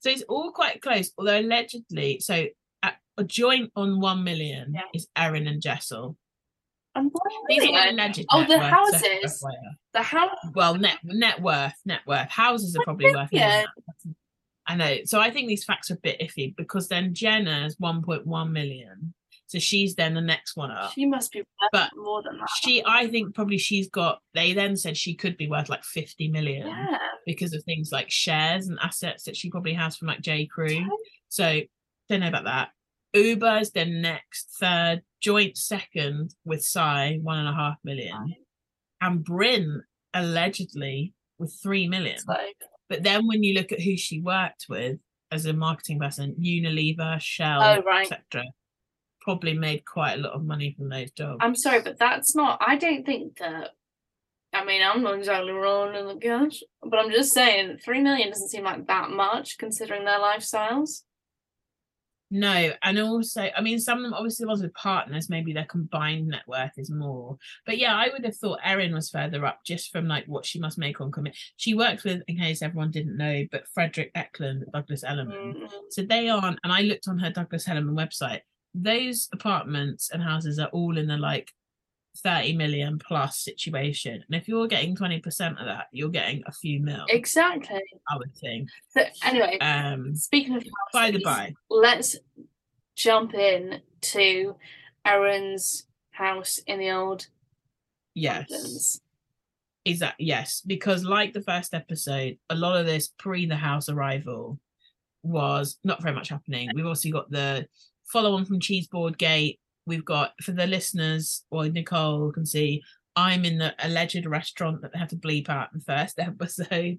so 0.00 0.10
it's 0.10 0.22
all 0.28 0.52
quite 0.52 0.80
close. 0.80 1.10
Although 1.18 1.40
allegedly, 1.40 2.20
so 2.20 2.46
a 3.16 3.24
joint 3.24 3.70
on 3.76 4.00
one 4.00 4.24
million 4.24 4.74
Yeah. 4.74 4.80
is 4.92 5.06
Erin 5.16 5.46
and 5.46 5.62
Jessel. 5.62 6.16
These 7.48 7.64
are 7.70 7.88
alleged. 7.88 8.24
Oh, 8.30 8.44
the 8.44 8.58
houses. 8.58 9.42
FYI. 9.42 9.48
Uh, 9.48 9.72
the 9.92 10.02
house. 10.02 10.36
Well, 10.54 10.76
net 10.76 10.98
net 11.04 11.40
worth, 11.42 11.74
net 11.84 12.00
worth. 12.06 12.30
Houses 12.30 12.76
are 12.76 12.84
probably 12.84 13.06
worth. 13.06 13.14
more 13.14 13.26
than 13.32 13.38
million? 13.40 13.66
that. 14.04 14.14
I 14.66 14.76
know. 14.76 14.96
So 15.04 15.20
I 15.20 15.30
think 15.30 15.48
these 15.48 15.64
facts 15.64 15.90
are 15.90 15.94
a 15.94 15.98
bit 15.98 16.20
iffy 16.20 16.54
because 16.56 16.88
then 16.88 17.12
Jenna's 17.14 17.76
1.1 17.76 18.50
million. 18.50 19.14
So 19.46 19.58
she's 19.58 19.94
then 19.94 20.14
the 20.14 20.20
next 20.22 20.56
one 20.56 20.70
up. 20.70 20.92
She 20.92 21.04
must 21.04 21.30
be 21.30 21.40
worth 21.40 21.70
But 21.70 21.90
more 21.96 22.22
than 22.22 22.38
that. 22.38 22.48
She, 22.62 22.82
I 22.86 23.06
think 23.08 23.34
probably 23.34 23.58
she's 23.58 23.88
got. 23.88 24.20
They 24.32 24.52
then 24.54 24.76
said 24.76 24.96
she 24.96 25.14
could 25.14 25.36
be 25.36 25.48
worth 25.48 25.68
like 25.68 25.84
50 25.84 26.28
million 26.28 26.66
Yeah. 26.66 26.98
because 27.26 27.52
of 27.52 27.62
things 27.64 27.92
like 27.92 28.10
shares 28.10 28.68
and 28.68 28.78
assets 28.82 29.24
that 29.24 29.36
she 29.36 29.50
probably 29.50 29.74
has 29.74 29.96
from 29.96 30.08
like 30.08 30.22
J 30.22 30.46
Crew. 30.46 30.86
So 31.28 31.60
don't 32.08 32.20
know 32.20 32.28
about 32.28 32.44
that. 32.44 32.70
Ubah 33.14 33.60
is 33.60 33.70
then 33.70 34.00
next, 34.00 34.56
third, 34.58 35.02
joint 35.24 35.56
second 35.56 36.34
with 36.44 36.62
Sai, 36.62 37.18
one 37.22 37.38
and 37.38 37.48
a 37.48 37.54
half 37.54 37.76
million. 37.82 38.34
And 39.00 39.24
Brynn 39.24 39.80
allegedly 40.12 41.14
with 41.38 41.52
three 41.62 41.88
million. 41.88 42.18
Like, 42.28 42.56
But 42.88 43.02
then 43.02 43.26
when 43.26 43.42
you 43.42 43.54
look 43.54 43.72
at 43.72 43.80
who 43.80 43.96
she 43.96 44.20
worked 44.20 44.66
with 44.68 44.98
as 45.30 45.46
a 45.46 45.52
marketing 45.52 45.98
person, 45.98 46.36
Unilever, 46.40 47.20
Shell, 47.20 47.62
Oh, 47.62 47.82
right. 47.82 48.10
etc., 48.10 48.44
probably 49.22 49.54
made 49.54 49.84
quite 49.86 50.14
a 50.18 50.22
lot 50.22 50.34
of 50.34 50.44
money 50.44 50.74
from 50.76 50.90
those 50.90 51.10
jobs. 51.12 51.38
I'm 51.40 51.56
sorry, 51.56 51.80
but 51.80 51.98
that's 51.98 52.36
not. 52.36 52.58
I 52.64 52.76
don't 52.76 53.04
think 53.06 53.38
that. 53.38 53.70
I 54.52 54.64
mean, 54.64 54.82
I'm 54.84 55.02
not 55.02 55.14
exactly 55.18 55.50
wrong 55.50 55.96
in 55.96 56.06
the 56.06 56.14
gosh, 56.14 56.62
but 56.82 56.98
I'm 57.00 57.10
just 57.10 57.32
saying, 57.32 57.78
three 57.84 58.00
million 58.00 58.28
doesn't 58.28 58.50
seem 58.50 58.62
like 58.62 58.86
that 58.86 59.10
much 59.10 59.58
considering 59.58 60.04
their 60.04 60.20
lifestyles. 60.20 61.02
No, 62.30 62.72
and 62.82 62.98
also, 62.98 63.48
I 63.56 63.60
mean, 63.60 63.78
some 63.78 63.98
of 63.98 64.04
them 64.04 64.14
obviously 64.14 64.44
the 64.44 64.48
ones 64.48 64.62
with 64.62 64.74
partners, 64.74 65.30
maybe 65.30 65.52
their 65.52 65.66
combined 65.66 66.28
net 66.28 66.42
worth 66.46 66.72
is 66.76 66.90
more. 66.90 67.36
But 67.66 67.78
yeah, 67.78 67.94
I 67.94 68.08
would 68.12 68.24
have 68.24 68.36
thought 68.36 68.58
Erin 68.64 68.94
was 68.94 69.10
further 69.10 69.44
up 69.46 69.60
just 69.64 69.92
from 69.92 70.08
like 70.08 70.24
what 70.26 70.44
she 70.44 70.58
must 70.58 70.78
make 70.78 71.00
on 71.00 71.12
commit. 71.12 71.36
She 71.56 71.74
works 71.74 72.02
with, 72.02 72.22
in 72.26 72.38
case 72.38 72.62
everyone 72.62 72.90
didn't 72.90 73.16
know, 73.16 73.44
but 73.52 73.68
Fredrik 73.74 74.10
Eklund, 74.14 74.64
Douglas 74.72 75.04
Elliman. 75.04 75.54
Mm, 75.54 75.70
So 75.90 76.02
they 76.02 76.28
aren't, 76.28 76.58
and 76.64 76.72
I 76.72 76.80
looked 76.80 77.08
on 77.08 77.18
her 77.18 77.30
Douglas 77.30 77.68
Elliman 77.68 77.94
website. 77.94 78.40
Those 78.74 79.28
apartments 79.32 80.10
and 80.10 80.22
houses 80.22 80.58
are 80.58 80.68
all 80.68 80.98
in 80.98 81.06
the 81.06 81.16
like 81.16 81.52
30 82.18 82.56
million 82.56 82.98
plus 82.98 83.38
situation. 83.40 84.14
And 84.14 84.40
if 84.40 84.48
you're 84.48 84.66
getting 84.66 84.96
20% 84.96 85.58
of 85.58 85.66
that, 85.66 85.86
you're 85.92 86.08
getting 86.08 86.42
a 86.46 86.52
few 86.52 86.80
mil, 86.80 87.04
Exactly. 87.08 87.82
I 88.10 88.16
would 88.16 88.34
think. 88.36 88.68
So 88.90 89.02
anyway, 89.24 89.58
Um 89.58 90.14
speaking 90.14 90.56
of 90.56 90.64
by 90.92 91.10
the 91.10 91.22
houses, 91.24 91.24
by. 91.24 91.54
let's 91.70 92.16
jump 92.96 93.34
in 93.34 93.80
to 94.00 94.54
Erin's 95.04 95.86
house 96.12 96.58
in 96.66 96.78
the 96.78 96.90
old 96.92 97.26
Yes. 98.14 99.00
Is 99.84 99.98
that 99.98 100.14
yes? 100.18 100.62
Because 100.64 101.04
like 101.04 101.32
the 101.32 101.42
first 101.42 101.74
episode, 101.74 102.38
a 102.48 102.54
lot 102.54 102.76
of 102.76 102.86
this 102.86 103.08
pre 103.18 103.44
the 103.44 103.56
house 103.56 103.88
arrival 103.88 104.58
was 105.22 105.78
not 105.84 106.00
very 106.02 106.14
much 106.14 106.28
happening. 106.28 106.70
We've 106.74 106.86
also 106.86 107.10
got 107.10 107.30
the 107.30 107.66
follow 108.04 108.34
on 108.34 108.44
from 108.44 108.60
Cheeseboard 108.60 109.18
Gate. 109.18 109.60
We've 109.86 110.04
got 110.04 110.32
for 110.42 110.52
the 110.52 110.66
listeners, 110.66 111.44
or 111.50 111.68
Nicole 111.68 112.32
can 112.32 112.46
see, 112.46 112.82
I'm 113.16 113.44
in 113.44 113.58
the 113.58 113.74
alleged 113.78 114.26
restaurant 114.26 114.82
that 114.82 114.92
they 114.92 114.98
had 114.98 115.10
to 115.10 115.16
bleep 115.16 115.48
out 115.48 115.70
in 115.72 115.78
the 115.78 115.84
first 115.84 116.18
episode. 116.18 116.98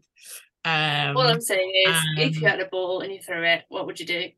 Um, 0.63 1.17
All 1.17 1.27
I'm 1.27 1.41
saying 1.41 1.71
is, 1.88 1.95
if 2.17 2.41
you 2.41 2.47
um, 2.47 2.51
had 2.51 2.59
a 2.61 2.65
ball 2.65 3.01
and 3.01 3.13
you 3.13 3.21
threw 3.21 3.43
it, 3.43 3.65
what 3.69 3.86
would 3.86 3.99
you 3.99 4.05
do? 4.05 4.29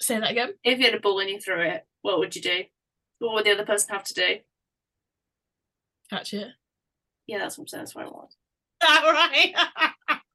say 0.00 0.20
that 0.20 0.30
again. 0.30 0.54
If 0.62 0.78
you 0.78 0.84
had 0.84 0.94
a 0.94 1.00
ball 1.00 1.20
and 1.20 1.30
you 1.30 1.40
threw 1.40 1.60
it, 1.60 1.86
what 2.02 2.18
would 2.18 2.36
you 2.36 2.42
do? 2.42 2.64
What 3.18 3.34
would 3.34 3.44
the 3.44 3.52
other 3.52 3.64
person 3.64 3.94
have 3.94 4.04
to 4.04 4.14
do? 4.14 4.36
Catch 6.10 6.34
it. 6.34 6.48
Yeah, 7.26 7.38
that's 7.38 7.56
what 7.56 7.64
I'm 7.64 7.68
saying. 7.68 7.80
That's 7.82 7.94
what 7.94 8.06
I 8.06 8.08
want. 8.08 8.34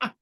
That 0.02 0.14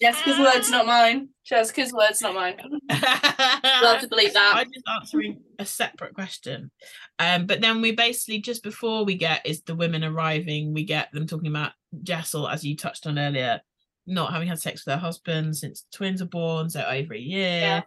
Jessica's 0.00 0.38
words, 0.38 0.70
not 0.70 0.86
mine. 0.86 1.28
Jessica's 1.44 1.92
words, 1.92 2.20
not 2.20 2.34
mine. 2.34 2.56
We'll 3.82 4.00
to 4.00 4.08
believe 4.08 4.32
that. 4.32 4.52
I'm 4.56 4.72
just 4.72 4.86
answering 4.88 5.40
a 5.58 5.66
separate 5.66 6.14
question. 6.14 6.70
Um, 7.18 7.46
but 7.46 7.60
then 7.60 7.80
we 7.80 7.92
basically 7.92 8.40
just 8.40 8.62
before 8.62 9.04
we 9.04 9.14
get 9.14 9.46
is 9.46 9.62
the 9.62 9.74
women 9.74 10.02
arriving, 10.04 10.72
we 10.72 10.84
get 10.84 11.10
them 11.12 11.26
talking 11.26 11.48
about 11.48 11.72
Jessel, 12.02 12.48
as 12.48 12.64
you 12.64 12.76
touched 12.76 13.06
on 13.06 13.18
earlier, 13.18 13.60
not 14.06 14.32
having 14.32 14.48
had 14.48 14.60
sex 14.60 14.84
with 14.84 14.94
her 14.94 15.00
husband 15.00 15.56
since 15.56 15.86
twins 15.92 16.22
are 16.22 16.26
born, 16.26 16.70
so 16.70 16.82
over 16.82 17.14
a 17.14 17.18
year. 17.18 17.84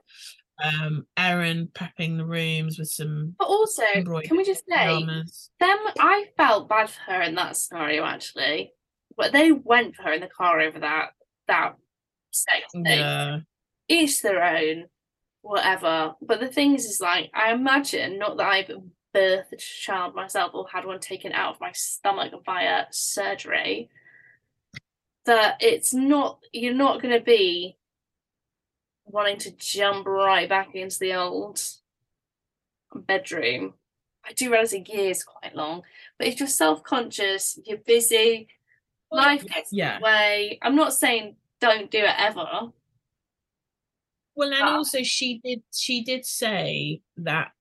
Um, 0.63 1.07
Erin 1.17 1.69
prepping 1.73 2.17
the 2.17 2.25
rooms 2.25 2.77
with 2.77 2.89
some 2.89 3.35
But 3.39 3.47
also, 3.47 3.83
can 3.93 4.35
we 4.37 4.43
just 4.43 4.65
say, 4.69 4.75
pajamas. 4.75 5.51
them? 5.59 5.77
I 5.99 6.25
felt 6.37 6.67
bad 6.67 6.89
for 6.89 6.99
her 7.11 7.21
in 7.21 7.35
that 7.35 7.55
scenario 7.55 8.03
actually, 8.03 8.73
but 9.15 9.31
they 9.31 9.51
went 9.53 9.95
for 9.95 10.03
her 10.03 10.13
in 10.13 10.21
the 10.21 10.27
car 10.27 10.59
over 10.59 10.79
that 10.79 11.11
that 11.47 11.75
sex. 12.31 12.65
Yeah. 12.73 13.39
Each 13.87 14.21
their 14.21 14.43
own, 14.43 14.85
whatever. 15.41 16.15
But 16.21 16.39
the 16.39 16.47
thing 16.47 16.75
is, 16.75 16.85
is 16.85 17.01
like 17.01 17.31
I 17.33 17.51
imagine 17.51 18.19
not 18.19 18.37
that 18.37 18.47
I've 18.47 18.71
birthed 19.15 19.51
a 19.51 19.57
child 19.57 20.15
myself 20.15 20.51
or 20.53 20.67
had 20.71 20.85
one 20.85 20.99
taken 20.99 21.31
out 21.31 21.55
of 21.55 21.61
my 21.61 21.71
stomach 21.73 22.33
via 22.45 22.85
surgery. 22.91 23.89
That 25.25 25.57
it's 25.59 25.93
not 25.93 26.39
you're 26.53 26.73
not 26.73 27.01
going 27.01 27.13
to 27.17 27.23
be 27.23 27.77
wanting 29.05 29.37
to 29.37 29.51
jump 29.51 30.07
right 30.07 30.47
back 30.47 30.75
into 30.75 30.99
the 30.99 31.15
old 31.15 31.61
bedroom. 32.95 33.73
I 34.25 34.33
do 34.33 34.51
realize 34.51 34.73
a 34.73 34.79
year 34.79 35.09
is 35.09 35.23
quite 35.23 35.55
long, 35.55 35.83
but 36.17 36.27
if 36.27 36.39
you're 36.39 36.47
self 36.47 36.83
conscious, 36.83 37.59
you're 37.65 37.77
busy, 37.77 38.47
life 39.11 39.45
gets 39.45 39.71
yeah. 39.73 39.95
in 39.95 40.01
the 40.01 40.05
way. 40.05 40.59
I'm 40.61 40.75
not 40.75 40.93
saying 40.93 41.35
don't 41.59 41.89
do 41.91 41.99
it 41.99 42.15
ever. 42.17 42.71
Well, 44.35 44.53
and 44.53 44.63
Ah. 44.63 44.77
also 44.77 45.03
she 45.03 45.39
did 45.43 45.63
she 45.73 46.01
did 46.03 46.25
say 46.25 47.01
that 47.17 47.51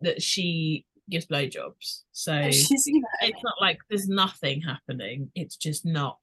that 0.00 0.22
she 0.22 0.84
gives 1.10 1.26
blowjobs. 1.26 2.02
So 2.12 2.50
She's, 2.50 2.84
it's 2.86 3.42
not 3.42 3.54
like 3.60 3.78
there's 3.88 4.08
nothing 4.08 4.60
happening. 4.60 5.30
It's 5.34 5.56
just 5.56 5.84
not 5.86 6.18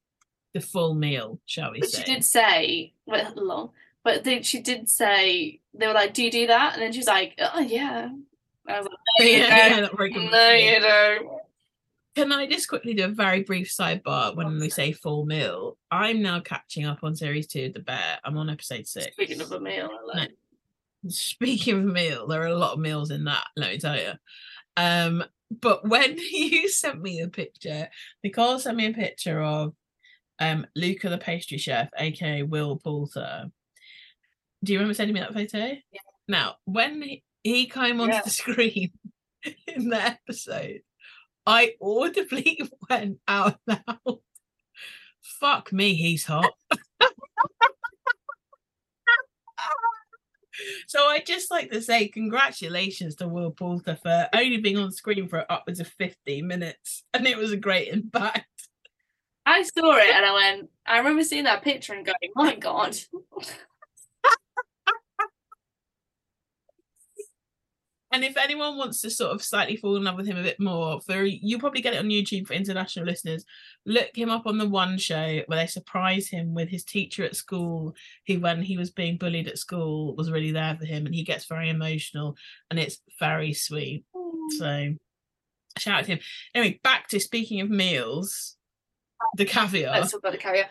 the 0.54 0.62
full 0.62 0.94
meal, 0.94 1.40
shall 1.46 1.72
we 1.72 1.80
but 1.82 1.90
say? 1.90 2.04
she 2.04 2.14
did 2.14 2.24
say, 2.24 2.94
well, 3.06 3.34
long, 3.36 3.72
but 4.04 4.24
then 4.24 4.44
she 4.44 4.62
did 4.62 4.90
say, 4.90 5.60
they 5.74 5.88
were 5.88 5.94
like, 5.94 6.14
Do 6.14 6.24
you 6.24 6.32
do 6.32 6.48
that? 6.48 6.74
And 6.74 6.82
then 6.84 6.94
she's 6.94 7.08
like, 7.08 7.34
Oh, 7.40 7.60
yeah. 7.60 8.10
I 8.68 8.78
was 8.80 8.88
like, 8.88 8.98
No, 9.20 9.26
you 9.26 9.32
yeah, 9.38 9.70
don't. 9.80 10.00
yeah, 10.00 10.08
good 10.08 10.32
No, 10.32 10.52
you 10.52 10.80
don't. 10.80 11.35
Can 12.16 12.32
I 12.32 12.48
just 12.48 12.70
quickly 12.70 12.94
do 12.94 13.06
a 13.06 13.10
very 13.10 13.44
brief 13.44 13.68
sidebar 13.70 14.36
when 14.38 14.58
we 14.58 14.70
say 14.70 14.94
full 14.94 15.26
meal? 15.26 15.78
I'm 15.92 16.22
now 16.22 16.40
catching 16.40 16.86
up 16.86 17.00
on 17.04 17.14
series 17.14 17.46
two 17.46 17.66
of 17.66 17.74
The 17.74 17.82
Bear. 17.82 18.20
I'm 18.24 18.38
on 18.38 18.50
episode 18.50 18.88
six. 18.88 19.12
Speaking 19.14 19.42
of 19.42 19.52
a 19.52 19.60
meal, 19.60 19.90
like, 20.14 20.32
Speaking 21.10 21.76
of 21.80 21.84
meal, 21.84 22.26
there 22.28 22.42
are 22.42 22.48
a 22.48 22.56
lot 22.58 22.74
of 22.74 22.80
meals 22.80 23.12
in 23.12 23.26
that, 23.26 23.44
let 23.58 23.72
me 23.72 23.78
tell 23.78 23.98
you. 23.98 24.14
Um, 24.78 25.26
but 25.62 25.88
when 25.88 26.18
you 26.32 26.70
sent 26.70 27.02
me 27.02 27.20
a 27.20 27.28
picture, 27.28 27.90
Nicole 28.24 28.60
sent 28.60 28.78
me 28.78 28.88
a 28.88 28.94
picture 28.94 29.42
of 29.42 29.74
um 30.40 30.66
Luca 30.76 31.10
the 31.10 31.18
pastry 31.18 31.58
chef, 31.58 31.90
aka 31.98 32.44
Will 32.44 32.78
Poulter. 32.78 33.52
Do 34.64 34.72
you 34.74 34.80
remember 34.80 34.94
sending 34.94 35.14
me 35.14 35.20
that 35.20 35.34
photo? 35.34 35.58
Yeah. 35.92 36.00
Now, 36.30 36.56
when 36.64 37.02
he, 37.02 37.24
he 37.44 37.68
came 37.68 38.00
onto 38.00 38.16
Yeah. 38.16 38.22
the 38.22 38.30
screen 38.32 38.92
in 39.68 39.90
the 39.90 40.02
episode, 40.02 40.82
I 41.46 41.74
audibly 41.82 42.62
went 42.90 43.20
out 43.28 43.60
loud. 43.68 44.20
Fuck 45.22 45.72
me, 45.72 45.96
he's 45.96 46.26
hot. 46.26 46.52
So 50.88 51.06
I 51.06 51.20
just 51.20 51.52
like 51.52 51.70
to 51.72 51.82
say 51.82 52.08
congratulations 52.08 53.16
to 53.16 53.28
Will 53.28 53.52
Poulter 53.52 53.98
for 54.02 54.30
only 54.34 54.58
being 54.58 54.78
on 54.78 54.92
screen 54.92 55.28
for 55.28 55.46
upwards 55.52 55.82
of 55.82 55.88
15 55.88 56.48
minutes. 56.48 57.04
And 57.14 57.28
it 57.28 57.38
was 57.38 57.52
a 57.52 57.58
great 57.58 57.90
impact. 57.90 58.70
I 59.46 59.64
saw 59.64 59.98
it 59.98 60.10
and 60.10 60.26
I 60.26 60.34
went, 60.34 60.70
I 60.86 60.98
remember 61.00 61.24
seeing 61.24 61.44
that 61.44 61.62
picture 61.62 61.94
and 61.94 62.06
going, 62.06 62.32
My 62.36 62.56
God. 62.56 62.96
And 68.16 68.24
if 68.24 68.38
anyone 68.38 68.78
wants 68.78 69.02
to 69.02 69.10
sort 69.10 69.34
of 69.34 69.44
slightly 69.44 69.76
fall 69.76 69.98
in 69.98 70.06
love 70.06 70.16
with 70.16 70.26
him 70.26 70.38
a 70.38 70.42
bit 70.42 70.58
more, 70.58 71.02
for 71.02 71.26
you 71.26 71.60
probably 71.60 71.82
get 71.82 71.94
it 71.94 72.00
on 72.00 72.06
YouTube 72.06 72.48
for 72.48 72.54
international 72.54 73.06
listeners. 73.06 73.44
Look 73.86 74.16
him 74.16 74.30
up 74.30 74.48
on 74.48 74.58
the 74.58 74.70
one 74.70 74.98
show 74.98 75.42
where 75.48 75.60
they 75.60 75.68
surprise 75.68 76.30
him 76.30 76.54
with 76.54 76.70
his 76.70 76.86
teacher 76.86 77.26
at 77.26 77.36
school, 77.36 77.94
who 78.26 78.40
when 78.40 78.62
he 78.62 78.78
was 78.78 78.90
being 78.90 79.18
bullied 79.18 79.50
at 79.50 79.58
school 79.58 80.16
was 80.16 80.32
really 80.32 80.54
there 80.54 80.78
for 80.80 80.86
him, 80.86 81.06
and 81.06 81.14
he 81.14 81.24
gets 81.24 81.44
very 81.44 81.70
emotional, 81.70 82.38
and 82.70 82.80
it's 82.80 83.02
very 83.20 83.52
sweet. 83.52 84.06
So 84.60 84.94
shout 85.78 86.00
out 86.00 86.06
to 86.06 86.12
him. 86.14 86.20
Anyway, 86.54 86.80
back 86.86 87.10
to 87.10 87.20
speaking 87.20 87.60
of 87.60 87.70
meals, 87.70 88.56
the 89.36 89.44
caviar. 89.44 89.92
Let's 89.92 90.14
talk 90.14 90.20
about 90.20 90.32
the 90.32 90.38
caviar. 90.38 90.70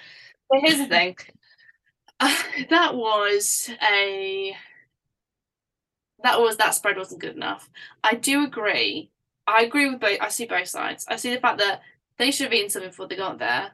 But 0.49 0.61
here's 0.61 0.79
the 0.79 0.87
thing. 0.87 1.19
Uh, 2.21 2.35
that 2.71 2.95
was 2.95 3.69
a 3.83 4.57
that 6.25 6.41
was 6.41 6.57
that 6.57 6.75
spread 6.75 6.97
wasn't 6.97 7.21
good 7.21 7.37
enough. 7.37 7.71
I 8.03 8.15
do 8.15 8.45
agree. 8.45 9.11
I 9.47 9.63
agree 9.63 9.89
with 9.89 10.01
both. 10.01 10.19
I 10.21 10.29
see 10.29 10.47
both 10.47 10.69
sides. 10.69 11.07
I 11.09 11.17
see 11.17 11.33
the 11.33 11.41
fact 11.41 11.59
that 11.59 11.83
they 12.19 12.31
should 12.31 12.45
have 12.45 12.53
eaten 12.55 12.71
something 12.71 12.91
before 12.91 13.07
they 13.07 13.17
got 13.17 13.39
there. 13.39 13.73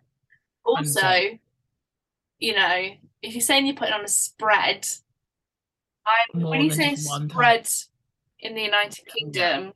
Also, 0.65 1.01
100%. 1.01 1.39
you 2.39 2.55
know, 2.55 2.89
if 3.23 3.35
you're 3.35 3.41
saying 3.41 3.67
you're 3.67 3.77
putting 3.77 3.95
on 3.95 4.05
a 4.05 4.09
spread, 4.09 4.87
I 6.07 6.39
More 6.39 6.51
when 6.51 6.63
you 6.63 6.71
say 6.73 6.97
spread 6.97 7.69
in 8.41 8.55
the 8.55 8.63
United 8.63 9.07
Kingdom, 9.07 9.73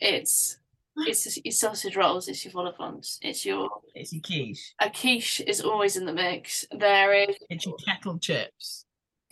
it's 0.00 0.58
it's 0.96 1.38
it's 1.44 1.58
sausage 1.60 1.96
rolls, 1.96 2.28
it's 2.28 2.44
your 2.44 2.52
vol-au-vents, 2.52 3.18
it's 3.22 3.44
your 3.46 3.68
It's 3.94 4.12
your 4.12 4.22
quiche. 4.22 4.74
a 4.80 4.90
quiche 4.90 5.40
is 5.46 5.60
always 5.60 5.96
in 5.96 6.06
the 6.06 6.12
mix. 6.12 6.66
There 6.70 7.14
is 7.14 7.36
It's 7.50 7.66
your 7.66 7.76
kettle 7.86 8.18
chips. 8.18 8.83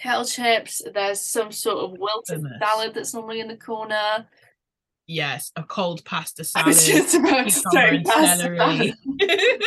Kettle 0.03 0.25
chips. 0.25 0.83
There's 0.93 1.21
some 1.21 1.53
sort 1.53 1.79
of 1.85 1.99
wilted 1.99 2.43
Goodness. 2.43 2.59
salad 2.61 2.95
that's 2.95 3.15
normally 3.15 3.41
in 3.41 3.49
the 3.49 3.57
corner. 3.57 4.27
Yes, 5.07 5.53
a 5.57 5.63
cold 5.63 6.05
pasta 6.05 6.45
salad. 6.45 6.67
I 6.67 6.69
was 6.69 6.87
just 6.87 7.15
about 7.15 7.45
to 7.45 7.51
say 7.51 8.03
celery. 8.05 8.95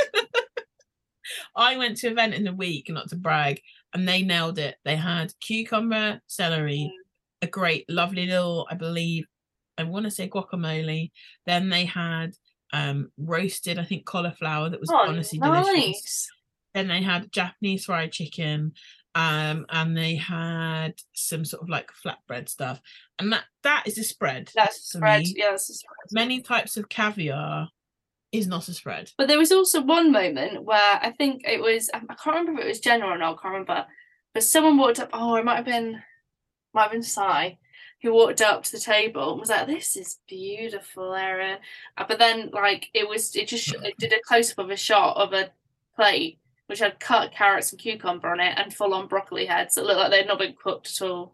I 1.55 1.77
went 1.77 1.97
to 1.97 2.07
an 2.07 2.13
event 2.13 2.33
in 2.33 2.43
the 2.43 2.53
week, 2.53 2.89
not 2.89 3.09
to 3.09 3.15
brag, 3.15 3.61
and 3.93 4.07
they 4.07 4.21
nailed 4.21 4.59
it. 4.59 4.75
They 4.85 4.95
had 4.95 5.33
cucumber, 5.39 6.21
celery, 6.27 6.91
a 7.41 7.47
great, 7.47 7.89
lovely 7.89 8.27
little, 8.27 8.67
I 8.69 8.75
believe, 8.75 9.25
I 9.77 9.83
want 9.83 10.05
to 10.05 10.11
say 10.11 10.29
guacamole. 10.29 11.11
Then 11.45 11.69
they 11.69 11.85
had 11.85 12.33
um 12.73 13.11
roasted, 13.17 13.77
I 13.79 13.83
think 13.83 14.05
cauliflower 14.05 14.69
that 14.69 14.79
was 14.79 14.89
Oh, 14.91 15.07
honestly 15.07 15.39
delicious. 15.39 16.27
Then 16.73 16.87
they 16.87 17.01
had 17.01 17.31
Japanese 17.31 17.85
fried 17.85 18.11
chicken, 18.11 18.73
um, 19.15 19.65
and 19.69 19.97
they 19.97 20.15
had 20.15 20.93
some 21.13 21.45
sort 21.45 21.63
of 21.63 21.69
like 21.69 21.89
flatbread 22.03 22.49
stuff, 22.49 22.81
and 23.17 23.31
that 23.31 23.45
that 23.63 23.83
is 23.85 23.97
a 23.97 24.03
spread. 24.03 24.51
That's 24.53 24.77
a 24.93 24.97
spread. 24.97 25.23
me. 25.23 25.33
Yeah, 25.37 25.51
that's 25.51 25.69
a 25.69 25.73
spread. 25.73 25.95
Many 26.11 26.41
types 26.41 26.75
of 26.75 26.89
caviar 26.89 27.69
is 28.33 28.47
not 28.47 28.67
a 28.67 28.73
spread. 28.73 29.11
But 29.17 29.29
there 29.29 29.37
was 29.37 29.53
also 29.53 29.81
one 29.81 30.11
moment 30.11 30.63
where 30.63 30.99
I 31.01 31.11
think 31.17 31.43
it 31.47 31.61
was 31.61 31.89
I 31.93 31.99
can't 31.99 32.35
remember 32.35 32.59
if 32.59 32.65
it 32.65 32.69
was 32.69 32.79
Jenna 32.81 33.05
or 33.05 33.17
not, 33.17 33.37
I 33.39 33.41
can't 33.41 33.53
remember. 33.53 33.85
But 34.33 34.43
someone 34.43 34.77
walked 34.77 34.99
up, 34.99 35.09
oh, 35.13 35.35
it 35.35 35.45
might 35.45 35.55
have 35.55 35.65
been 35.65 36.03
might 36.73 36.83
have 36.83 36.91
been 36.91 37.03
Sai, 37.03 37.57
who 38.01 38.13
walked 38.13 38.41
up 38.41 38.63
to 38.63 38.71
the 38.73 38.79
table 38.79 39.31
and 39.31 39.39
was 39.39 39.49
like, 39.49 39.67
This 39.67 39.95
is 39.95 40.19
beautiful, 40.27 41.13
Erin. 41.13 41.59
Uh, 41.97 42.03
But 42.05 42.19
then 42.19 42.49
like 42.51 42.89
it 42.93 43.07
was 43.07 43.33
it 43.37 43.47
just 43.47 43.73
it 43.73 43.95
did 43.97 44.11
a 44.11 44.19
close 44.27 44.51
up 44.51 44.57
of 44.57 44.71
a 44.71 44.75
shot 44.75 45.15
of 45.15 45.31
a 45.31 45.51
plate 45.95 46.39
which 46.67 46.79
had 46.79 46.99
cut 46.99 47.31
carrots 47.31 47.71
and 47.71 47.79
cucumber 47.81 48.29
on 48.29 48.39
it 48.39 48.53
and 48.57 48.73
full 48.73 48.93
on 48.93 49.07
broccoli 49.07 49.45
heads 49.45 49.75
that 49.75 49.85
looked 49.85 49.99
like 49.99 50.11
they'd 50.11 50.27
not 50.27 50.39
been 50.39 50.55
cooked 50.61 50.87
at 50.99 51.07
all. 51.07 51.31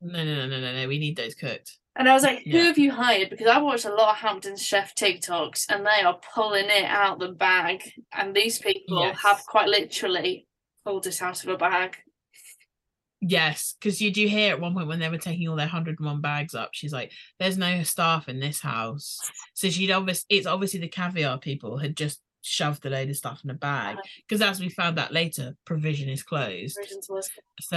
No, 0.00 0.24
no, 0.24 0.24
no, 0.24 0.46
no, 0.46 0.60
no, 0.60 0.72
no. 0.72 0.88
We 0.88 0.98
need 0.98 1.16
those 1.16 1.34
cooked. 1.34 1.78
And 1.96 2.08
I 2.08 2.14
was 2.14 2.22
like, 2.22 2.44
who 2.44 2.50
Yeah. 2.50 2.62
have 2.64 2.78
you 2.78 2.92
hired? 2.92 3.30
Because 3.30 3.48
I 3.48 3.58
watched 3.58 3.84
a 3.84 3.92
lot 3.94 4.10
of 4.10 4.16
Hampton's 4.16 4.64
Chef 4.64 4.94
TikToks 4.94 5.66
and 5.68 5.84
they 5.84 6.02
are 6.04 6.20
pulling 6.34 6.66
it 6.66 6.84
out 6.84 7.18
the 7.18 7.28
bag. 7.32 7.82
And 8.12 8.34
these 8.34 8.58
people 8.58 9.00
Yes. 9.00 9.18
have 9.24 9.42
quite 9.46 9.68
literally 9.68 10.46
pulled 10.84 11.06
it 11.08 11.20
out 11.20 11.42
of 11.42 11.48
a 11.50 11.56
bag. 11.56 11.96
Yes, 13.20 13.74
because 13.80 14.00
you 14.00 14.12
do 14.12 14.28
hear 14.28 14.52
at 14.52 14.60
one 14.60 14.74
point 14.74 14.86
when 14.86 15.00
they 15.00 15.08
were 15.08 15.18
taking 15.18 15.48
all 15.48 15.56
their 15.56 15.66
101 15.66 16.20
bags 16.20 16.54
up, 16.54 16.70
she's 16.72 16.92
like, 16.92 17.10
There's 17.40 17.58
no 17.58 17.82
staff 17.82 18.28
in 18.28 18.38
this 18.38 18.60
house. 18.60 19.18
So 19.54 19.68
she'd 19.70 19.90
obviously, 19.90 20.36
it's 20.36 20.46
obviously 20.46 20.78
the 20.78 20.86
caviar 20.88 21.36
people 21.38 21.78
had 21.78 21.96
just 21.96 22.20
shoved 22.48 22.82
the 22.82 22.90
load 22.90 23.10
of 23.10 23.16
stuff 23.16 23.42
in 23.44 23.50
a 23.50 23.54
bag. 23.54 23.96
Because 24.26 24.42
as 24.42 24.60
we 24.60 24.68
found 24.68 24.98
out 24.98 25.12
later, 25.12 25.56
provision 25.64 26.08
is 26.08 26.22
closed. 26.22 26.78
So 27.60 27.76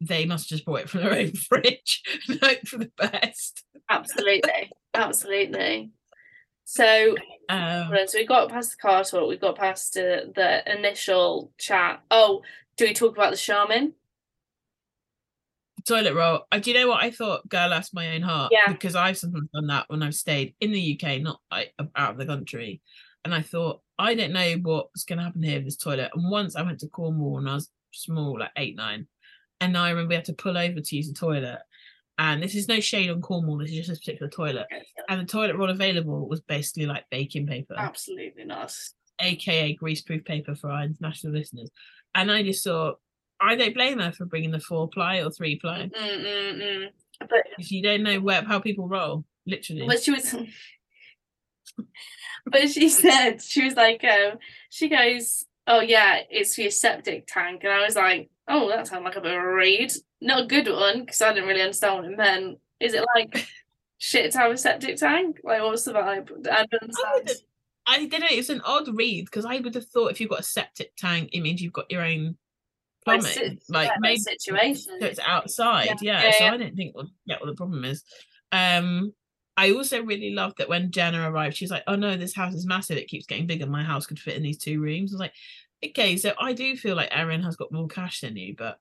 they 0.00 0.24
must 0.26 0.48
have 0.48 0.56
just 0.56 0.64
brought 0.64 0.80
it 0.80 0.90
from 0.90 1.02
their 1.02 1.14
own 1.14 1.32
fridge 1.48 2.02
and 2.28 2.40
hope 2.40 2.66
for 2.66 2.78
the 2.78 2.90
best. 2.96 3.64
absolutely, 3.88 4.70
absolutely. 4.94 5.90
So, 6.64 7.16
Um, 7.48 7.90
so 8.06 8.18
we 8.18 8.26
got 8.26 8.50
past 8.50 8.72
the 8.72 8.88
car 8.88 9.02
talk, 9.02 9.28
we 9.28 9.38
got 9.38 9.56
past 9.56 9.96
uh, 9.96 10.28
the 10.34 10.62
initial 10.70 11.50
chat. 11.58 12.02
Oh, 12.10 12.42
do 12.76 12.84
we 12.84 12.92
talk 12.92 13.16
about 13.16 13.30
the 13.30 13.36
shaman? 13.36 13.94
toilet 15.88 16.14
roll. 16.14 16.42
Uh, 16.52 16.58
do 16.58 16.70
you 16.70 16.78
know 16.78 16.88
what 16.88 17.02
I 17.02 17.10
thought? 17.10 17.48
Girl, 17.48 17.70
that's 17.70 17.94
my 17.94 18.14
own 18.14 18.22
heart. 18.22 18.52
Yeah. 18.52 18.70
Because 18.70 18.94
I've 18.94 19.16
sometimes 19.16 19.48
done 19.52 19.66
that 19.68 19.86
when 19.88 20.02
I've 20.02 20.14
stayed 20.14 20.54
in 20.60 20.70
the 20.70 21.00
UK, 21.00 21.22
not 21.22 21.40
like 21.50 21.72
out 21.96 22.12
of 22.12 22.18
the 22.18 22.26
country. 22.26 22.80
And 23.24 23.34
I 23.34 23.42
thought, 23.42 23.80
I 23.98 24.14
don't 24.14 24.32
know 24.32 24.54
what's 24.62 25.04
going 25.04 25.18
to 25.18 25.24
happen 25.24 25.42
here 25.42 25.56
with 25.56 25.64
this 25.64 25.76
toilet. 25.76 26.10
And 26.14 26.30
once 26.30 26.56
I 26.56 26.62
went 26.62 26.80
to 26.80 26.88
Cornwall 26.88 27.38
and 27.38 27.48
I 27.48 27.54
was 27.54 27.70
small, 27.92 28.38
like 28.38 28.52
eight, 28.56 28.76
nine. 28.76 29.06
And 29.60 29.76
I 29.76 29.90
remember 29.90 30.10
we 30.10 30.14
had 30.14 30.24
to 30.26 30.32
pull 30.34 30.56
over 30.56 30.80
to 30.80 30.96
use 30.96 31.08
the 31.08 31.14
toilet. 31.14 31.58
And 32.18 32.42
this 32.42 32.54
is 32.54 32.68
no 32.68 32.80
shade 32.80 33.10
on 33.10 33.20
Cornwall, 33.20 33.58
this 33.58 33.70
is 33.70 33.86
just 33.86 33.90
a 33.90 34.00
particular 34.00 34.30
toilet. 34.30 34.66
And 35.08 35.20
the 35.20 35.24
toilet 35.24 35.56
roll 35.56 35.70
available 35.70 36.28
was 36.28 36.40
basically 36.40 36.86
like 36.86 37.04
baking 37.10 37.46
paper, 37.46 37.74
Absolutely 37.76 38.44
not. 38.44 38.74
aka 39.20 39.76
greaseproof 39.76 40.24
paper 40.24 40.54
for 40.54 40.70
our 40.70 40.82
international 40.82 41.32
listeners. 41.32 41.70
And 42.14 42.30
I 42.30 42.42
just 42.42 42.64
thought, 42.64 42.98
I 43.40 43.54
don't 43.54 43.74
blame 43.74 44.00
her 44.00 44.10
for 44.10 44.26
bringing 44.26 44.50
the 44.50 44.58
four 44.58 44.88
ply 44.88 45.18
or 45.18 45.30
three 45.30 45.60
ply. 45.60 45.88
Mm-mm-mm. 45.96 46.88
But 47.20 47.44
If 47.56 47.70
you 47.70 47.82
don't 47.82 48.02
know 48.02 48.20
where 48.20 48.42
how 48.42 48.58
people 48.58 48.88
roll, 48.88 49.24
literally. 49.46 49.86
But 49.86 50.02
she 50.02 50.10
was, 50.10 50.34
but 52.46 52.68
she 52.70 52.88
said 52.88 53.42
she 53.42 53.64
was 53.64 53.74
like, 53.74 54.04
um, 54.04 54.38
she 54.70 54.88
goes, 54.88 55.44
"Oh 55.66 55.80
yeah, 55.80 56.20
it's 56.30 56.54
for 56.54 56.62
your 56.62 56.70
septic 56.70 57.26
tank," 57.26 57.64
and 57.64 57.72
I 57.72 57.84
was 57.84 57.96
like, 57.96 58.30
"Oh, 58.46 58.68
that 58.68 58.86
sounds 58.86 59.04
like 59.04 59.16
a 59.16 59.20
bit 59.20 59.34
of 59.36 59.42
a 59.42 59.52
read, 59.54 59.92
not 60.20 60.44
a 60.44 60.46
good 60.46 60.68
one," 60.68 61.00
because 61.00 61.20
I 61.22 61.32
didn't 61.32 61.48
really 61.48 61.62
understand 61.62 61.96
what 61.96 62.12
it 62.12 62.16
meant. 62.16 62.58
Is 62.80 62.94
it 62.94 63.04
like 63.14 63.46
shit 63.98 64.30
to 64.32 64.38
have 64.38 64.52
a 64.52 64.56
septic 64.56 64.96
tank? 64.96 65.40
Like, 65.42 65.62
what's 65.62 65.84
the 65.84 65.92
vibe? 65.92 66.30
I 66.30 66.44
don't 66.44 66.48
I 66.48 66.60
understand. 66.82 67.12
wouldn't- 67.14 67.42
I 67.90 68.04
don't. 68.04 68.22
It's 68.30 68.50
an 68.50 68.60
odd 68.66 68.86
read 68.94 69.24
because 69.24 69.46
I 69.46 69.60
would 69.60 69.74
have 69.74 69.86
thought 69.88 70.10
if 70.10 70.20
you've 70.20 70.28
got 70.28 70.40
a 70.40 70.44
septic 70.44 70.94
tank, 70.96 71.30
it 71.32 71.40
means 71.40 71.62
you've 71.62 71.72
got 71.72 71.90
your 71.90 72.02
own 72.04 72.36
plumbing, 73.02 73.22
sit- 73.22 73.62
like 73.70 73.88
yeah, 73.88 73.96
maybe 74.00 74.18
situation. 74.18 74.98
so 75.00 75.06
it's 75.06 75.18
outside. 75.20 75.86
Yeah. 75.86 75.94
Yeah, 76.02 76.22
Yeah, 76.24 76.30
so 76.32 76.44
yeah. 76.44 76.52
I 76.52 76.56
don't 76.58 76.76
think 76.76 76.94
we'll 76.94 77.08
get 77.26 77.40
what 77.40 77.46
the 77.46 77.54
problem 77.54 77.86
is. 77.86 78.04
Um, 78.52 79.14
I 79.58 79.72
also 79.72 80.02
really 80.02 80.30
loved 80.30 80.56
that 80.58 80.68
when 80.68 80.90
Jenna 80.90 81.30
arrived, 81.30 81.56
she's 81.56 81.70
like, 81.70 81.82
"Oh 81.86 81.96
no, 81.96 82.16
this 82.16 82.34
house 82.34 82.54
is 82.54 82.64
massive. 82.66 82.96
It 82.96 83.08
keeps 83.08 83.26
getting 83.26 83.46
bigger. 83.46 83.66
My 83.66 83.82
house 83.82 84.06
could 84.06 84.18
fit 84.18 84.36
in 84.36 84.42
these 84.42 84.56
two 84.58 84.80
rooms." 84.80 85.12
I 85.12 85.14
was 85.14 85.20
like, 85.20 85.34
"Okay, 85.84 86.16
so 86.16 86.32
I 86.40 86.52
do 86.52 86.76
feel 86.76 86.94
like 86.96 87.08
Erin 87.10 87.42
has 87.42 87.56
got 87.56 87.72
more 87.72 87.88
cash 87.88 88.20
than 88.20 88.36
you, 88.36 88.54
but 88.56 88.78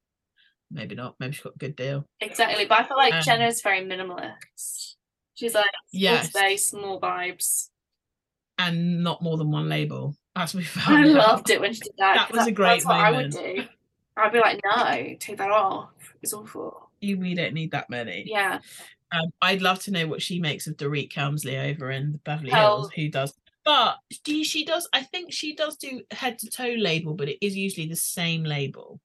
maybe 0.72 0.96
not. 0.96 1.16
Maybe 1.20 1.34
she's 1.34 1.44
got 1.44 1.56
a 1.56 1.58
good 1.58 1.76
deal." 1.76 2.06
Exactly, 2.22 2.66
but 2.66 2.80
I 2.80 2.88
feel 2.88 2.98
like 2.98 3.14
Um, 3.16 3.22
Jenna's 3.24 3.62
very 3.62 3.82
minimalist. 3.82 4.96
She's 5.34 5.54
like, 5.56 5.66
"Yeah, 5.92 6.22
space, 6.22 6.68
small 6.70 7.02
vibes. 7.02 7.70
and 8.60 9.04
not 9.04 9.22
more 9.22 9.38
than 9.38 9.52
one 9.52 9.70
label. 9.70 10.16
As 10.36 10.54
we 10.56 10.62
I 10.64 10.66
found 10.66 11.06
out. 11.06 11.14
loved 11.16 11.50
it 11.50 11.60
when 11.62 11.74
she 11.74 11.82
did 11.82 11.94
that. 11.98 12.16
That 12.16 12.32
was 12.32 12.48
a 12.48 12.52
great 12.52 12.84
That's 12.84 12.86
what 12.86 12.96
I 12.96 13.12
would 13.12 13.32
do. 13.32 13.64
I'd 14.16 14.32
be 14.32 14.40
like, 14.40 14.60
no, 14.66 15.16
take 15.20 15.38
that 15.38 15.52
off. 15.52 15.90
It's 16.24 16.34
awful. 16.34 16.90
You, 17.02 17.20
we 17.20 17.36
don't 17.36 17.54
need 17.54 17.70
that 17.72 17.88
many. 17.92 18.24
Yeah. 18.28 18.60
Um, 19.12 19.32
I'd 19.42 19.62
love 19.62 19.80
to 19.84 19.92
know 19.92 20.08
what 20.08 20.22
she 20.22 20.40
makes 20.40 20.68
of 20.68 20.78
Dorit 20.78 21.12
Kemsley 21.12 21.72
over 21.72 21.92
in 21.92 22.12
the 22.14 22.18
Beverly 22.20 22.52
Hell. 22.52 22.78
Hills, 22.78 22.92
who 22.94 23.10
does. 23.10 23.34
But 23.64 23.98
do 24.24 24.44
she 24.44 24.66
does? 24.66 24.88
I 24.94 25.04
think 25.04 25.34
she 25.34 25.56
does 25.56 25.76
do 25.78 26.02
head 26.12 26.40
to 26.40 26.50
toe 26.50 26.76
label, 26.78 27.14
but 27.14 27.30
it 27.30 27.46
is 27.46 27.56
usually 27.56 27.88
the 27.88 27.96
same 27.96 28.44
label. 28.44 29.00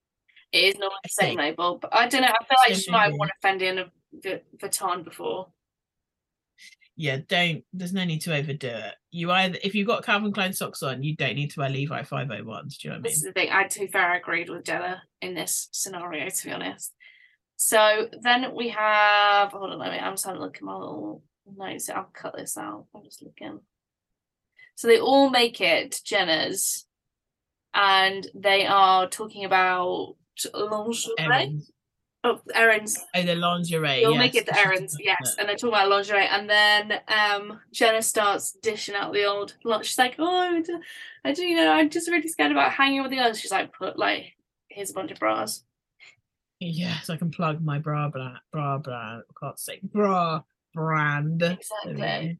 It 0.53 0.65
is 0.65 0.79
not 0.79 0.93
the 1.03 1.09
same 1.09 1.39
label, 1.39 1.79
but 1.81 1.95
I 1.95 2.07
don't 2.09 2.23
know. 2.23 2.29
I 2.29 2.45
feel 2.45 2.59
like 2.69 2.83
she 2.83 2.91
might 2.91 3.05
have 3.05 3.15
worn 3.15 3.31
a 3.31 3.47
Fendi 3.47 3.71
and 3.71 3.79
a 3.81 3.91
V- 4.13 4.43
Vuitton 4.59 5.03
before. 5.03 5.49
Yeah, 6.95 7.19
don't. 7.27 7.65
There's 7.73 7.95
no 7.95 8.05
need 8.05 8.21
to 8.21 8.37
overdo 8.37 8.69
it. 8.69 8.95
You 9.11 9.31
either 9.31 9.59
if 9.65 9.75
you've 9.75 9.87
got 9.87 10.05
Calvin 10.05 10.33
Klein 10.33 10.53
socks 10.53 10.83
on, 10.83 11.03
you 11.03 11.17
don't 11.17 11.35
need 11.35 11.51
to 11.53 11.61
wear 11.61 11.71
Levi 11.71 12.03
501s. 12.03 12.09
Do 12.11 12.13
you 12.19 12.45
know 12.45 12.45
what 12.45 12.87
I 12.87 12.93
mean? 12.95 13.03
This 13.03 13.17
is 13.17 13.23
the 13.23 13.33
thing. 13.33 13.49
I, 13.51 13.65
to 13.65 13.81
be 13.81 13.87
fair, 13.87 14.13
I 14.13 14.19
agreed 14.19 14.51
with 14.51 14.65
Della 14.65 15.03
in 15.23 15.35
this 15.35 15.69
scenario, 15.73 16.29
to 16.29 16.45
be 16.45 16.53
honest. 16.53 16.93
So 17.65 18.09
then 18.23 18.57
we 18.57 18.71
have. 18.71 19.53
Hold 19.53 19.71
on, 19.71 19.79
let 19.79 19.93
me. 19.93 19.99
I'm 19.99 20.15
just 20.15 20.25
having 20.25 20.41
a 20.41 20.45
look 20.45 20.57
at 20.57 20.63
my 20.63 20.75
little 20.75 21.23
notes. 21.47 21.89
I'll 21.89 22.11
cut 22.13 22.35
this 22.37 22.59
out. 22.59 22.87
I'm 22.93 23.05
just 23.05 23.23
looking. 23.23 23.61
So 24.75 24.89
they 24.89 24.99
all 24.99 25.31
make 25.31 25.61
it 25.61 25.93
to 25.93 26.05
Jenna's, 26.05 26.87
and 27.73 28.27
they 28.35 28.67
are 28.67 29.09
talking 29.09 29.45
about 29.45 30.17
lingerie. 30.53 31.15
Erin. 31.19 31.63
Oh, 32.25 32.41
Erin's. 32.53 32.99
Oh, 33.15 33.23
the 33.23 33.37
lingerie. 33.37 34.01
You'll 34.01 34.15
yes, 34.15 34.19
make 34.19 34.35
it 34.35 34.47
the 34.47 34.59
errands, 34.59 34.97
yes. 34.99 35.37
And 35.39 35.49
they're 35.49 35.55
talking 35.55 35.69
about 35.69 35.89
lingerie, 35.89 36.27
and 36.27 36.51
then 36.51 37.01
um 37.07 37.61
Jenna 37.73 38.03
starts 38.03 38.57
dishing 38.61 38.97
out 38.97 39.13
the 39.13 39.25
old. 39.25 39.55
Like, 39.63 39.85
she's 39.85 39.99
like, 39.99 40.17
"Oh, 40.19 40.63
I 41.25 41.33
do, 41.33 41.45
you 41.45 41.55
know, 41.55 41.71
I'm 41.71 41.91
just 41.91 42.11
really 42.11 42.27
scared 42.27 42.51
about 42.51 42.73
hanging 42.73 43.03
with 43.03 43.13
the 43.13 43.21
others." 43.21 43.39
She's 43.39 43.53
like, 43.53 43.73
"Put 43.73 43.97
like, 44.01 44.37
here's 44.67 44.91
a 44.91 44.95
bunch 44.95 45.13
of 45.13 45.21
bras." 45.21 45.63
Yes, 46.71 47.11
I 47.11 47.17
can 47.17 47.31
plug 47.31 47.63
my 47.63 47.79
bra 47.79 48.09
brand. 48.09 48.39
Bra 48.53 48.79
brand. 48.79 49.23
I 49.29 49.33
can't 49.41 49.59
say 49.59 49.81
bra 49.83 50.43
brand. 50.75 51.43
Exactly. 51.43 52.39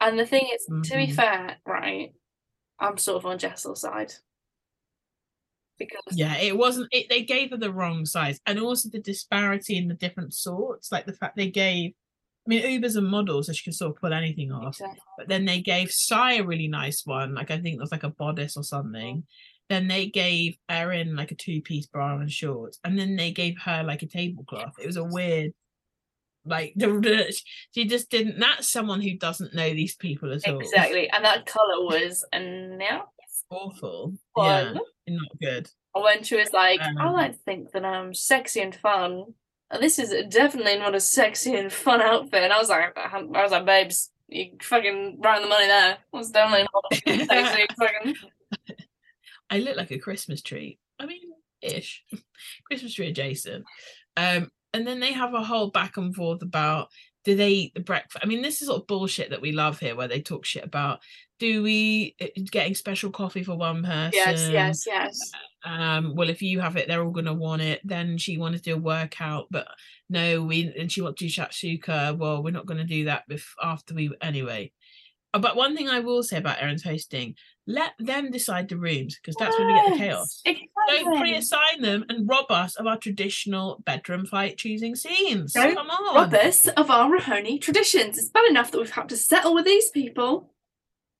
And 0.00 0.18
the 0.18 0.26
thing 0.26 0.48
is, 0.52 0.64
to 0.90 0.96
be 0.96 1.08
Mhm. 1.08 1.14
fair, 1.14 1.56
right, 1.66 2.12
I'm 2.78 2.96
sort 2.96 3.18
of 3.18 3.26
on 3.26 3.38
Jessel's 3.38 3.82
side 3.82 4.14
because 5.78 6.02
Yeah, 6.12 6.36
it 6.38 6.56
wasn't. 6.56 6.88
It, 6.92 7.08
they 7.10 7.22
gave 7.22 7.50
her 7.50 7.56
the 7.56 7.72
wrong 7.72 8.06
size, 8.06 8.40
and 8.46 8.58
also 8.58 8.88
the 8.88 9.00
disparity 9.00 9.76
in 9.76 9.88
the 9.88 9.94
different 9.94 10.34
sorts, 10.34 10.90
like 10.90 11.06
the 11.06 11.12
fact 11.12 11.36
they 11.36 11.50
gave. 11.50 11.92
I 12.46 12.48
mean, 12.48 12.62
Ubah's 12.82 12.96
a 12.96 13.02
model, 13.02 13.42
so 13.42 13.52
she 13.52 13.62
can 13.64 13.74
sort 13.74 13.94
of 13.94 14.00
pull 14.00 14.14
anything 14.14 14.50
off. 14.50 14.76
Exactly. 14.80 15.00
But 15.18 15.28
then 15.28 15.44
they 15.44 15.60
gave 15.60 15.90
Sai 15.92 16.34
a 16.36 16.44
really 16.44 16.68
nice 16.68 17.04
one, 17.04 17.34
like 17.34 17.50
I 17.50 17.60
think 17.60 17.76
it 17.76 17.80
was 17.80 17.92
like 17.92 18.02
a 18.02 18.08
bodice 18.10 18.56
or 18.56 18.64
something. 18.64 19.26
Then 19.70 19.88
they 19.88 20.06
gave 20.06 20.58
Erin 20.68 21.16
like 21.16 21.30
a 21.30 21.34
two-piece 21.36 21.86
bra 21.86 22.18
and 22.18 22.30
shorts, 22.30 22.78
and 22.84 22.98
then 22.98 23.16
they 23.16 23.30
gave 23.30 23.56
her 23.64 23.82
like 23.82 24.02
a 24.02 24.06
tablecloth. 24.06 24.74
It 24.82 24.86
was 24.86 24.96
a 24.96 25.04
weird, 25.04 25.52
like 26.44 26.74
the 26.76 27.32
she 27.72 27.86
just 27.86 28.10
didn't. 28.10 28.38
That's 28.38 28.68
someone 28.68 29.00
who 29.00 29.16
doesn't 29.16 29.54
know 29.54 29.70
these 29.72 29.94
people 29.96 30.32
at 30.32 30.46
all. 30.46 30.58
exactly, 30.60 31.08
and 31.10 31.24
that 31.24 31.46
color 31.46 31.84
was 31.84 32.24
and 32.32 32.76
now 32.78 33.04
awful. 33.50 34.14
fun. 34.36 34.78
Yeah, 35.06 35.14
not 35.16 35.38
good. 35.40 35.70
when 35.94 36.22
she 36.24 36.36
was 36.36 36.52
like, 36.52 36.80
I 36.80 37.06
Um, 37.06 37.12
like 37.14 37.32
to 37.32 37.38
think 37.38 37.70
that 37.72 37.84
I'm 37.84 38.12
sexy 38.12 38.60
and 38.60 38.74
fun. 38.74 39.34
And 39.72 39.80
this 39.80 40.00
is 40.00 40.12
definitely 40.28 40.78
not 40.78 40.96
a 40.96 41.00
sexy 41.00 41.54
and 41.54 41.72
fun 41.72 42.00
outfit. 42.02 42.42
And 42.42 42.52
I 42.52 42.58
was 42.58 42.68
like, 42.68 42.96
I 42.98 43.20
was 43.22 43.52
like, 43.52 43.64
babes, 43.64 44.10
you 44.28 44.50
fucking 44.60 45.20
on 45.24 45.42
the 45.42 45.48
money 45.48 45.66
there. 45.66 45.98
It's 46.14 46.30
definitely 46.32 46.66
not 46.74 47.28
sexy. 47.28 47.66
fucking. 47.78 48.16
I 49.50 49.58
look 49.58 49.76
like 49.76 49.90
a 49.90 49.98
Christmas 49.98 50.42
tree. 50.42 50.78
I 50.98 51.06
mean, 51.06 51.20
ish, 51.62 52.04
Christmas 52.66 52.94
tree 52.94 53.08
adjacent. 53.08 53.64
Um, 54.16 54.50
and 54.72 54.86
then 54.86 55.00
they 55.00 55.12
have 55.12 55.34
a 55.34 55.42
whole 55.42 55.70
back 55.70 55.96
and 55.96 56.14
forth 56.14 56.42
about 56.42 56.88
do 57.24 57.36
they 57.36 57.50
eat 57.50 57.74
the 57.74 57.80
breakfast? 57.80 58.24
I 58.24 58.26
mean, 58.26 58.40
this 58.40 58.62
is 58.62 58.68
sort 58.68 58.80
of 58.80 58.86
bullshit 58.86 59.30
that 59.30 59.42
we 59.42 59.52
love 59.52 59.78
here, 59.78 59.94
where 59.94 60.08
they 60.08 60.22
talk 60.22 60.44
shit 60.46 60.64
about 60.64 61.00
do 61.38 61.62
we 61.62 62.14
uh, 62.20 62.26
getting 62.50 62.74
special 62.74 63.10
coffee 63.10 63.42
for 63.42 63.56
one 63.56 63.82
person? 63.82 64.12
Yes, 64.12 64.48
yes, 64.50 64.82
yes. 64.86 65.18
um 65.64 66.14
well 66.14 66.28
if 66.28 66.40
you 66.42 66.60
have 66.60 66.76
it 66.76 66.86
they're 66.86 67.02
all 67.02 67.10
gonna 67.10 67.32
want 67.34 67.60
it 67.62 67.80
then 67.84 68.16
she 68.18 68.36
wanted 68.38 68.58
to 68.58 68.70
do 68.70 68.74
a 68.74 68.78
workout 68.78 69.46
but 69.50 69.66
no 70.10 70.42
we 70.42 70.72
and 70.78 70.90
she 70.92 71.00
wants 71.02 71.18
to 71.18 71.26
do 71.26 71.30
shakshuka. 71.30 72.16
well 72.16 72.42
we're 72.42 72.50
not 72.50 72.66
gonna 72.66 72.84
do 72.84 73.04
that 73.06 73.28
bef- 73.28 73.54
after 73.62 73.94
we 73.94 74.10
anyway 74.22 74.70
Uh, 75.34 75.38
but 75.38 75.56
one 75.56 75.74
thing 75.76 75.88
i 75.88 76.00
will 76.00 76.22
say 76.22 76.36
about 76.38 76.60
erin's 76.62 76.82
hosting 76.84 77.34
let 77.70 77.92
them 77.98 78.30
decide 78.30 78.68
the 78.68 78.76
rooms 78.76 79.16
because 79.16 79.36
that's 79.36 79.56
when 79.58 79.66
we 79.68 79.74
get 79.74 79.92
the 79.92 79.98
chaos 79.98 80.42
Yes, 80.44 80.56
don't 80.88 80.96
exactly. 80.96 81.20
pre-assign 81.20 81.80
them 81.82 82.04
and 82.08 82.28
rob 82.28 82.50
us 82.50 82.74
of 82.76 82.86
our 82.86 82.96
traditional 82.98 83.82
bedroom 83.84 84.26
fight 84.26 84.56
choosing 84.56 84.94
scenes 84.96 85.52
Don't 85.52 85.74
come 85.76 85.88
on 85.90 86.14
rob 86.14 86.34
us 86.34 86.66
of 86.68 86.90
our 86.90 87.08
Mahoney 87.08 87.58
traditions. 87.58 88.18
It's 88.18 88.28
bad 88.28 88.48
enough 88.50 88.70
that 88.70 88.78
we've 88.78 88.90
had 88.90 89.08
to 89.10 89.16
settle 89.16 89.54
with 89.54 89.64
these 89.64 89.90
people. 89.90 90.50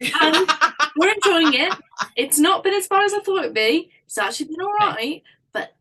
And 0.01 0.35
we're 0.97 1.13
enjoying 1.13 1.55
it. 1.55 1.73
It's 2.17 2.39
not 2.39 2.65
been 2.65 2.75
as 2.75 2.89
bad 2.89 3.05
as 3.05 3.13
I 3.15 3.21
thought 3.21 3.41
it'd 3.41 3.55
be. 3.55 3.91
It's 4.07 4.17
actually 4.19 4.47
been 4.47 4.63
all 4.63 4.73
right, 4.89 5.23
but 5.53 5.75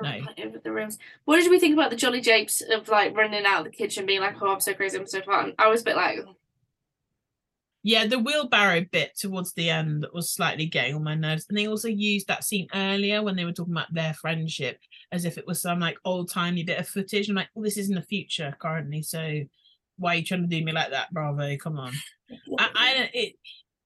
were 0.00 0.08
No. 0.08 0.60
the 0.62 0.70
rooms. 0.72 0.98
What 1.24 1.36
did 1.40 1.50
we 1.50 1.58
think 1.58 1.72
about 1.72 1.90
the 1.90 1.96
Jolly 1.96 2.20
Japes 2.20 2.60
of 2.70 2.88
like 2.88 3.16
running 3.16 3.44
out 3.46 3.60
of 3.60 3.64
the 3.64 3.76
kitchen, 3.76 4.04
being 4.06 4.20
like, 4.20 4.36
"Oh, 4.42 4.52
I'm 4.52 4.60
so 4.60 4.74
crazy, 4.74 4.98
I'm 4.98 5.06
so 5.06 5.22
fun." 5.22 5.54
I 5.58 5.68
was 5.68 5.80
a 5.80 5.84
bit 5.84 5.96
like, 5.96 6.18
Yeah, 7.82 8.06
the 8.06 8.18
wheelbarrow 8.18 8.86
bit 8.92 9.18
towards 9.18 9.52
the 9.54 9.70
end 9.70 10.06
was 10.12 10.30
slightly 10.30 10.66
getting 10.66 10.94
on 10.94 11.02
my 11.02 11.16
nerves. 11.16 11.46
And 11.48 11.58
they 11.58 11.66
also 11.66 11.88
used 11.88 12.28
that 12.28 12.44
scene 12.44 12.68
earlier 12.74 13.22
when 13.22 13.34
they 13.34 13.44
were 13.44 13.52
talking 13.52 13.74
about 13.74 13.92
their 13.92 14.14
friendship 14.14 14.78
as 15.10 15.24
if 15.24 15.36
it 15.36 15.46
was 15.46 15.60
some 15.60 15.80
like 15.80 15.98
old 16.04 16.30
timey 16.30 16.62
bit 16.62 16.78
of 16.78 16.88
footage. 16.88 17.28
I'm 17.28 17.34
like, 17.34 17.48
well, 17.54 17.64
this 17.64 17.76
is 17.76 17.88
in 17.88 17.96
the 17.96 18.02
future 18.02 18.56
currently. 18.60 19.02
So 19.02 19.40
why 19.98 20.14
are 20.14 20.16
you 20.18 20.24
trying 20.24 20.42
to 20.42 20.46
do 20.46 20.64
me 20.64 20.72
like 20.72 20.90
that, 20.90 21.12
Bravo? 21.12 21.56
Come 21.56 21.78
on. 21.78 21.92
I, 22.58 22.70
I 22.74 22.94
don't 22.94 23.10
it 23.12 23.34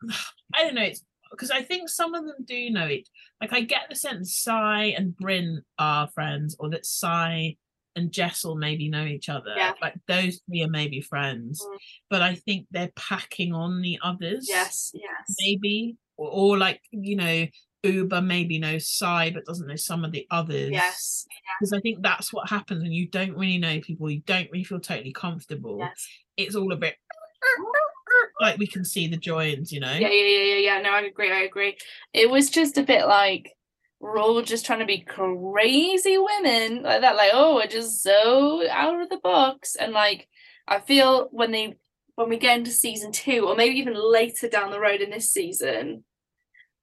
I 0.54 0.64
don't 0.64 0.74
know, 0.74 0.82
it's 0.82 1.04
because 1.30 1.50
I 1.50 1.62
think 1.62 1.88
some 1.88 2.14
of 2.14 2.24
them 2.24 2.36
do 2.44 2.70
know 2.70 2.86
it. 2.86 3.08
Like 3.40 3.52
I 3.52 3.60
get 3.60 3.86
the 3.88 3.96
sense 3.96 4.36
Sai 4.36 4.94
and 4.96 5.14
Brynn 5.14 5.58
are 5.78 6.08
friends, 6.08 6.56
or 6.58 6.70
that 6.70 6.86
Sai 6.86 7.56
and 7.96 8.12
Jessel 8.12 8.54
maybe 8.56 8.88
know 8.88 9.04
each 9.04 9.28
other. 9.28 9.54
Yeah. 9.56 9.72
Like 9.82 9.94
those 10.06 10.40
three 10.46 10.62
are 10.62 10.68
maybe 10.68 11.00
friends. 11.00 11.60
Mm. 11.60 11.76
But 12.10 12.22
I 12.22 12.34
think 12.36 12.66
they're 12.70 12.92
packing 12.94 13.52
on 13.52 13.80
the 13.82 13.98
others. 14.02 14.46
yes, 14.48 14.92
yes, 14.94 15.34
Maybe. 15.40 15.96
Or, 16.18 16.30
or 16.30 16.58
like, 16.58 16.80
you 16.92 17.16
know, 17.16 17.46
Ubah 17.84 18.24
maybe 18.24 18.58
knows 18.58 18.88
Sai 18.88 19.30
but 19.30 19.44
doesn't 19.44 19.66
know 19.66 19.76
some 19.76 20.04
of 20.04 20.12
the 20.12 20.26
others. 20.30 20.70
yes, 20.70 21.26
Because 21.58 21.72
I 21.72 21.80
think 21.80 22.02
that's 22.02 22.32
what 22.32 22.48
happens 22.48 22.82
when 22.82 22.92
you 22.92 23.08
don't 23.08 23.36
really 23.36 23.58
know 23.58 23.80
people, 23.80 24.10
you 24.10 24.20
don't 24.26 24.50
really 24.50 24.64
feel 24.64 24.80
totally 24.80 25.12
comfortable. 25.12 25.78
yes. 25.80 26.06
It's 26.36 26.54
all 26.54 26.72
a 26.72 26.76
bit 26.76 26.94
like 28.40 28.58
we 28.58 28.66
can 28.66 28.84
see 28.84 29.08
the 29.08 29.16
joins, 29.16 29.72
you 29.72 29.80
know. 29.80 29.92
Yeah, 29.92 30.08
yeah, 30.08 30.26
yeah, 30.26 30.44
yeah, 30.54 30.58
yeah. 30.76 30.82
No, 30.82 30.90
I 30.90 31.00
agree. 31.02 31.32
I 31.32 31.40
agree. 31.42 31.76
It 32.12 32.30
was 32.30 32.50
just 32.50 32.76
a 32.78 32.82
bit 32.82 33.06
like 33.06 33.55
we're 34.00 34.18
all 34.18 34.42
just 34.42 34.66
trying 34.66 34.80
to 34.80 34.84
be 34.86 35.00
crazy 35.00 36.18
women 36.18 36.82
like 36.82 37.00
that. 37.00 37.16
Like, 37.16 37.30
oh, 37.32 37.54
we're 37.56 37.66
just 37.66 38.02
so 38.02 38.68
out 38.68 39.00
of 39.00 39.08
the 39.08 39.18
box. 39.18 39.74
And 39.74 39.92
like, 39.92 40.28
I 40.68 40.80
feel 40.80 41.28
when 41.30 41.50
they 41.50 41.76
when 42.14 42.28
we 42.28 42.38
get 42.38 42.58
into 42.58 42.70
season 42.70 43.12
two, 43.12 43.46
or 43.46 43.56
maybe 43.56 43.76
even 43.76 43.94
later 43.94 44.48
down 44.48 44.70
the 44.70 44.80
road 44.80 45.00
in 45.00 45.10
this 45.10 45.30
season, 45.32 46.04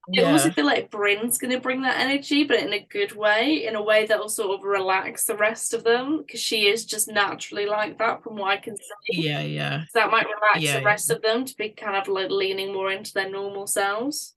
it 0.09 0.24
also 0.26 0.51
feel 0.51 0.66
like 0.66 0.91
Brynn's 0.91 1.38
gonna 1.38 1.61
bring 1.61 1.84
that 1.84 1.99
energy, 1.99 2.43
but 2.43 2.59
in 2.59 2.74
a 2.74 2.86
good 2.89 3.16
way, 3.16 3.66
in 3.66 3.76
a 3.76 3.82
way 3.82 4.05
that'll 4.05 4.28
sort 4.28 4.59
of 4.59 4.66
relax 4.66 5.24
the 5.24 5.38
rest 5.38 5.74
of 5.74 5.84
them, 5.86 6.18
because 6.18 6.41
she 6.41 6.68
is 6.68 6.86
just 6.86 7.07
naturally 7.07 7.66
like 7.66 7.97
that, 7.99 8.22
from 8.22 8.36
what 8.36 8.49
I 8.51 8.57
can 8.57 8.76
see. 8.76 9.22
yeah, 9.28 9.41
yeah. 9.41 9.84
So 9.91 9.99
that 9.99 10.11
might 10.11 10.26
relax 10.26 10.59
Yeah, 10.59 10.74
the 10.74 10.82
yeah. 10.82 10.86
rest 10.88 11.09
of 11.09 11.22
them 11.22 11.45
to 11.45 11.55
be 11.55 11.70
kind 11.70 11.95
of 11.95 12.07
like 12.09 12.30
leaning 12.32 12.74
more 12.74 12.91
into 12.91 13.14
their 13.14 13.30
normal 13.30 13.66
selves. 13.66 14.33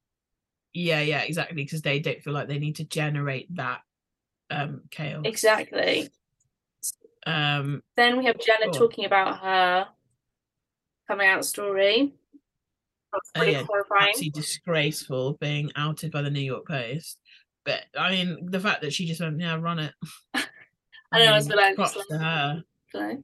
Yeah, 0.77 1.01
yeah, 1.01 1.21
exactly. 1.23 1.57
Because 1.57 1.81
they 1.81 2.01
don't 2.01 2.23
feel 2.23 2.35
like 2.35 2.49
they 2.49 2.59
need 2.59 2.77
to 2.77 2.85
generate 2.85 3.55
that 3.57 3.81
um 4.51 4.83
chaos. 4.91 5.23
Exactly. 5.25 6.11
Um 7.27 7.83
Then 7.97 8.19
we 8.19 8.27
have 8.27 8.39
Jenna 8.39 8.67
Go 8.67 8.73
on. 8.73 8.79
talking 8.79 9.07
about 9.07 9.39
her 9.39 9.89
coming 11.09 11.29
out 11.29 11.47
story. 11.47 12.13
That's 13.11 13.31
Oh, 13.35 13.39
pretty 13.41 13.53
yeah, 13.53 13.63
horrifying. 13.63 14.11
absolutely 14.11 14.39
disgraceful 14.41 15.39
being 15.41 15.73
outed 15.77 16.13
by 16.13 16.21
the 16.21 16.31
New 16.31 16.41
York 16.41 16.67
Post. 16.67 17.19
But 17.65 17.85
I 17.99 18.11
mean 18.11 18.51
the 18.51 18.61
fact 18.61 18.83
that 18.83 18.93
she 18.93 19.07
just 19.07 19.23
went, 19.23 19.41
yeah, 19.41 19.57
run 19.59 19.79
it. 19.79 19.95
I 20.35 21.25
know, 21.25 21.33
I 21.33 21.37
was 21.37 21.47
a 21.47 21.49
bit 21.49 21.57
like, 21.57 21.75
props 21.77 21.97
to 22.11 22.19
her. 22.19 22.63
Slay. 22.91 23.19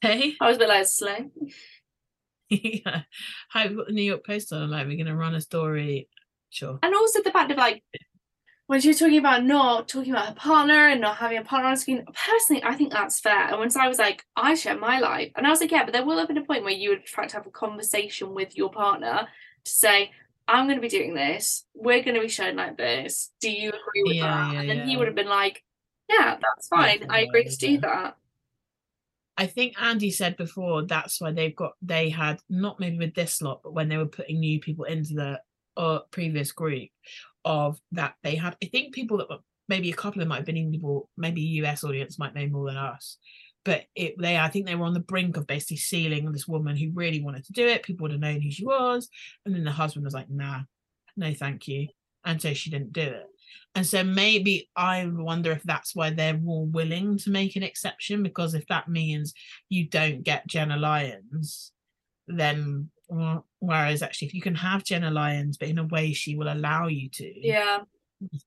Hey, 0.00 0.34
I 0.40 0.48
was 0.48 0.56
a 0.56 0.60
bit 0.60 0.68
like 0.68 0.86
slay. 0.86 1.26
yeah. 2.84 3.02
How 3.48 3.68
got 3.68 3.86
the 3.86 3.92
New 3.92 4.02
York 4.02 4.26
Post 4.26 4.52
on? 4.52 4.70
Like, 4.70 4.86
we're 4.86 4.96
gonna 4.96 5.16
run 5.16 5.34
a 5.34 5.40
story. 5.40 6.08
Sure. 6.50 6.78
And 6.82 6.94
also 6.94 7.22
the 7.22 7.30
fact 7.30 7.50
of 7.50 7.56
like 7.56 7.82
when 8.66 8.80
she 8.80 8.88
was 8.88 8.98
talking 8.98 9.18
about 9.18 9.44
not 9.44 9.88
talking 9.88 10.12
about 10.12 10.28
her 10.28 10.34
partner 10.34 10.88
and 10.88 11.00
not 11.00 11.16
having 11.16 11.38
a 11.38 11.42
partner 11.42 11.68
on 11.68 11.76
screen, 11.76 12.04
personally, 12.26 12.62
I 12.64 12.74
think 12.74 12.92
that's 12.92 13.20
fair. 13.20 13.48
And 13.48 13.58
once 13.58 13.76
I 13.76 13.88
was 13.88 13.98
like, 13.98 14.24
I 14.36 14.54
share 14.54 14.78
my 14.78 14.98
life, 14.98 15.32
and 15.36 15.46
I 15.46 15.50
was 15.50 15.60
like, 15.60 15.70
yeah, 15.70 15.84
but 15.84 15.92
there 15.92 16.04
will 16.04 16.18
have 16.18 16.28
been 16.28 16.38
a 16.38 16.44
point 16.44 16.64
where 16.64 16.72
you 16.72 16.90
would 16.90 17.04
try 17.04 17.26
to 17.26 17.36
have 17.36 17.46
a 17.46 17.50
conversation 17.50 18.34
with 18.34 18.56
your 18.56 18.70
partner 18.70 19.28
to 19.64 19.70
say, 19.70 20.10
I'm 20.48 20.66
going 20.66 20.76
to 20.76 20.82
be 20.82 20.88
doing 20.88 21.14
this. 21.14 21.64
We're 21.74 22.02
going 22.02 22.14
to 22.14 22.20
be 22.20 22.28
shown 22.28 22.56
like 22.56 22.76
this. 22.76 23.30
Do 23.40 23.50
you 23.50 23.70
agree 23.70 24.02
with 24.04 24.16
Yeah, 24.16 24.26
that? 24.26 24.54
yeah, 24.54 24.60
and 24.60 24.70
then 24.70 24.88
he 24.88 24.96
would 24.96 25.06
have 25.06 25.16
been 25.16 25.28
like, 25.28 25.62
yeah, 26.08 26.36
that's 26.40 26.68
fine. 26.68 27.06
I 27.10 27.20
agree 27.20 27.44
to 27.44 27.56
do 27.56 27.72
yeah. 27.72 27.80
that. 27.80 28.16
I 29.36 29.46
think 29.46 29.80
Andy 29.80 30.10
said 30.10 30.36
before 30.36 30.86
that's 30.86 31.20
why 31.20 31.32
they've 31.32 31.56
got 31.56 31.72
they 31.80 32.10
had 32.10 32.40
not 32.48 32.78
maybe 32.78 32.98
with 32.98 33.14
this 33.14 33.40
lot, 33.40 33.60
but 33.62 33.74
when 33.74 33.88
they 33.88 33.96
were 33.96 34.06
putting 34.06 34.40
new 34.40 34.60
people 34.60 34.84
into 34.84 35.14
the 35.14 35.40
uh, 35.76 36.00
previous 36.10 36.52
group 36.52 36.90
of 37.44 37.80
that 37.92 38.14
they 38.22 38.36
had 38.36 38.56
I 38.62 38.66
think 38.66 38.94
people 38.94 39.18
that 39.18 39.30
were 39.30 39.38
maybe 39.68 39.90
a 39.90 39.94
couple 39.94 40.20
of 40.20 40.20
them 40.20 40.28
might 40.28 40.36
have 40.36 40.46
been 40.46 40.56
even 40.56 40.72
people 40.72 41.08
maybe 41.16 41.40
US 41.40 41.82
audience 41.82 42.18
might 42.18 42.34
know 42.34 42.46
more 42.46 42.66
than 42.66 42.76
us. 42.76 43.18
But 43.64 43.84
it 43.94 44.14
they 44.18 44.36
I 44.36 44.48
think 44.48 44.66
they 44.66 44.74
were 44.74 44.86
on 44.86 44.94
the 44.94 45.00
brink 45.00 45.36
of 45.36 45.46
basically 45.46 45.78
sealing 45.78 46.30
this 46.30 46.48
woman 46.48 46.76
who 46.76 46.90
really 46.92 47.22
wanted 47.22 47.44
to 47.46 47.52
do 47.52 47.66
it. 47.66 47.82
People 47.82 48.04
would 48.04 48.12
have 48.12 48.20
known 48.20 48.40
who 48.40 48.50
she 48.50 48.66
was. 48.66 49.08
And 49.46 49.54
then 49.54 49.64
the 49.64 49.70
husband 49.70 50.04
was 50.04 50.14
like, 50.14 50.28
nah, 50.28 50.60
no 51.16 51.32
thank 51.32 51.68
you. 51.68 51.88
And 52.24 52.40
so 52.40 52.52
she 52.54 52.70
didn't 52.70 52.92
do 52.92 53.02
it. 53.02 53.26
And 53.74 53.86
so 53.86 54.04
maybe 54.04 54.68
I 54.76 55.06
wonder 55.06 55.50
if 55.52 55.62
that's 55.62 55.94
why 55.94 56.10
they're 56.10 56.36
more 56.38 56.66
willing 56.66 57.16
to 57.18 57.30
make 57.30 57.56
an 57.56 57.62
exception 57.62 58.22
because 58.22 58.54
if 58.54 58.66
that 58.68 58.88
means 58.88 59.32
you 59.68 59.88
don't 59.88 60.22
get 60.22 60.46
Jenna 60.46 60.76
Lyons, 60.76 61.72
then 62.28 62.90
well, 63.08 63.46
whereas 63.60 64.02
actually 64.02 64.28
if 64.28 64.34
you 64.34 64.42
can 64.42 64.54
have 64.54 64.84
Jenna 64.84 65.10
Lyons, 65.10 65.56
but 65.58 65.68
in 65.68 65.78
a 65.78 65.84
way 65.84 66.12
she 66.12 66.36
will 66.36 66.52
allow 66.52 66.86
you 66.86 67.08
to, 67.10 67.46
Yeah. 67.46 67.80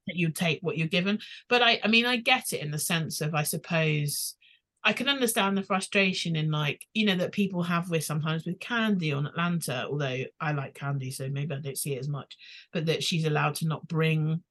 you 0.07 0.29
take 0.31 0.59
what 0.61 0.77
you're 0.77 0.87
given. 0.87 1.19
But 1.49 1.61
I, 1.61 1.79
I 1.83 1.87
mean, 1.87 2.05
I 2.05 2.17
get 2.17 2.53
it 2.53 2.61
in 2.61 2.71
the 2.71 2.79
sense 2.79 3.21
of 3.21 3.33
I 3.35 3.43
suppose 3.43 4.35
I 4.83 4.93
can 4.93 5.09
understand 5.09 5.57
the 5.57 5.63
frustration 5.63 6.35
in 6.35 6.51
like 6.51 6.85
you 6.93 7.07
know 7.07 7.15
that 7.15 7.31
people 7.31 7.63
have 7.63 7.89
with 7.89 8.03
sometimes 8.03 8.45
with 8.45 8.59
Kandi 8.59 9.15
on 9.17 9.25
Atlanta, 9.25 9.87
although 9.89 10.23
I 10.39 10.51
like 10.51 10.75
Kandi, 10.77 11.11
so 11.11 11.27
maybe 11.29 11.55
I 11.55 11.59
don't 11.59 11.77
see 11.77 11.95
it 11.95 11.99
as 11.99 12.07
much, 12.07 12.37
but 12.71 12.85
that 12.85 13.03
she's 13.03 13.25
allowed 13.25 13.55
to 13.55 13.67
not 13.67 13.87
bring 13.87 14.43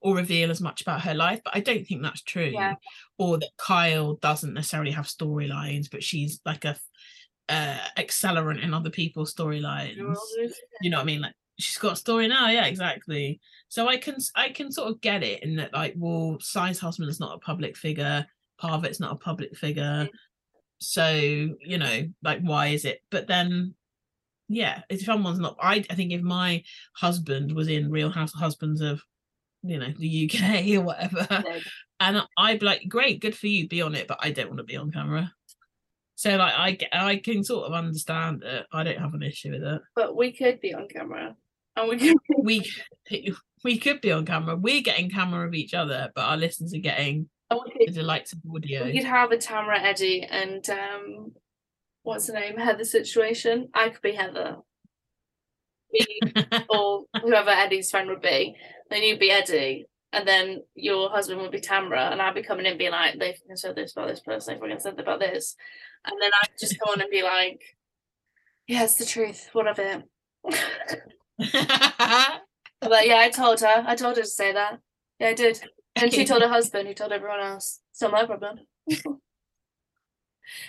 or 0.00 0.16
reveal 0.16 0.50
as 0.50 0.60
much 0.60 0.82
about 0.82 1.02
her 1.02 1.14
life. 1.14 1.40
But 1.44 1.56
I 1.56 1.60
don't 1.60 1.86
think 1.86 2.02
that's 2.02 2.22
true. 2.22 2.50
Yeah. 2.52 2.74
Or 3.18 3.38
that 3.38 3.50
Kyle 3.58 4.14
doesn't 4.14 4.54
necessarily 4.54 4.92
have 4.92 5.06
storylines, 5.06 5.90
but 5.90 6.02
she's 6.02 6.40
like 6.44 6.64
a 6.64 6.76
uh 7.48 7.78
accelerant 7.96 8.60
in 8.60 8.74
other 8.74 8.90
people's 8.90 9.32
storylines 9.32 9.94
you 10.80 10.90
know 10.90 10.96
what 10.96 11.02
I 11.02 11.06
mean? 11.06 11.20
Like 11.20 11.34
she's 11.58 11.78
got 11.78 11.94
a 11.94 11.96
story 11.96 12.28
now, 12.28 12.48
yeah, 12.48 12.66
exactly. 12.66 13.40
So 13.68 13.88
I 13.88 13.96
can 13.96 14.16
I 14.34 14.50
can 14.50 14.70
sort 14.70 14.88
of 14.88 15.00
get 15.00 15.22
it 15.22 15.42
in 15.42 15.56
that 15.56 15.72
like, 15.72 15.94
well, 15.96 16.38
Sai's 16.40 16.78
husband 16.78 17.10
is 17.10 17.20
not 17.20 17.36
a 17.36 17.40
public 17.40 17.76
figure, 17.76 18.26
Pavit's 18.60 19.00
not 19.00 19.12
a 19.12 19.16
public 19.16 19.56
figure. 19.56 20.08
So, 20.78 21.10
you 21.14 21.78
know, 21.78 22.02
like 22.22 22.40
why 22.42 22.68
is 22.68 22.84
it? 22.84 23.00
But 23.10 23.26
then 23.26 23.74
yeah, 24.48 24.82
if 24.88 25.02
someone's 25.02 25.38
not 25.38 25.56
I 25.60 25.84
I 25.90 25.94
think 25.94 26.12
if 26.12 26.22
my 26.22 26.62
husband 26.94 27.52
was 27.52 27.68
in 27.68 27.90
Real 27.90 28.10
House 28.10 28.32
Husbands 28.32 28.80
of 28.80 29.02
you 29.68 29.78
know 29.78 29.92
the 29.98 30.30
UK 30.30 30.66
or 30.78 30.82
whatever, 30.82 31.26
No. 31.30 31.58
and 32.00 32.22
I'd 32.38 32.60
be 32.60 32.66
like, 32.66 32.82
great, 32.88 33.20
good 33.20 33.36
for 33.36 33.46
you, 33.46 33.68
be 33.68 33.82
on 33.82 33.94
it, 33.94 34.06
but 34.08 34.18
I 34.20 34.30
don't 34.30 34.48
want 34.48 34.58
to 34.58 34.64
be 34.64 34.76
on 34.76 34.90
camera. 34.92 35.32
So 36.14 36.36
like 36.36 36.82
I 36.92 37.08
I 37.10 37.16
can 37.16 37.44
sort 37.44 37.66
of 37.66 37.72
understand 37.74 38.42
it. 38.42 38.66
I 38.72 38.82
don't 38.84 38.98
have 38.98 39.14
an 39.14 39.22
issue 39.22 39.52
with 39.52 39.62
it. 39.62 39.82
But 39.94 40.16
we 40.16 40.32
could 40.32 40.60
be 40.60 40.72
on 40.74 40.88
camera. 40.88 41.36
And 41.76 41.88
we 41.90 41.98
could 41.98 42.16
we 42.42 42.62
we 43.64 43.78
could 43.78 44.00
be 44.00 44.12
on 44.12 44.24
camera. 44.24 44.56
We're 44.56 44.80
getting 44.80 45.10
camera 45.10 45.46
of 45.46 45.52
each 45.54 45.74
other, 45.74 46.10
but 46.14 46.22
our 46.22 46.36
listeners 46.38 46.72
are 46.72 46.78
getting 46.78 47.28
we 47.50 47.86
the 47.86 47.92
delights 47.92 48.32
of 48.32 48.38
audio. 48.54 48.84
we 48.86 48.94
could 48.94 49.04
have 49.04 49.30
a 49.30 49.36
Tamra 49.36 49.78
Eddie 49.80 50.22
and 50.24 50.68
um 50.70 51.32
what's 52.02 52.28
her 52.28 52.34
name? 52.34 52.56
Heather 52.56 52.84
situation. 52.84 53.68
I 53.74 53.90
could 53.90 54.00
be 54.02 54.12
Heather. 54.12 54.56
or 56.70 57.04
whoever 57.22 57.50
Eddie's 57.50 57.90
friend 57.90 58.08
would 58.08 58.20
be, 58.20 58.54
then 58.90 59.02
you'd 59.02 59.20
be 59.20 59.30
Eddie, 59.30 59.86
and 60.12 60.26
then 60.26 60.62
your 60.74 61.10
husband 61.10 61.40
would 61.40 61.50
be 61.50 61.60
Tamra, 61.60 62.12
and 62.12 62.20
I'd 62.22 62.34
be 62.34 62.42
coming 62.42 62.66
in 62.66 62.72
and 62.72 62.78
be 62.78 62.90
like, 62.90 63.18
they 63.18 63.32
fucking 63.32 63.56
said 63.56 63.74
this 63.76 63.92
about 63.92 64.08
this 64.08 64.20
person, 64.20 64.54
they 64.54 64.60
fucking 64.60 64.80
said 64.80 64.98
about 64.98 65.20
this, 65.20 65.56
and 66.04 66.20
then 66.20 66.30
I'd 66.42 66.58
just 66.58 66.78
come 66.78 66.90
on 66.90 67.00
and 67.00 67.10
be 67.10 67.22
like, 67.22 67.62
yeah, 68.66 68.84
it's 68.84 68.96
the 68.96 69.04
truth, 69.06 69.48
what 69.52 69.66
of 69.66 69.78
it? 69.78 70.02
But 72.80 73.06
yeah, 73.06 73.18
I 73.18 73.30
told 73.30 73.60
her, 73.60 73.84
I 73.86 73.94
told 73.94 74.16
her 74.16 74.22
to 74.22 74.28
say 74.28 74.52
that. 74.52 74.78
Yeah, 75.18 75.28
I 75.28 75.34
did. 75.34 75.60
And 75.96 76.12
she 76.12 76.24
told 76.24 76.42
her 76.42 76.48
husband, 76.56 76.86
who 76.86 76.94
told 76.94 77.12
everyone 77.12 77.40
else. 77.40 77.80
It's 77.92 78.02
not 78.02 78.12
my 78.12 78.24
problem. 78.24 78.60
and 78.88 78.96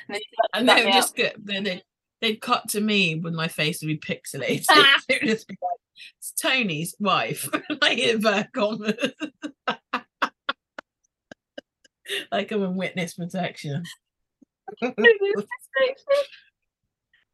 then 0.09 0.19
and 0.53 0.67
back 0.67 0.77
they 0.77 0.85
me 0.85 0.89
would 0.91 0.97
up. 0.97 1.03
just 1.03 1.15
get 1.15 1.35
then 1.43 1.63
they 1.63 1.83
they'd 2.21 2.41
cut 2.41 2.69
to 2.69 2.81
me 2.81 3.15
with 3.15 3.33
my 3.33 3.47
face 3.47 3.81
would 3.81 3.87
be 3.87 3.97
pixelated. 3.97 4.65
It 5.09 5.21
would 5.21 5.29
just 5.29 5.47
be 5.47 5.57
like, 5.61 5.76
it's 6.19 6.31
Tony's 6.31 6.95
wife, 6.99 7.49
like 7.81 7.99
in 7.99 8.23
commas. 8.53 8.93
like 12.31 12.51
I'm 12.51 12.63
in 12.63 12.75
witness 12.75 13.15
protection. 13.15 13.83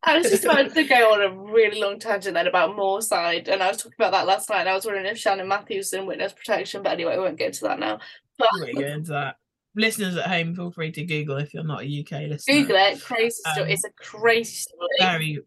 I 0.06 0.18
was 0.18 0.30
just 0.30 0.44
about 0.44 0.74
to 0.74 0.84
go 0.84 1.14
on 1.14 1.22
a 1.22 1.30
really 1.30 1.80
long 1.80 1.98
tangent 1.98 2.34
then 2.34 2.48
about 2.48 2.76
Moorside, 2.76 3.48
and 3.48 3.64
I 3.64 3.70
was 3.70 3.78
talking 3.78 3.96
about 3.98 4.12
that 4.12 4.28
last 4.28 4.50
night. 4.50 4.62
And 4.62 4.70
I 4.70 4.76
was 4.76 4.86
wondering 4.86 5.06
if 5.06 5.18
Shannon 5.18 5.48
Matthews 5.48 5.92
was 5.92 5.94
in 5.94 6.06
witness 6.06 6.34
protection, 6.34 6.84
but 6.84 6.92
anyway, 6.92 7.16
we 7.16 7.24
won't 7.24 7.38
get 7.38 7.48
into 7.48 7.64
that 7.64 7.80
now. 7.80 8.00
But 8.38 8.50
going 8.62 8.82
into 8.82 9.12
that. 9.12 9.36
Listeners 9.76 10.18
at 10.18 10.28
home, 10.28 10.56
feel 10.56 10.72
free 10.72 10.92
to 10.92 11.04
Google 11.04 11.38
if 11.38 11.54
you're 11.54 11.64
not 11.64 11.84
a 11.84 12.02
UK 12.02 12.30
listener. 12.30 12.62
Google 12.62 12.76
it, 12.76 13.02
crazy 13.02 13.42
story. 13.54 13.66
Um, 13.66 13.70
it's 13.70 13.86
a 13.86 13.92
crazy 13.98 14.56
story. 14.56 14.88
Very 15.00 15.40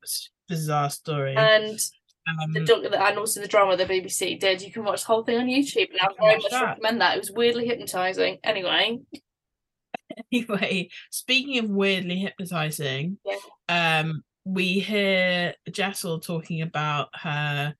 bizarre 0.48 0.90
story. 0.90 1.36
and 1.36 1.78
Um, 2.28 2.52
the 2.52 2.60
doc- 2.64 2.84
and 2.92 3.18
also 3.18 3.40
the 3.40 3.46
drama 3.48 3.76
the 3.76 3.84
BBC 3.86 4.38
did. 4.40 4.60
You 4.62 4.72
can 4.72 4.84
watch 4.84 5.02
the 5.02 5.06
whole 5.06 5.22
thing 5.24 5.38
on 5.38 5.46
YouTube, 5.46 5.90
and 5.90 6.00
I 6.00 6.08
very 6.20 6.36
much 6.38 6.50
that. 6.50 6.62
recommend 6.64 7.00
that. 7.00 7.16
It 7.16 7.20
was 7.20 7.30
weirdly 7.30 7.66
hypnotizing. 7.66 8.38
Anyway, 8.42 8.98
anyway, 10.32 10.88
speaking 11.10 11.58
of 11.58 11.70
weirdly 11.70 12.16
hypnotizing, 12.18 13.18
Yeah. 13.24 14.00
um, 14.00 14.22
we 14.44 14.80
hear 14.80 15.54
Jessel 15.70 16.20
talking 16.20 16.62
about 16.62 17.08
her, 17.14 17.74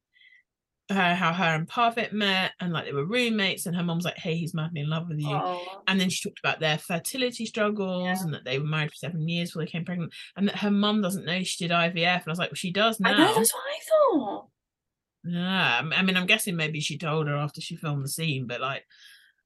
her 0.91 1.14
how 1.14 1.32
her 1.32 1.45
and 1.55 1.68
Pavit 1.68 2.12
met 2.12 2.53
and 2.61 2.72
like 2.72 2.84
they 2.84 2.93
were 2.93 3.05
roommates, 3.05 3.66
and 3.66 3.74
her 3.76 3.82
mom's 3.82 4.05
like, 4.05 4.18
"Hey, 4.18 4.37
he's 4.37 4.55
madly 4.55 4.80
in 4.82 4.89
love 4.89 5.09
with 5.09 5.18
you." 5.18 5.28
oh, 5.30 5.82
And 5.89 6.01
then 6.01 6.11
she 6.11 6.28
talked 6.28 6.39
about 6.39 6.61
their 6.61 6.78
fertility 6.78 7.45
struggles 7.47 8.05
Yeah. 8.05 8.22
and 8.22 8.32
that 8.34 8.45
they 8.45 8.59
were 8.59 8.66
married 8.66 8.91
for 8.91 8.97
seven 8.97 9.28
years 9.28 9.51
before 9.51 9.64
they 9.64 9.70
came 9.70 9.84
pregnant, 9.84 10.12
and 10.37 10.49
that 10.49 10.59
her 10.59 10.70
mum 10.70 11.03
doesn't 11.03 11.24
know 11.24 11.43
she 11.43 11.66
did 11.66 11.72
IVF. 11.74 11.95
And 12.22 12.28
I 12.28 12.30
was 12.30 12.39
like, 12.39 12.51
"Well, 12.51 12.55
she 12.57 12.70
does 12.72 13.01
now." 13.01 13.14
I 13.14 13.18
know 13.18 13.34
that's 13.34 13.53
what 13.53 13.62
I 13.64 13.78
thought. 14.14 14.49
Yeah, 15.24 15.80
I 15.93 16.03
mean, 16.03 16.16
I'm 16.16 16.26
guessing 16.26 16.55
maybe 16.55 16.80
she 16.80 16.99
told 16.99 17.26
her 17.26 17.37
after 17.37 17.61
she 17.61 17.74
filmed 17.74 18.05
the 18.05 18.09
scene, 18.09 18.47
but 18.47 18.61
like, 18.61 18.84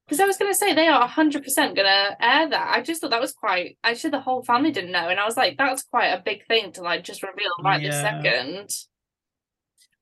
Because 0.07 0.21
I 0.21 0.27
was 0.27 0.37
going 0.37 0.51
to 0.53 0.59
say 0.59 0.75
they 0.75 0.89
are 0.89 1.09
100% 1.09 1.43
going 1.57 1.77
to 1.77 2.17
air 2.21 2.49
that. 2.51 2.73
I 2.77 2.83
just 2.83 3.01
thought 3.01 3.11
that 3.11 3.21
was 3.21 3.33
quite. 3.33 3.79
Actually, 3.83 4.11
the 4.11 4.21
whole 4.21 4.43
family 4.43 4.73
didn't 4.73 4.93
know, 4.93 5.09
and 5.09 5.19
I 5.19 5.25
was 5.25 5.39
like, 5.39 5.57
that's 5.57 5.85
quite 5.85 6.09
a 6.09 6.21
big 6.23 6.45
thing 6.47 6.73
to 6.73 6.83
like 6.83 7.03
just 7.05 7.23
reveal 7.23 7.51
right 7.65 7.81
this 7.81 7.95
second. 7.95 8.69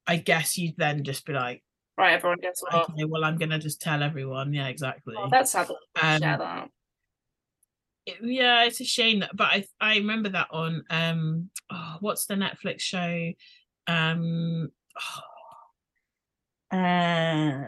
I 0.08 0.16
guess 0.16 0.56
you'd 0.58 0.76
then 0.78 1.04
just 1.04 1.24
be 1.26 1.32
like, 1.34 1.62
Right, 1.96 2.14
everyone 2.14 2.38
guess 2.40 2.62
what? 2.62 2.90
"Okay, 2.90 3.04
well, 3.04 3.24
I'm 3.24 3.36
gonna 3.38 3.58
just 3.58 3.80
tell 3.82 4.02
everyone." 4.02 4.52
Yeah, 4.54 4.68
exactly. 4.68 5.14
Oh, 5.18 5.28
that's 5.30 5.52
sad. 5.52 5.68
Um, 6.00 6.20
share 6.20 6.38
that. 6.38 6.70
it- 8.06 8.18
yeah 8.22 8.64
it's 8.64 8.80
a 8.80 8.84
shame 8.84 9.20
that 9.20 9.36
but 9.36 9.48
i 9.48 9.64
i 9.82 9.96
remember 9.98 10.30
that 10.30 10.46
on 10.50 10.82
um 10.88 11.50
oh, 11.70 11.96
what's 12.00 12.24
the 12.24 12.34
netflix 12.34 12.80
show 12.80 13.32
um 13.86 14.70
uh, 16.70 17.64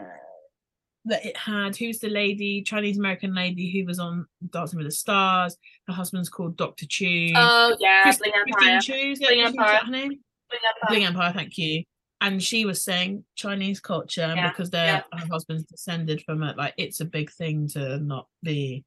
that 1.05 1.25
it 1.25 1.35
had 1.37 1.75
who's 1.75 1.99
the 1.99 2.09
lady 2.09 2.61
chinese 2.63 2.97
american 2.97 3.33
lady 3.35 3.71
who 3.71 3.85
was 3.85 3.99
on 3.99 4.25
dancing 4.51 4.77
with 4.77 4.87
the 4.87 4.91
stars 4.91 5.57
her 5.87 5.93
husband's 5.93 6.29
called 6.29 6.55
dr 6.57 6.85
chiu 6.87 7.33
Oh 7.35 7.75
yeah, 7.79 8.03
Bling 8.03 8.31
Christine 8.33 8.33
Empire. 8.69 8.79
Chiu? 8.81 9.15
Bling 9.17 9.41
Empire. 9.41 9.79
Bling 9.85 9.95
Empire. 10.03 10.87
Bling 10.89 11.05
Empire, 11.05 11.33
thank 11.33 11.57
you. 11.57 11.83
And 12.21 12.41
she 12.41 12.65
was 12.65 12.83
saying 12.83 13.23
Chinese 13.35 13.79
culture 13.79 14.31
Yeah, 14.35 14.49
because 14.51 14.69
their 14.69 15.03
yeah. 15.11 15.19
her 15.19 15.27
husband's 15.31 15.63
descended 15.65 16.21
from 16.23 16.43
it, 16.43 16.55
like 16.57 16.73
it's 16.77 16.99
a 16.99 17.05
big 17.05 17.31
thing 17.31 17.67
to 17.69 17.97
not 17.99 18.27
be, 18.43 18.83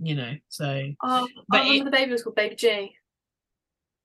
you 0.00 0.14
know. 0.16 0.34
So 0.48 0.90
Oh, 1.02 1.28
But 1.48 1.60
I 1.60 1.62
remember 1.62 1.82
it- 1.82 1.84
the 1.92 1.96
baby 1.96 2.12
was 2.12 2.22
called 2.24 2.36
Baby 2.36 2.56
G. 2.56 2.96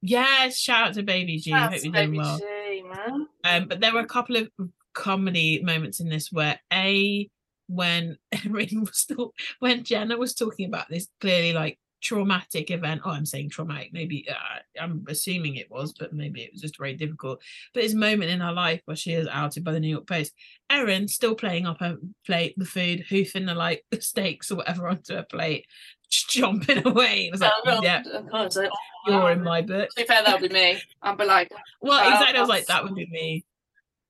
Yes, 0.02 0.58
shout 0.58 0.90
out 0.90 0.94
to 0.94 1.04
Baby 1.04 1.38
G. 1.40 1.52
Hope 1.52 1.72
you're 1.84 1.92
doing 1.92 2.16
well. 2.18 2.38
G, 2.38 2.84
man. 2.84 3.28
Um, 3.44 3.68
but 3.68 3.80
there 3.80 3.94
were 3.94 4.00
a 4.02 4.06
couple 4.06 4.36
of 4.36 4.50
comedy 4.94 5.62
moments 5.64 6.00
in 6.00 6.10
this 6.10 6.32
where 6.32 6.60
a 6.72 7.30
when 7.68 8.18
Erin 8.32 8.82
was 8.82 8.98
still 8.98 9.34
when 9.60 9.84
Jenna 9.84 10.18
was 10.18 10.34
talking 10.34 10.68
about 10.68 10.88
this 10.90 11.08
clearly 11.20 11.54
like 11.54 11.80
traumatic 12.02 12.72
event. 12.72 13.02
Oh, 13.04 13.12
I'm 13.12 13.26
saying 13.26 13.50
traumatic. 13.50 13.92
Maybe 13.94 14.28
uh, 14.30 14.60
I'm 14.82 15.06
assuming 15.08 15.56
it 15.56 15.70
was, 15.72 15.94
but 15.94 16.14
maybe 16.14 16.42
it 16.42 16.52
was 16.54 16.62
just 16.62 16.78
very 16.78 16.94
difficult. 16.94 17.42
But 17.74 17.84
this 17.84 17.94
moment 17.94 18.32
in 18.32 18.40
her 18.40 18.52
life 18.52 18.82
where 18.86 18.98
she 18.98 19.14
is 19.14 19.28
outed 19.32 19.64
by 19.64 19.72
the 19.72 19.80
New 19.80 19.90
York 19.90 20.08
Post, 20.08 20.34
Erin 20.70 21.08
still 21.08 21.36
playing 21.36 21.66
up 21.66 21.80
her 21.80 21.98
plate, 22.26 22.54
the 22.58 22.66
food, 22.66 23.06
hoofing 23.10 23.46
the 23.46 23.56
like 23.56 23.86
the 23.92 24.02
steaks 24.02 24.52
or 24.52 24.58
whatever 24.58 24.88
onto 24.88 25.16
her 25.16 25.24
plate, 25.24 25.66
just 26.10 26.30
chomping 26.30 26.84
away. 26.86 27.28
It 27.28 27.32
was 27.32 27.42
like, 27.42 27.54
Oh, 27.66 27.82
yeah, 27.84 28.04
Oh, 28.14 28.22
God, 28.24 28.56
like, 28.56 28.70
oh, 28.72 29.12
you're 29.12 29.32
in 29.32 29.44
my 29.44 29.62
book. 29.62 29.90
To 29.90 29.96
be 29.96 30.08
fair, 30.08 30.24
that 30.24 30.40
would 30.42 30.50
be 30.50 30.54
me. 30.54 30.82
I'd 31.02 31.18
be 31.18 31.26
like, 31.26 31.52
Well, 31.82 32.00
Wow, 32.04 32.14
exactly. 32.14 32.38
I 32.38 32.42
was 32.42 32.50
like, 32.50 32.66
that 32.68 32.84
would 32.84 32.96
be 32.96 33.08
me. 33.08 33.46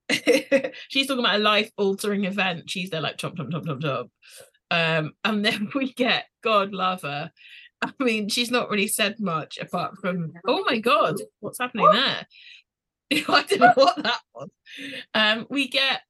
She's 0.88 1.08
talking 1.08 1.24
about 1.24 1.36
a 1.36 1.44
life 1.44 1.72
altering 1.78 2.26
event. 2.26 2.70
She's 2.70 2.90
there 2.90 3.02
like 3.02 3.18
chomp, 3.18 3.36
chomp, 3.36 3.52
chomp, 3.52 3.66
chomp, 3.66 3.82
chomp. 3.82 4.10
Um, 4.70 5.14
and 5.24 5.44
then 5.46 5.70
we 5.76 5.94
get 5.94 6.26
God 6.44 6.74
love 6.74 7.02
her. 7.02 7.32
I 7.82 7.92
mean, 8.00 8.30
she's 8.30 8.52
not 8.52 8.70
really 8.70 8.88
said 8.88 9.20
much 9.20 9.58
apart 9.60 9.98
from, 10.00 10.34
oh 10.48 10.64
my 10.68 10.80
God, 10.80 11.16
what's 11.40 11.60
happening 11.60 11.90
there? 11.92 12.28
I 13.12 13.44
don't 13.44 13.60
know 13.60 13.74
what 13.76 14.04
that 14.04 14.22
was. 14.34 14.50
Um, 15.14 15.48
we 15.50 15.68
get 15.68 16.02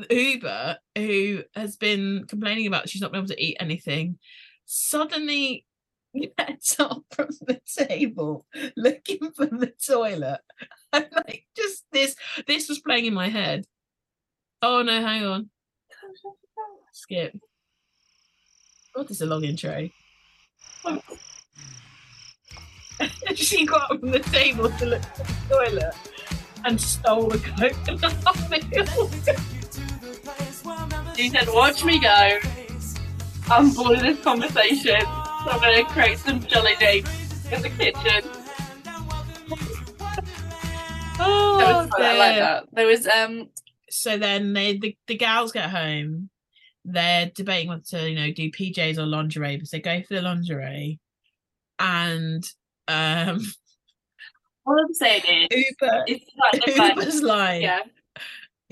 Ubah, 0.00 0.76
who 0.96 1.42
has 1.54 1.76
been 1.76 2.24
complaining 2.28 2.66
about 2.66 2.88
she's 2.88 3.00
not 3.00 3.12
been 3.12 3.20
able 3.20 3.28
to 3.28 3.42
eat 3.42 3.56
anything, 3.60 4.18
suddenly 4.64 5.64
gets 6.38 6.78
up 6.80 7.04
from 7.10 7.28
the 7.46 7.60
table 7.66 8.46
looking 8.76 9.30
for 9.32 9.46
the 9.46 9.72
toilet. 9.84 10.40
And 10.92 11.08
like 11.14 11.44
just 11.54 11.84
this 11.92 12.14
this 12.46 12.68
was 12.68 12.78
playing 12.78 13.04
in 13.06 13.12
my 13.12 13.28
head. 13.28 13.66
Oh 14.62 14.82
no, 14.82 15.02
hang 15.02 15.26
on. 15.26 15.50
Skip. 16.92 17.36
God, 18.94 19.08
this 19.08 19.18
is 19.18 19.22
a 19.22 19.26
long 19.26 19.44
intro. 19.44 19.90
she 23.34 23.66
got 23.66 23.90
up 23.90 23.98
from 24.00 24.10
the 24.10 24.20
table 24.20 24.70
to 24.70 24.86
look 24.86 25.02
at 25.02 25.16
the 25.16 25.34
toilet 25.48 25.94
and 26.64 26.80
stole 26.80 27.30
a 27.32 27.38
coconut 27.38 28.00
milk. 28.00 28.14
she 31.16 31.28
said, 31.28 31.48
watch 31.48 31.84
me 31.84 32.00
go. 32.00 32.38
I'm 33.48 33.72
bored 33.72 33.98
of 33.98 34.02
this 34.02 34.20
conversation. 34.22 35.00
So 35.00 35.50
I'm 35.50 35.60
going 35.60 35.84
to 35.84 35.92
create 35.92 36.18
some 36.18 36.40
jolly 36.40 36.74
dates 36.78 37.10
in 37.50 37.62
the 37.62 37.70
kitchen. 37.70 38.30
Oh, 41.18 41.56
That 41.58 41.76
was 41.76 41.88
fun, 41.88 42.02
I 42.02 42.18
like 42.18 42.36
that. 42.36 42.64
There 42.72 42.86
was, 42.86 43.06
um, 43.06 43.48
so 43.88 44.18
then 44.18 44.52
they 44.52 44.76
the, 44.76 44.94
the 45.06 45.16
gals 45.16 45.50
get 45.50 45.70
home 45.70 46.28
they're 46.86 47.30
debating 47.34 47.68
whether 47.68 47.82
to 47.82 48.08
you 48.08 48.16
know 48.16 48.32
do 48.32 48.50
pjs 48.50 48.96
or 48.96 49.06
lingerie 49.06 49.56
because 49.56 49.70
they 49.70 49.80
go 49.80 50.02
for 50.02 50.14
the 50.14 50.22
lingerie. 50.22 50.98
And 51.78 52.44
um 52.88 53.40
all 54.64 54.80
I'm 54.80 54.94
saying 54.94 55.22
is, 55.26 55.66
ubah 55.82 56.04
it's 56.06 56.24
like, 56.38 56.62
it's 56.66 56.78
ubah's 56.78 57.22
like 57.22 57.62
yeah. 57.62 57.80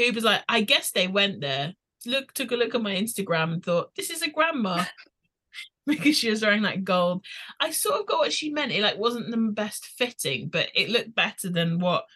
ubah's 0.01 0.25
like 0.25 0.43
i 0.49 0.63
guess 0.63 0.93
they 0.93 1.09
went 1.09 1.41
there. 1.41 1.75
Look 2.07 2.33
took 2.33 2.53
a 2.53 2.57
look 2.57 2.75
at 2.75 2.83
my 2.83 2.95
instagram 2.95 3.55
and 3.55 3.65
thought 3.65 3.95
this 3.95 4.11
is 4.11 4.23
a 4.23 4.31
grandma. 4.31 4.85
Because 5.87 6.17
she 6.17 6.31
was 6.31 6.41
wearing 6.41 6.63
like 6.63 6.83
gold. 6.83 7.27
I 7.61 7.71
sort 7.71 8.01
of 8.01 8.07
got 8.07 8.21
what 8.21 8.33
she 8.33 8.49
meant. 8.49 8.73
It 8.73 8.81
like 8.81 8.97
wasn't 8.97 9.31
the 9.31 9.37
best 9.37 9.85
fitting 9.85 10.49
but 10.49 10.71
it 10.75 10.89
looked 10.89 11.15
better 11.15 11.51
than 11.51 11.79
what 11.79 12.07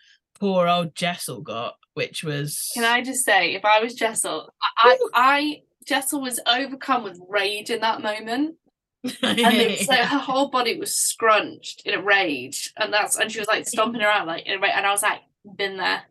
poor 0.40 0.66
old 0.66 0.94
jessel 0.94 1.42
got 1.42 1.74
which 1.98 2.22
was 2.22 2.70
Can 2.74 2.84
I 2.84 3.02
just 3.02 3.24
say, 3.24 3.54
if 3.54 3.64
I 3.64 3.80
was 3.80 3.92
Jessel, 3.92 4.54
I, 4.62 4.68
I, 4.88 4.98
I 5.12 5.62
Jessel 5.88 6.20
was 6.20 6.38
overcome 6.46 7.02
with 7.02 7.18
rage 7.28 7.70
in 7.70 7.80
that 7.80 8.02
moment. 8.02 8.56
and 9.04 9.38
it 9.38 9.78
was 9.78 9.88
like 9.88 10.00
her 10.04 10.18
whole 10.18 10.50
body 10.50 10.78
was 10.78 10.94
scrunched 10.94 11.82
in 11.86 11.94
a 11.94 12.02
rage, 12.02 12.72
and 12.76 12.92
that's 12.92 13.18
and 13.18 13.32
she 13.32 13.38
was 13.38 13.48
like 13.48 13.66
stomping 13.66 14.02
around 14.02 14.26
like 14.26 14.46
in 14.46 14.58
a 14.58 14.60
rage, 14.60 14.72
and 14.74 14.86
I 14.86 14.90
was 14.90 15.02
like, 15.02 15.20
been 15.56 15.78
there. 15.78 16.02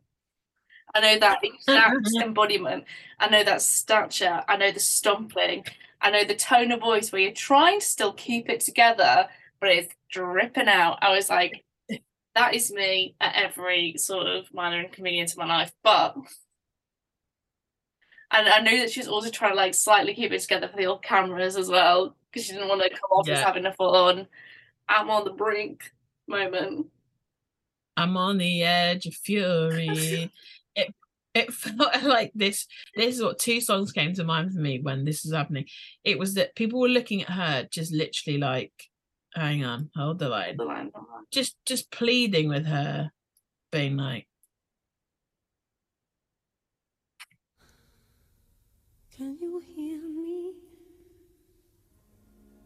I 0.95 0.99
know 0.99 1.19
that 1.19 1.39
exact 1.43 2.09
embodiment. 2.19 2.86
I 3.19 3.30
know 3.30 3.43
that 3.43 3.61
stature. 3.61 4.43
I 4.47 4.57
know 4.57 4.71
the 4.71 4.80
stomping. 4.80 5.65
I 6.01 6.09
know 6.09 6.23
the 6.23 6.36
tone 6.36 6.71
of 6.71 6.80
voice 6.80 7.11
where 7.11 7.21
you're 7.21 7.32
trying 7.32 7.80
to 7.80 7.86
still 7.86 8.13
keep 8.13 8.49
it 8.49 8.61
together, 8.61 9.28
but 9.59 9.69
it's 9.69 9.93
dripping 10.11 10.67
out. 10.67 10.99
I 11.01 11.13
was 11.13 11.30
like, 11.30 11.63
that 12.36 12.53
is 12.55 12.71
me 12.71 13.15
at 13.19 13.36
every 13.36 13.95
sort 13.97 14.28
of 14.28 14.53
minor 14.53 14.82
inconvenience 14.82 15.36
in 15.36 15.39
my 15.39 15.47
life. 15.47 15.71
But 15.84 16.15
and 18.32 18.47
I 18.47 18.59
know 18.59 18.78
that 18.78 18.91
she's 18.91 19.07
also 19.07 19.30
trying 19.30 19.51
to 19.51 19.57
like 19.57 19.73
slightly 19.73 20.13
keep 20.13 20.32
it 20.32 20.41
together 20.41 20.67
for 20.67 20.78
the 20.78 20.86
old 20.86 21.03
cameras 21.03 21.55
as 21.55 21.69
well 21.69 22.15
because 22.32 22.45
she 22.45 22.53
didn't 22.53 22.67
want 22.67 22.82
to 22.82 22.89
come 22.89 23.11
off 23.11 23.30
as 23.30 23.41
having 23.43 23.65
a 23.65 23.73
full 23.73 23.95
on 23.95 24.28
I'm 24.89 25.09
on 25.09 25.25
the 25.25 25.32
brink 25.32 25.91
moment. 26.28 26.88
I'm 27.95 28.15
on 28.15 28.38
the 28.38 28.63
edge 28.63 29.05
of 29.05 29.13
fury. 29.15 30.32
it 30.75 30.95
it 31.34 31.53
felt 31.53 32.03
like 32.03 32.32
this. 32.36 32.67
This 32.95 33.15
is 33.15 33.23
what 33.23 33.39
two 33.39 33.59
songs 33.61 33.91
came 33.91 34.13
to 34.13 34.23
mind 34.23 34.53
for 34.53 34.59
me 34.59 34.80
when 34.82 35.05
this 35.05 35.23
was 35.23 35.34
happening. 35.34 35.65
It 36.03 36.19
was 36.19 36.36
that 36.36 36.55
people 36.55 36.80
were 36.80 36.88
looking 36.89 37.23
at 37.23 37.30
her, 37.30 37.67
just 37.71 37.91
literally 37.93 38.39
like, 38.39 38.71
hang 39.34 39.63
on, 39.65 39.89
hold 39.95 40.19
the 40.19 40.30
line, 40.30 40.57
The 40.57 40.63
line. 40.65 40.91
just 41.32 41.55
just 41.65 41.91
pleading 41.91 42.49
with 42.49 42.65
her, 42.65 43.11
being 43.71 43.97
like, 43.97 44.28
Can 49.18 49.36
you 49.41 49.59
hear 49.76 49.97
me? 49.97 50.53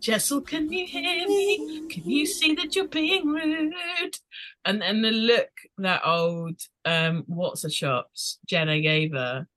Jessel, 0.02 0.41
can 0.41 0.70
you 0.70 0.86
hear 0.86 1.26
me? 1.26 1.88
Can 1.88 2.10
you 2.10 2.26
see 2.26 2.56
that 2.56 2.76
you're 2.76 2.89
being 2.89 3.28
rude? 3.28 4.18
And 4.66 4.82
then 4.82 5.02
the 5.02 5.12
look 5.12 5.49
that 5.78 6.02
old 6.06 6.60
um 6.84 7.24
what's 7.28 7.64
a 7.64 7.70
shops 7.70 8.39
Jenna 8.47 8.82
gave 8.82 9.14
her. 9.14 9.47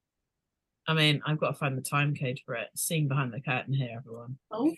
I 0.87 0.95
mean, 0.95 1.21
I've 1.27 1.41
got 1.41 1.49
to 1.49 1.55
find 1.55 1.77
the 1.77 1.83
time 1.83 2.15
code 2.15 2.39
for 2.47 2.55
it. 2.55 2.69
Scene 2.77 3.09
behind 3.09 3.33
the 3.33 3.41
curtain 3.41 3.75
here, 3.75 3.97
everyone. 3.97 4.39
Oh, 4.53 4.73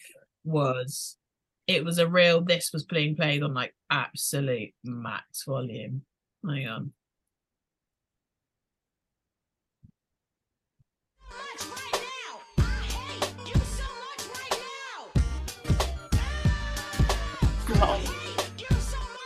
Was 0.44 1.18
it 1.66 1.84
was 1.84 1.98
a 1.98 2.08
real 2.08 2.40
this 2.40 2.70
was 2.72 2.84
being 2.84 3.14
played 3.14 3.42
on 3.42 3.52
like 3.52 3.74
absolute 3.90 4.72
max 4.84 5.44
volume. 5.44 6.02
Hang 6.48 6.66
on. 6.66 6.92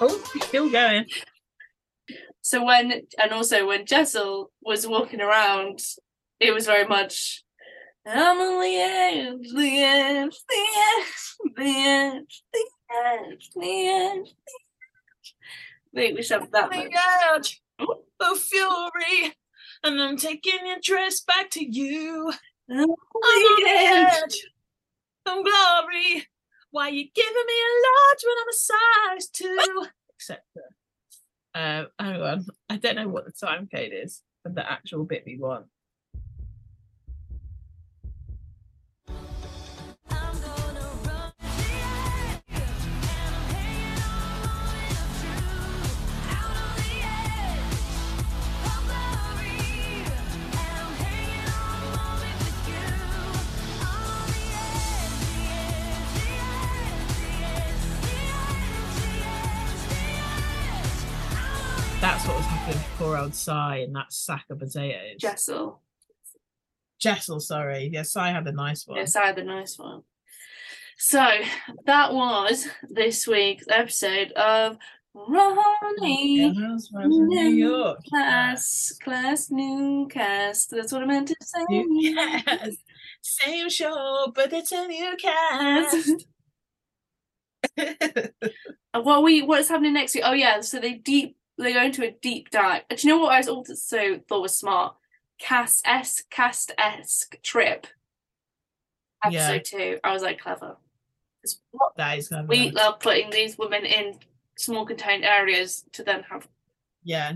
Oh, 0.01 0.22
it's 0.34 0.46
still 0.46 0.70
going. 0.70 1.07
So 2.40 2.64
when 2.64 3.03
and 3.22 3.32
also 3.32 3.66
when 3.66 3.84
Jessel 3.86 4.51
was 4.62 4.86
walking 4.86 5.20
around, 5.20 5.80
it 6.40 6.53
was 6.55 6.66
very 6.66 6.86
much 6.86 7.44
I'm 8.07 8.38
on 8.38 8.61
the 8.62 8.76
edge, 8.76 9.48
the 9.55 9.82
edge, 9.82 10.36
the 10.48 10.66
edge, 10.96 11.36
the 11.55 11.62
edge, 11.68 12.42
the 12.53 12.66
edge, 12.90 13.22
the 13.22 13.30
edge, 13.30 13.51
the 13.55 13.88
edge. 13.88 14.34
I 15.94 16.12
we 16.16 16.22
should 16.22 16.40
have 16.40 16.51
that 16.53 16.70
Oh 16.72 16.76
my 16.76 16.84
much. 16.84 17.61
god. 17.78 17.96
Oh 18.20 18.36
fury. 18.36 19.34
And 19.82 20.01
I'm 20.01 20.16
taking 20.16 20.66
your 20.66 20.78
dress 20.82 21.20
back 21.20 21.51
to 21.51 21.64
you. 21.64 22.32
I'm 22.70 22.78
on 22.78 22.96
I'm 23.24 23.42
the 23.42 23.62
on 23.62 23.68
edge. 23.68 24.12
the 24.12 24.24
edge 24.24 24.46
of 25.26 25.44
glory. 25.44 26.26
Why 26.71 26.89
you 26.89 27.09
giving 27.14 27.33
me 27.33 27.55
a 27.68 27.73
large 27.89 28.23
when 28.25 28.37
I'm 28.41 28.49
a 28.49 28.53
size 28.53 29.29
two, 29.29 29.87
etc. 30.18 30.43
Uh, 31.55 31.85
hang 32.03 32.23
on, 32.23 32.47
I 32.68 32.77
don't 32.77 32.97
know 32.97 33.09
what 33.09 33.25
the 33.25 33.33
time 33.33 33.68
code 33.73 33.93
is 33.93 34.23
for 34.43 34.51
the 34.51 34.71
actual 34.71 35.05
bit 35.05 35.25
we 35.27 35.37
want. 35.37 35.66
Poor 63.01 63.16
old 63.16 63.34
Sai 63.34 63.76
in 63.78 63.94
that 63.94 64.12
sack 64.12 64.44
of 64.51 64.59
potatoes. 64.59 65.16
Jessel. 65.18 65.80
Jessel, 66.98 67.40
sorry. 67.40 67.88
Yeah, 67.90 68.03
Sai 68.03 68.28
had 68.28 68.46
a 68.46 68.53
nice 68.53 68.86
one. 68.86 68.98
Yes, 68.98 69.16
I 69.16 69.24
had 69.24 69.36
the 69.36 69.42
nice 69.42 69.78
one. 69.78 70.03
So 70.98 71.26
that 71.86 72.12
was 72.12 72.68
this 72.90 73.26
week's 73.26 73.64
episode 73.70 74.32
of 74.32 74.76
Ronnie 75.14 76.51
New 76.51 77.48
York. 77.48 78.01
Class 78.07 78.92
Class 79.03 79.48
Newcast. 79.48 80.66
That's 80.68 80.92
what 80.92 81.03
I 81.03 81.07
meant 81.07 81.28
to 81.28 81.36
say. 81.40 82.14
Cast. 82.44 82.78
Same 83.22 83.70
show, 83.70 84.30
but 84.34 84.53
it's 84.53 84.72
a 84.72 84.86
new 84.86 85.16
cast. 85.16 86.26
What 88.92 89.22
we 89.22 89.42
what's 89.42 89.68
happening 89.68 89.94
next 89.94 90.16
week? 90.16 90.24
Oh 90.26 90.32
yeah, 90.32 90.61
so 90.62 90.80
they 90.80 90.94
deep 90.94 91.36
they 91.62 91.72
go 91.72 91.82
into 91.82 92.04
a 92.06 92.11
deep 92.22 92.50
dive. 92.50 92.82
Do 92.88 92.96
you 92.98 93.14
know 93.14 93.20
what 93.20 93.32
I 93.32 93.38
was 93.38 93.48
also 93.48 94.20
thought 94.28 94.42
was 94.42 94.56
smart? 94.56 94.94
Cast 95.38 95.86
s 95.86 96.22
cast 96.30 96.72
esque 96.78 97.40
trip. 97.42 97.86
Episode 99.24 99.52
Yeah. 99.72 99.78
two. 99.94 99.98
I 100.04 100.12
was 100.12 100.22
like 100.22 100.40
clever. 100.40 100.76
that 101.96 102.18
is 102.18 102.28
clever. 102.28 102.46
we 102.46 102.70
love 102.70 103.00
putting 103.00 103.30
these 103.30 103.56
women 103.56 103.84
in 103.86 104.18
small 104.56 104.84
contained 104.84 105.24
areas 105.24 105.84
to 105.92 106.02
then 106.02 106.22
have. 106.30 106.46
Yeah. 107.02 107.32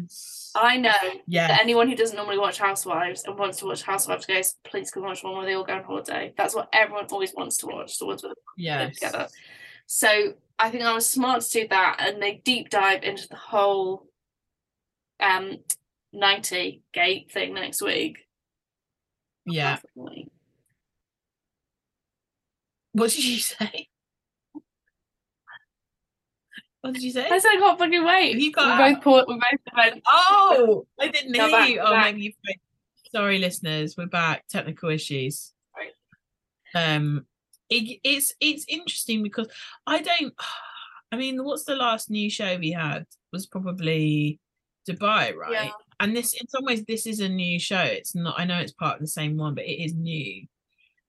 I 0.55 0.77
know 0.77 0.93
Yeah. 1.27 1.49
that 1.49 1.61
anyone 1.61 1.89
who 1.89 1.97
doesn't 1.97 2.17
normally 2.17 2.37
watch 2.39 2.59
Housewives 2.59 3.25
and 3.25 3.39
wants 3.39 3.59
to 3.59 3.67
watch 3.67 3.83
Housewives 3.83 4.27
goes, 4.27 4.57
please 4.65 4.91
come 4.91 5.05
watch 5.05 5.25
one 5.25 5.35
where 5.37 5.47
they 5.47 5.55
all 5.55 5.65
go 5.65 5.73
on 5.75 5.85
holiday. 5.85 6.35
That's 6.37 6.55
what 6.55 6.69
everyone 6.73 7.07
always 7.11 7.33
wants 7.35 7.57
to 7.59 7.67
watch. 7.67 7.99
The 7.99 8.05
ones 8.07 8.23
where 8.23 8.35
they 8.35 8.63
live 8.65 8.91
Yes. 8.91 8.95
together. 8.97 9.29
So 9.87 10.35
I 10.59 10.71
think 10.71 10.85
I 10.85 10.93
was 10.93 11.09
smart 11.09 11.43
to 11.43 11.63
do 11.63 11.69
that, 11.69 11.97
and 12.01 12.23
they 12.23 12.35
deep 12.45 12.69
dive 12.69 13.03
into 13.05 13.27
the 13.29 13.37
whole 13.37 14.07
um 15.21 15.59
90 16.13 16.83
gate 16.93 17.31
thing 17.31 17.55
next 17.55 17.83
week. 17.83 18.19
Yeah. 19.47 19.79
What 22.93 23.11
did 23.11 23.25
you 23.25 23.39
say? 23.41 23.89
What 26.81 26.93
did 26.93 27.03
you 27.03 27.13
say? 27.13 27.27
I 27.27 27.39
said 27.39 27.49
I 27.49 27.57
can't 27.57 27.79
fucking 27.79 28.05
wait. 28.05 28.33
You 28.33 28.39
we 28.39 28.53
got 28.53 28.79
both 28.79 29.03
put 29.03 29.29
we 29.29 29.35
both 29.35 29.75
went. 29.75 30.03
Oh, 30.07 30.87
I 31.01 31.09
didn't 31.09 31.35
hear 31.35 31.51
back, 31.51 31.69
you. 31.71 31.81
Oh, 31.81 31.91
back. 31.91 32.15
maybe 32.15 32.37
you. 32.47 32.55
Sorry, 33.11 33.39
listeners. 33.39 33.97
We're 33.97 34.07
back. 34.07 34.45
Technical 34.49 34.91
issues. 34.91 35.55
Right. 35.75 35.93
Um, 36.95 37.25
it, 37.71 38.01
it's 38.05 38.35
it's 38.39 38.67
interesting 38.69 39.23
because 39.23 39.49
I 39.87 40.03
don't. 40.03 40.35
I 41.13 41.17
mean, 41.17 41.43
what's 41.45 41.65
the 41.65 41.77
last 41.77 42.11
new 42.11 42.29
show 42.29 42.59
we 42.59 42.73
had? 42.73 43.07
Was 43.33 43.47
probably 43.47 44.41
Dubai, 44.89 45.35
right? 45.35 45.53
Yeah. 45.53 45.71
And 46.01 46.15
this, 46.17 46.33
in 46.35 46.49
some 46.49 46.65
ways, 46.65 46.85
this 46.87 47.07
is 47.07 47.21
a 47.21 47.29
new 47.29 47.59
show. 47.59 47.81
It's 47.81 48.15
not. 48.15 48.39
I 48.39 48.45
know 48.45 48.59
it's 48.59 48.73
part 48.73 48.97
of 48.97 49.01
the 49.01 49.07
same 49.07 49.37
one, 49.37 49.55
but 49.55 49.65
it 49.65 49.83
is 49.85 49.95
new. 49.95 50.47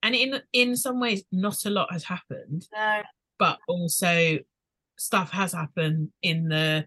And 0.03 0.13
in 0.15 0.41
in 0.53 0.75
some 0.75 0.99
ways, 0.99 1.23
not 1.31 1.65
a 1.65 1.69
lot 1.69 1.91
has 1.91 2.03
happened 2.03 2.67
No. 2.73 3.01
but 3.39 3.57
also 3.67 4.37
stuff 4.97 5.31
has 5.31 5.51
happened 5.53 6.09
in 6.21 6.47
the 6.47 6.85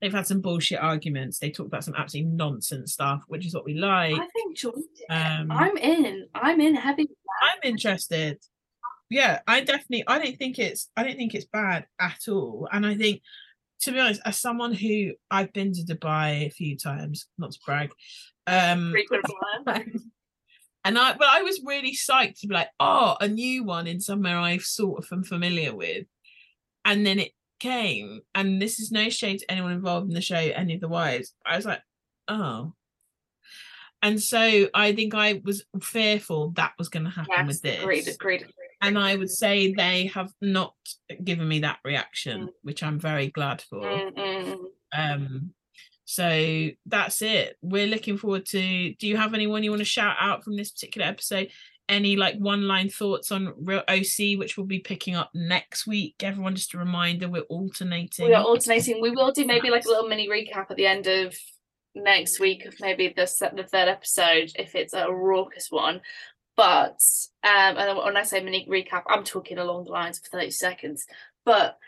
they've 0.00 0.12
had 0.14 0.26
some 0.26 0.40
bullshit 0.40 0.78
arguments 0.80 1.38
they 1.38 1.50
talked 1.50 1.66
about 1.66 1.84
some 1.84 1.94
absolutely 1.94 2.30
nonsense 2.32 2.94
stuff 2.94 3.22
which 3.28 3.44
is 3.44 3.52
what 3.54 3.66
we 3.66 3.74
like 3.74 4.14
I 4.14 4.26
think 4.28 4.56
Jordan. 4.56 4.84
um 5.10 5.50
I'm 5.52 5.76
in. 5.76 6.26
I'm 6.34 6.58
in 6.58 6.74
heavy. 6.74 7.06
i'm 7.42 7.58
interested 7.62 8.38
yeah 9.10 9.40
i 9.46 9.60
definitely 9.60 10.04
i 10.06 10.18
don't 10.18 10.38
think 10.38 10.58
it's 10.58 10.88
i 10.96 11.02
don't 11.04 11.16
think 11.16 11.34
it's 11.34 11.44
bad 11.52 11.84
at 12.00 12.20
all 12.28 12.66
and 12.72 12.86
i 12.86 12.94
think 12.94 13.20
to 13.80 13.92
be 13.92 13.98
honest 13.98 14.20
as 14.24 14.36
someone 14.38 14.72
who 14.72 15.12
i've 15.30 15.52
been 15.52 15.72
to 15.72 15.82
dubai 15.82 16.46
a 16.46 16.50
few 16.50 16.76
times 16.76 17.26
not 17.38 17.52
to 17.52 17.58
brag, 17.64 17.90
um, 18.46 18.90
frequent 18.90 19.24
and 20.84 20.98
I 20.98 21.12
but 21.12 21.28
I 21.28 21.42
was 21.42 21.60
really 21.64 21.92
psyched 21.92 22.40
to 22.40 22.46
be 22.46 22.54
like, 22.54 22.68
oh, 22.80 23.16
a 23.20 23.28
new 23.28 23.64
one 23.64 23.86
in 23.86 24.00
somewhere 24.00 24.38
I've 24.38 24.62
sort 24.62 25.04
of 25.04 25.12
am 25.12 25.22
familiar 25.24 25.74
with. 25.74 26.06
And 26.84 27.04
then 27.04 27.18
it 27.18 27.32
came, 27.58 28.20
and 28.34 28.60
this 28.60 28.80
is 28.80 28.90
no 28.90 29.10
shade 29.10 29.40
to 29.40 29.50
anyone 29.50 29.72
involved 29.72 30.08
in 30.08 30.14
the 30.14 30.22
show, 30.22 30.36
any 30.36 30.74
of 30.74 30.80
the 30.80 30.88
wives. 30.88 31.34
I 31.44 31.56
was 31.56 31.66
like, 31.66 31.82
oh. 32.28 32.72
And 34.02 34.22
so 34.22 34.68
I 34.72 34.94
think 34.94 35.14
I 35.14 35.42
was 35.44 35.64
fearful 35.82 36.52
that 36.52 36.72
was 36.78 36.88
going 36.88 37.04
to 37.04 37.10
happen 37.10 37.34
Yes, 37.36 37.46
with 37.46 37.62
this. 37.62 37.82
agreed, 37.82 38.08
agreed, 38.08 38.40
agreed. 38.40 38.69
And 38.80 38.98
I 38.98 39.16
would 39.16 39.30
say 39.30 39.72
they 39.72 40.06
have 40.14 40.32
not 40.40 40.74
given 41.22 41.46
me 41.46 41.60
that 41.60 41.80
reaction, 41.84 42.46
Mm. 42.46 42.48
which 42.62 42.82
I'm 42.82 42.98
very 42.98 43.28
glad 43.28 43.62
for. 43.62 43.80
Mm, 43.80 44.14
mm, 44.14 44.56
mm. 44.56 44.66
Um, 44.96 45.54
so 46.04 46.70
that's 46.86 47.22
it. 47.22 47.56
We're 47.60 47.86
looking 47.86 48.16
forward 48.16 48.46
to. 48.46 48.94
Do 48.94 49.06
you 49.06 49.16
have 49.16 49.34
anyone 49.34 49.62
you 49.62 49.70
want 49.70 49.80
to 49.80 49.84
shout 49.84 50.16
out 50.18 50.44
from 50.44 50.56
this 50.56 50.70
particular 50.70 51.06
episode? 51.06 51.50
any 51.90 52.14
like 52.16 52.36
one 52.36 52.66
line 52.66 52.88
thoughts 52.88 53.32
on 53.32 53.52
real 53.58 53.82
OC, 53.88 54.38
which 54.38 54.56
we'll 54.56 54.66
be 54.66 54.78
picking 54.78 55.16
up 55.16 55.30
next 55.34 55.86
week? 55.86 56.14
Everyone, 56.20 56.54
just 56.54 56.72
a 56.72 56.78
reminder, 56.78 57.28
we're 57.28 57.42
alternating. 57.42 58.26
We 58.26 58.34
are 58.34 58.44
alternating. 58.44 59.02
We 59.02 59.10
will 59.10 59.32
do 59.32 59.44
maybe 59.44 59.70
like 59.70 59.84
a 59.84 59.88
little 59.88 60.08
mini 60.08 60.28
recap 60.28 60.70
at 60.70 60.76
the 60.76 60.86
end 60.86 61.08
of 61.08 61.36
next 61.94 62.38
week 62.38 62.64
of 62.64 62.74
maybe 62.80 63.08
the 63.08 63.28
the 63.56 63.64
third 63.64 63.88
episode 63.88 64.52
if 64.54 64.74
it's 64.74 64.94
a 64.94 65.12
raucous 65.12 65.66
one. 65.70 66.00
But 66.60 67.00
um, 67.42 67.78
and 67.78 67.96
when 67.96 68.18
I 68.18 68.22
say 68.22 68.42
mini 68.42 68.66
recap, 68.68 69.04
I'm 69.08 69.24
talking 69.24 69.56
along 69.56 69.84
the 69.84 69.92
lines 69.92 70.18
of 70.18 70.24
thirty 70.26 70.50
seconds. 70.50 71.06
But 71.46 71.78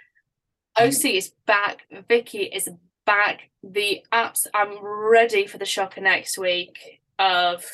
OC 0.79 1.05
is 1.05 1.33
back. 1.45 1.83
Vicki 2.09 2.45
is 2.45 2.71
back. 3.05 3.51
The 3.63 4.03
apps. 4.11 4.47
I'm 4.55 4.79
ready 4.83 5.47
for 5.47 5.59
the 5.59 5.67
shocker 5.67 6.01
next 6.01 6.39
week 6.39 7.03
of 7.19 7.67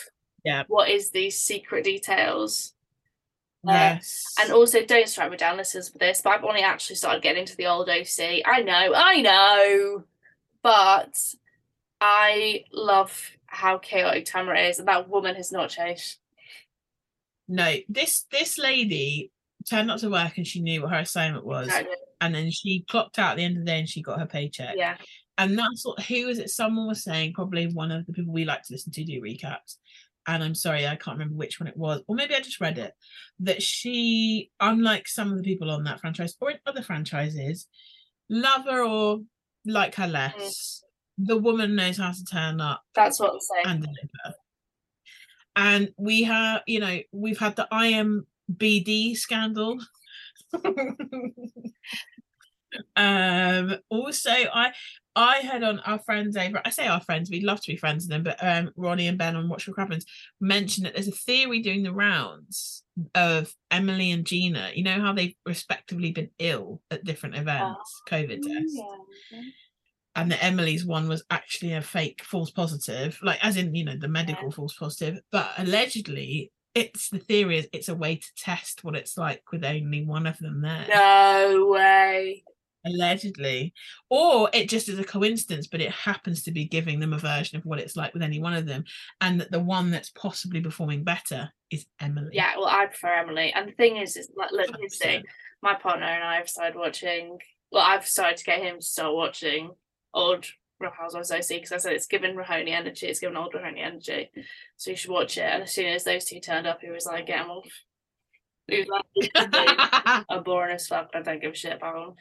Yeah. 0.42 0.64
what 0.66 0.88
is 0.88 1.10
these 1.10 1.38
secret 1.38 1.84
details. 1.84 2.74
Uh, 3.64 3.70
yes. 3.74 4.34
And 4.40 4.52
also, 4.52 4.84
don't 4.84 5.08
strike 5.08 5.30
me 5.30 5.36
down, 5.36 5.56
listeners, 5.56 5.90
for 5.90 5.98
this, 5.98 6.20
but 6.20 6.30
I've 6.30 6.44
only 6.44 6.62
actually 6.62 6.96
started 6.96 7.22
getting 7.22 7.42
into 7.42 7.54
the 7.54 7.66
old 7.66 7.88
OC. 7.88 8.42
I 8.44 8.62
know, 8.62 8.92
I 8.96 9.20
know, 9.20 10.02
but 10.64 11.16
I 12.00 12.64
love 12.72 13.30
how 13.46 13.78
chaotic 13.78 14.24
Tamra 14.24 14.68
is, 14.68 14.80
and 14.80 14.88
that 14.88 15.08
woman 15.08 15.36
has 15.36 15.52
not 15.52 15.70
changed. 15.70 16.16
No, 17.48 17.74
this 17.88 18.24
this 18.30 18.58
lady 18.58 19.30
turned 19.68 19.90
up 19.90 19.98
to 20.00 20.10
work 20.10 20.36
and 20.36 20.46
she 20.46 20.60
knew 20.60 20.82
what 20.82 20.90
her 20.92 20.98
assignment 20.98 21.44
was, 21.44 21.66
Exactly. 21.66 21.96
and 22.20 22.34
then 22.34 22.50
she 22.50 22.84
clocked 22.88 23.18
out 23.18 23.32
at 23.32 23.36
the 23.36 23.44
end 23.44 23.56
of 23.56 23.64
the 23.64 23.70
day 23.70 23.78
and 23.80 23.88
she 23.88 24.02
got 24.02 24.18
her 24.20 24.26
paycheck. 24.26 24.74
Yeah, 24.76 24.96
And 25.36 25.58
that's 25.58 25.84
what 25.84 26.02
who 26.02 26.26
was 26.26 26.38
it? 26.38 26.50
Someone 26.50 26.86
was 26.86 27.02
saying, 27.04 27.32
probably 27.34 27.66
one 27.66 27.90
of 27.90 28.06
the 28.06 28.12
people 28.12 28.32
we 28.32 28.44
like 28.44 28.62
to 28.64 28.72
listen 28.72 28.92
to 28.92 29.04
do 29.04 29.20
recaps. 29.20 29.76
And 30.26 30.44
I'm 30.44 30.54
sorry, 30.54 30.86
I 30.86 30.96
can't 30.96 31.16
remember 31.18 31.36
which 31.36 31.58
one 31.58 31.68
it 31.68 31.76
was, 31.76 32.02
or 32.06 32.14
maybe 32.14 32.34
I 32.34 32.40
just 32.40 32.60
read 32.60 32.76
it. 32.78 32.92
That 33.40 33.62
she, 33.62 34.50
unlike 34.60 35.08
some 35.08 35.30
of 35.32 35.38
the 35.38 35.42
people 35.42 35.70
on 35.70 35.84
that 35.84 36.00
franchise 36.00 36.36
or 36.40 36.50
in 36.50 36.58
other 36.66 36.82
franchises, 36.82 37.66
love 38.28 38.64
her 38.66 38.84
or 38.84 39.20
like 39.64 39.94
her 39.94 40.06
less. 40.06 40.82
Mm. 41.18 41.26
The 41.28 41.36
woman 41.38 41.74
knows 41.74 41.96
how 41.96 42.12
to 42.12 42.24
turn 42.24 42.60
up 42.60 42.82
that's 42.94 43.18
what 43.18 43.32
I'm 43.32 43.40
saying. 43.40 43.66
and 43.66 43.80
deliver. 43.82 44.36
And 45.58 45.92
we 45.96 46.22
have, 46.22 46.62
you 46.66 46.78
know, 46.78 47.00
we've 47.10 47.38
had 47.38 47.56
the 47.56 47.66
IMBD 47.72 49.16
scandal. 49.16 49.78
um 52.96 53.76
also 53.88 54.30
i 54.30 54.72
i 55.16 55.40
heard 55.40 55.62
on 55.62 55.80
our 55.80 55.98
friends 55.98 56.36
over 56.36 56.60
i 56.64 56.70
say 56.70 56.86
our 56.86 57.00
friends 57.00 57.30
we'd 57.30 57.42
love 57.42 57.60
to 57.60 57.72
be 57.72 57.76
friends 57.76 58.04
with 58.04 58.10
them 58.10 58.22
but 58.22 58.36
um 58.42 58.70
ronnie 58.76 59.08
and 59.08 59.16
ben 59.18 59.36
on 59.36 59.48
Watch 59.48 59.66
What 59.66 59.74
Crappened 59.74 60.04
mentioned 60.40 60.86
that 60.86 60.94
there's 60.94 61.08
a 61.08 61.12
theory 61.12 61.60
doing 61.60 61.82
the 61.82 61.92
rounds 61.92 62.84
of 63.14 63.54
emily 63.70 64.10
and 64.10 64.26
gina 64.26 64.70
you 64.74 64.84
know 64.84 65.00
how 65.00 65.12
they've 65.12 65.34
respectively 65.46 66.12
been 66.12 66.30
ill 66.38 66.82
at 66.90 67.04
different 67.04 67.36
events 67.36 68.02
covid 68.08 68.42
tests 68.42 68.80
Yeah. 69.30 69.40
And 70.18 70.32
that 70.32 70.42
Emily's 70.42 70.84
one 70.84 71.08
was 71.08 71.22
actually 71.30 71.74
a 71.74 71.80
fake 71.80 72.22
false 72.24 72.50
positive, 72.50 73.18
like 73.22 73.38
as 73.44 73.56
in 73.56 73.72
you 73.72 73.84
know 73.84 73.96
the 73.96 74.08
medical 74.08 74.50
false 74.50 74.74
positive, 74.74 75.20
but 75.30 75.48
allegedly 75.58 76.50
it's 76.74 77.08
the 77.08 77.20
theory 77.20 77.58
is 77.58 77.68
it's 77.72 77.88
a 77.88 77.94
way 77.94 78.16
to 78.16 78.26
test 78.36 78.82
what 78.82 78.96
it's 78.96 79.16
like 79.16 79.42
with 79.52 79.64
only 79.64 80.04
one 80.04 80.26
of 80.26 80.36
them 80.38 80.60
there. 80.60 80.86
No 80.92 81.68
way. 81.70 82.42
Allegedly, 82.84 83.72
or 84.10 84.50
it 84.52 84.68
just 84.68 84.88
is 84.88 84.98
a 84.98 85.04
coincidence, 85.04 85.68
but 85.68 85.80
it 85.80 85.92
happens 85.92 86.42
to 86.42 86.50
be 86.50 86.64
giving 86.64 86.98
them 86.98 87.12
a 87.12 87.18
version 87.18 87.56
of 87.56 87.64
what 87.64 87.78
it's 87.78 87.96
like 87.96 88.12
with 88.12 88.22
any 88.22 88.40
one 88.40 88.54
of 88.54 88.66
them, 88.66 88.84
and 89.20 89.40
that 89.40 89.52
the 89.52 89.60
one 89.60 89.90
that's 89.90 90.10
possibly 90.10 90.60
performing 90.60 91.04
better 91.04 91.52
is 91.70 91.86
Emily. 92.00 92.30
Yeah, 92.32 92.56
well, 92.56 92.66
I 92.66 92.86
prefer 92.86 93.14
Emily. 93.14 93.52
And 93.54 93.68
the 93.68 93.72
thing 93.72 93.98
is, 93.98 94.16
is 94.16 94.30
like, 94.36 94.52
look, 94.52 94.70
here's 94.78 94.98
the 94.98 95.04
thing. 95.04 95.20
100%. 95.20 95.24
My 95.62 95.74
partner 95.74 96.06
and 96.06 96.24
I 96.24 96.36
have 96.36 96.48
started 96.48 96.76
watching. 96.76 97.38
Well, 97.70 97.84
I've 97.84 98.06
started 98.06 98.38
to 98.38 98.44
get 98.44 98.62
him 98.62 98.76
to 98.76 98.84
start 98.84 99.14
watching 99.14 99.70
old 100.14 100.46
Real 100.80 100.92
Housewives 100.96 101.30
OC 101.32 101.48
because 101.48 101.72
I 101.72 101.76
said 101.78 101.92
it's 101.92 102.06
given 102.06 102.36
RHONY 102.36 102.70
energy. 102.70 103.06
It's 103.06 103.18
given 103.18 103.36
old 103.36 103.52
RHONY 103.52 103.80
energy, 103.84 104.30
so 104.76 104.90
you 104.90 104.96
should 104.96 105.10
watch 105.10 105.36
it. 105.38 105.42
And 105.42 105.62
as 105.64 105.72
soon 105.72 105.86
as 105.86 106.04
those 106.04 106.24
two 106.24 106.40
turned 106.40 106.66
up, 106.66 106.80
he 106.80 106.90
was 106.90 107.06
like, 107.06 107.26
get 107.26 107.40
him 107.40 107.50
off." 107.50 107.68
He 108.68 108.78
was 108.80 108.88
like, 108.88 109.04
"These 109.14 109.30
are 110.28 110.42
boring 110.42 110.74
as 110.74 110.86
fuck. 110.86 111.10
I 111.14 111.22
don't 111.22 111.40
give 111.40 111.52
a 111.52 111.56
shit 111.56 111.76
about 111.76 111.94
them." 111.94 112.14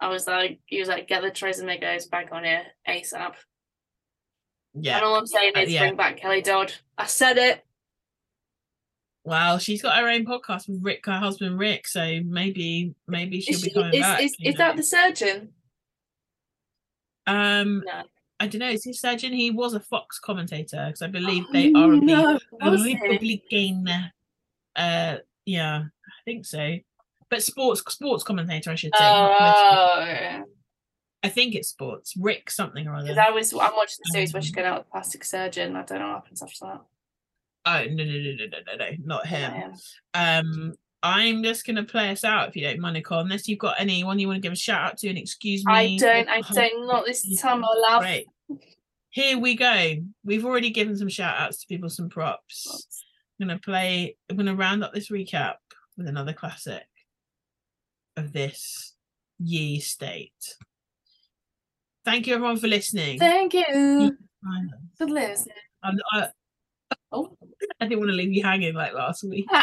I 0.00 0.08
was 0.08 0.26
like, 0.26 0.60
he 0.66 0.78
was 0.78 0.88
like, 0.88 1.08
"Get 1.08 1.22
the 1.22 1.30
Tres 1.30 1.60
Amigos 1.60 2.06
back 2.06 2.28
on 2.32 2.44
here 2.44 2.62
ASAP." 2.88 3.34
yeah. 4.74 4.96
And 4.96 5.04
all 5.04 5.16
I'm 5.16 5.26
saying 5.26 5.52
Uh, 5.56 5.60
is, 5.60 5.72
yeah. 5.72 5.80
bring 5.80 5.96
back 5.96 6.16
Kelly 6.18 6.42
Dodd. 6.42 6.72
I 6.98 7.06
said 7.06 7.38
it. 7.38 7.64
Well, 9.24 9.58
she's 9.58 9.80
got 9.80 9.96
her 9.96 10.08
own 10.08 10.26
podcast 10.26 10.68
with 10.68 10.82
Rick, 10.82 11.06
her 11.06 11.18
husband 11.18 11.58
Rick. 11.58 11.86
So 11.88 12.20
maybe, 12.26 12.94
maybe 13.08 13.40
she'll 13.40 13.54
Is, 13.54 13.62
be 13.62 13.70
she, 13.70 13.78
is, 13.80 14.00
back. 14.02 14.22
is, 14.22 14.36
is 14.42 14.54
that 14.56 14.76
the 14.76 14.82
surgeon? 14.82 15.54
Um, 17.26 17.82
No. 17.86 18.02
I 18.40 18.48
don't 18.48 18.58
know. 18.58 18.68
Is 18.68 18.84
he 18.84 18.92
surgeon? 18.92 19.32
He 19.32 19.50
was 19.50 19.74
a 19.74 19.80
Fox 19.80 20.18
commentator 20.18 20.84
because 20.86 21.02
I 21.02 21.06
believe 21.06 21.44
they 21.52 21.68
are 21.72 21.84
Oh, 21.84 21.90
no, 21.90 22.38
was 22.62 22.84
he? 22.84 23.40
Uh, 24.76 25.16
yeah, 25.46 25.84
I 25.84 26.12
think 26.24 26.44
so. 26.44 26.76
But 27.30 27.42
sports, 27.42 27.80
sports 27.92 28.24
commentator, 28.24 28.70
I 28.70 28.74
should 28.74 28.94
say. 28.94 29.04
Oh, 29.04 30.44
I 31.22 31.28
think 31.28 31.54
it's 31.54 31.68
sports. 31.68 32.14
Rick 32.18 32.50
something 32.50 32.86
or 32.86 32.96
other. 32.96 33.18
I 33.18 33.30
was 33.30 33.52
I'm 33.52 33.74
watching 33.76 33.96
the 34.04 34.10
series 34.12 34.34
where 34.34 34.42
she's 34.42 34.50
Um, 34.52 34.56
going 34.56 34.66
out 34.68 34.78
with 34.80 34.90
plastic 34.90 35.24
surgeon. 35.24 35.74
I 35.76 35.82
don't 35.84 36.00
know 36.00 36.08
what 36.08 36.14
happens 36.16 36.42
after 36.42 36.66
that. 36.66 36.80
Oh 37.66 37.84
no 37.90 38.04
no 38.04 38.12
no 38.12 38.34
no 38.34 38.46
no 38.46 38.58
no 38.66 38.76
no, 38.76 38.96
not 39.04 39.26
him. 39.26 39.52
Um, 39.62 39.74
Um, 40.14 40.74
I'm 41.04 41.42
just 41.42 41.66
gonna 41.66 41.84
play 41.84 42.08
us 42.10 42.24
out 42.24 42.48
if 42.48 42.56
you 42.56 42.62
don't 42.64 42.80
mind, 42.80 42.94
Nicole. 42.94 43.20
Unless 43.20 43.46
you've 43.46 43.58
got 43.58 43.76
anyone 43.78 44.18
you 44.18 44.26
want 44.26 44.38
to 44.38 44.40
give 44.40 44.54
a 44.54 44.56
shout 44.56 44.80
out 44.92 44.96
to 44.98 45.08
and 45.10 45.18
excuse 45.18 45.62
me. 45.66 45.72
I 45.72 45.96
don't. 45.98 46.28
I 46.30 46.38
Oh, 46.38 46.54
don't. 46.54 46.86
Not 46.86 47.04
this 47.04 47.38
time, 47.40 47.60
my 47.60 47.68
love. 47.88 48.00
Great. 48.00 48.26
Here 49.10 49.38
we 49.38 49.54
go. 49.54 49.96
We've 50.24 50.46
already 50.46 50.70
given 50.70 50.96
some 50.96 51.10
shout 51.10 51.38
outs 51.38 51.60
to 51.60 51.66
people, 51.68 51.90
some 51.90 52.08
props. 52.08 52.86
I'm 53.38 53.46
gonna 53.46 53.60
play. 53.60 54.16
I'm 54.30 54.36
gonna 54.38 54.56
round 54.56 54.82
up 54.82 54.94
this 54.94 55.10
recap 55.10 55.56
with 55.98 56.08
another 56.08 56.32
classic 56.32 56.84
of 58.16 58.32
this 58.32 58.94
ye 59.38 59.80
state. 59.80 60.56
Thank 62.06 62.26
you 62.26 62.34
everyone 62.34 62.56
for 62.56 62.66
listening. 62.66 63.18
Thank 63.18 63.52
you 63.52 64.16
for 64.98 65.06
listening. 65.06 65.54
I, 65.82 66.28
Oh. 67.12 67.36
I 67.80 67.86
didn't 67.86 67.98
want 68.00 68.10
to 68.10 68.16
leave 68.16 68.32
you 68.32 68.42
hanging 68.42 68.74
like 68.74 68.92
last 68.94 69.22
week. 69.22 69.46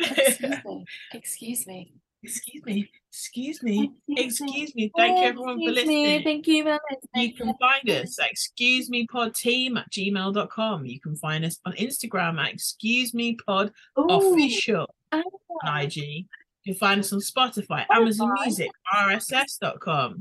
Excuse 0.00 0.40
me. 0.66 0.82
Excuse 1.12 1.66
me. 1.66 1.92
Excuse 2.22 2.66
me. 2.66 2.90
Excuse 3.12 3.62
me. 3.62 3.92
Excuse 4.08 4.74
me. 4.74 4.90
Thank 4.96 5.18
you 5.18 5.24
everyone 5.24 5.58
for 5.58 5.70
listening. 5.70 6.22
Thank 6.24 6.46
you 6.48 6.78
You 7.14 7.32
can 7.32 7.54
find 7.58 7.88
us 7.90 8.18
at 8.18 8.30
excuse 8.30 8.90
me 8.90 9.06
pod 9.06 9.34
team 9.34 9.76
at 9.76 9.90
gmail.com. 9.90 10.84
You 10.84 11.00
can 11.00 11.14
find 11.16 11.44
us 11.44 11.58
on 11.64 11.74
Instagram 11.74 12.40
at 12.40 12.52
excuse 12.52 13.14
me 13.14 13.36
pod 13.46 13.72
official 13.96 14.86
ah, 15.12 15.22
on 15.62 15.82
IG. 15.82 15.96
You 15.96 16.24
can 16.66 16.74
find 16.74 17.00
us 17.00 17.12
on 17.12 17.20
Spotify, 17.20 17.86
Amazon 17.90 18.30
Spotify. 18.30 18.44
Music, 18.46 18.70
RSS.com. 18.94 20.18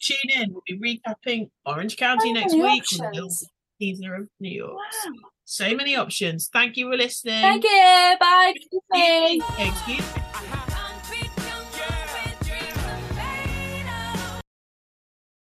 Tune 0.00 0.16
in. 0.34 0.52
We'll 0.52 0.62
be 0.66 1.00
recapping 1.06 1.50
Orange 1.64 1.96
County 1.96 2.32
next 2.32 2.54
week 2.54 2.82
with 2.90 3.00
a 3.00 3.10
little 3.10 3.26
options. 3.26 3.44
teaser 3.80 4.14
of 4.16 4.28
New 4.40 4.50
York. 4.50 4.76
So 5.52 5.74
many 5.74 5.96
options. 5.96 6.48
Thank 6.48 6.78
you 6.78 6.90
for 6.90 6.96
listening. 6.96 7.42
Thank 7.42 7.64
you. 7.64 8.16
Bye. 8.18 8.54
Excuse 8.56 8.82
me. 8.90 9.42
Excuse 9.58 10.16
me. 10.16 10.58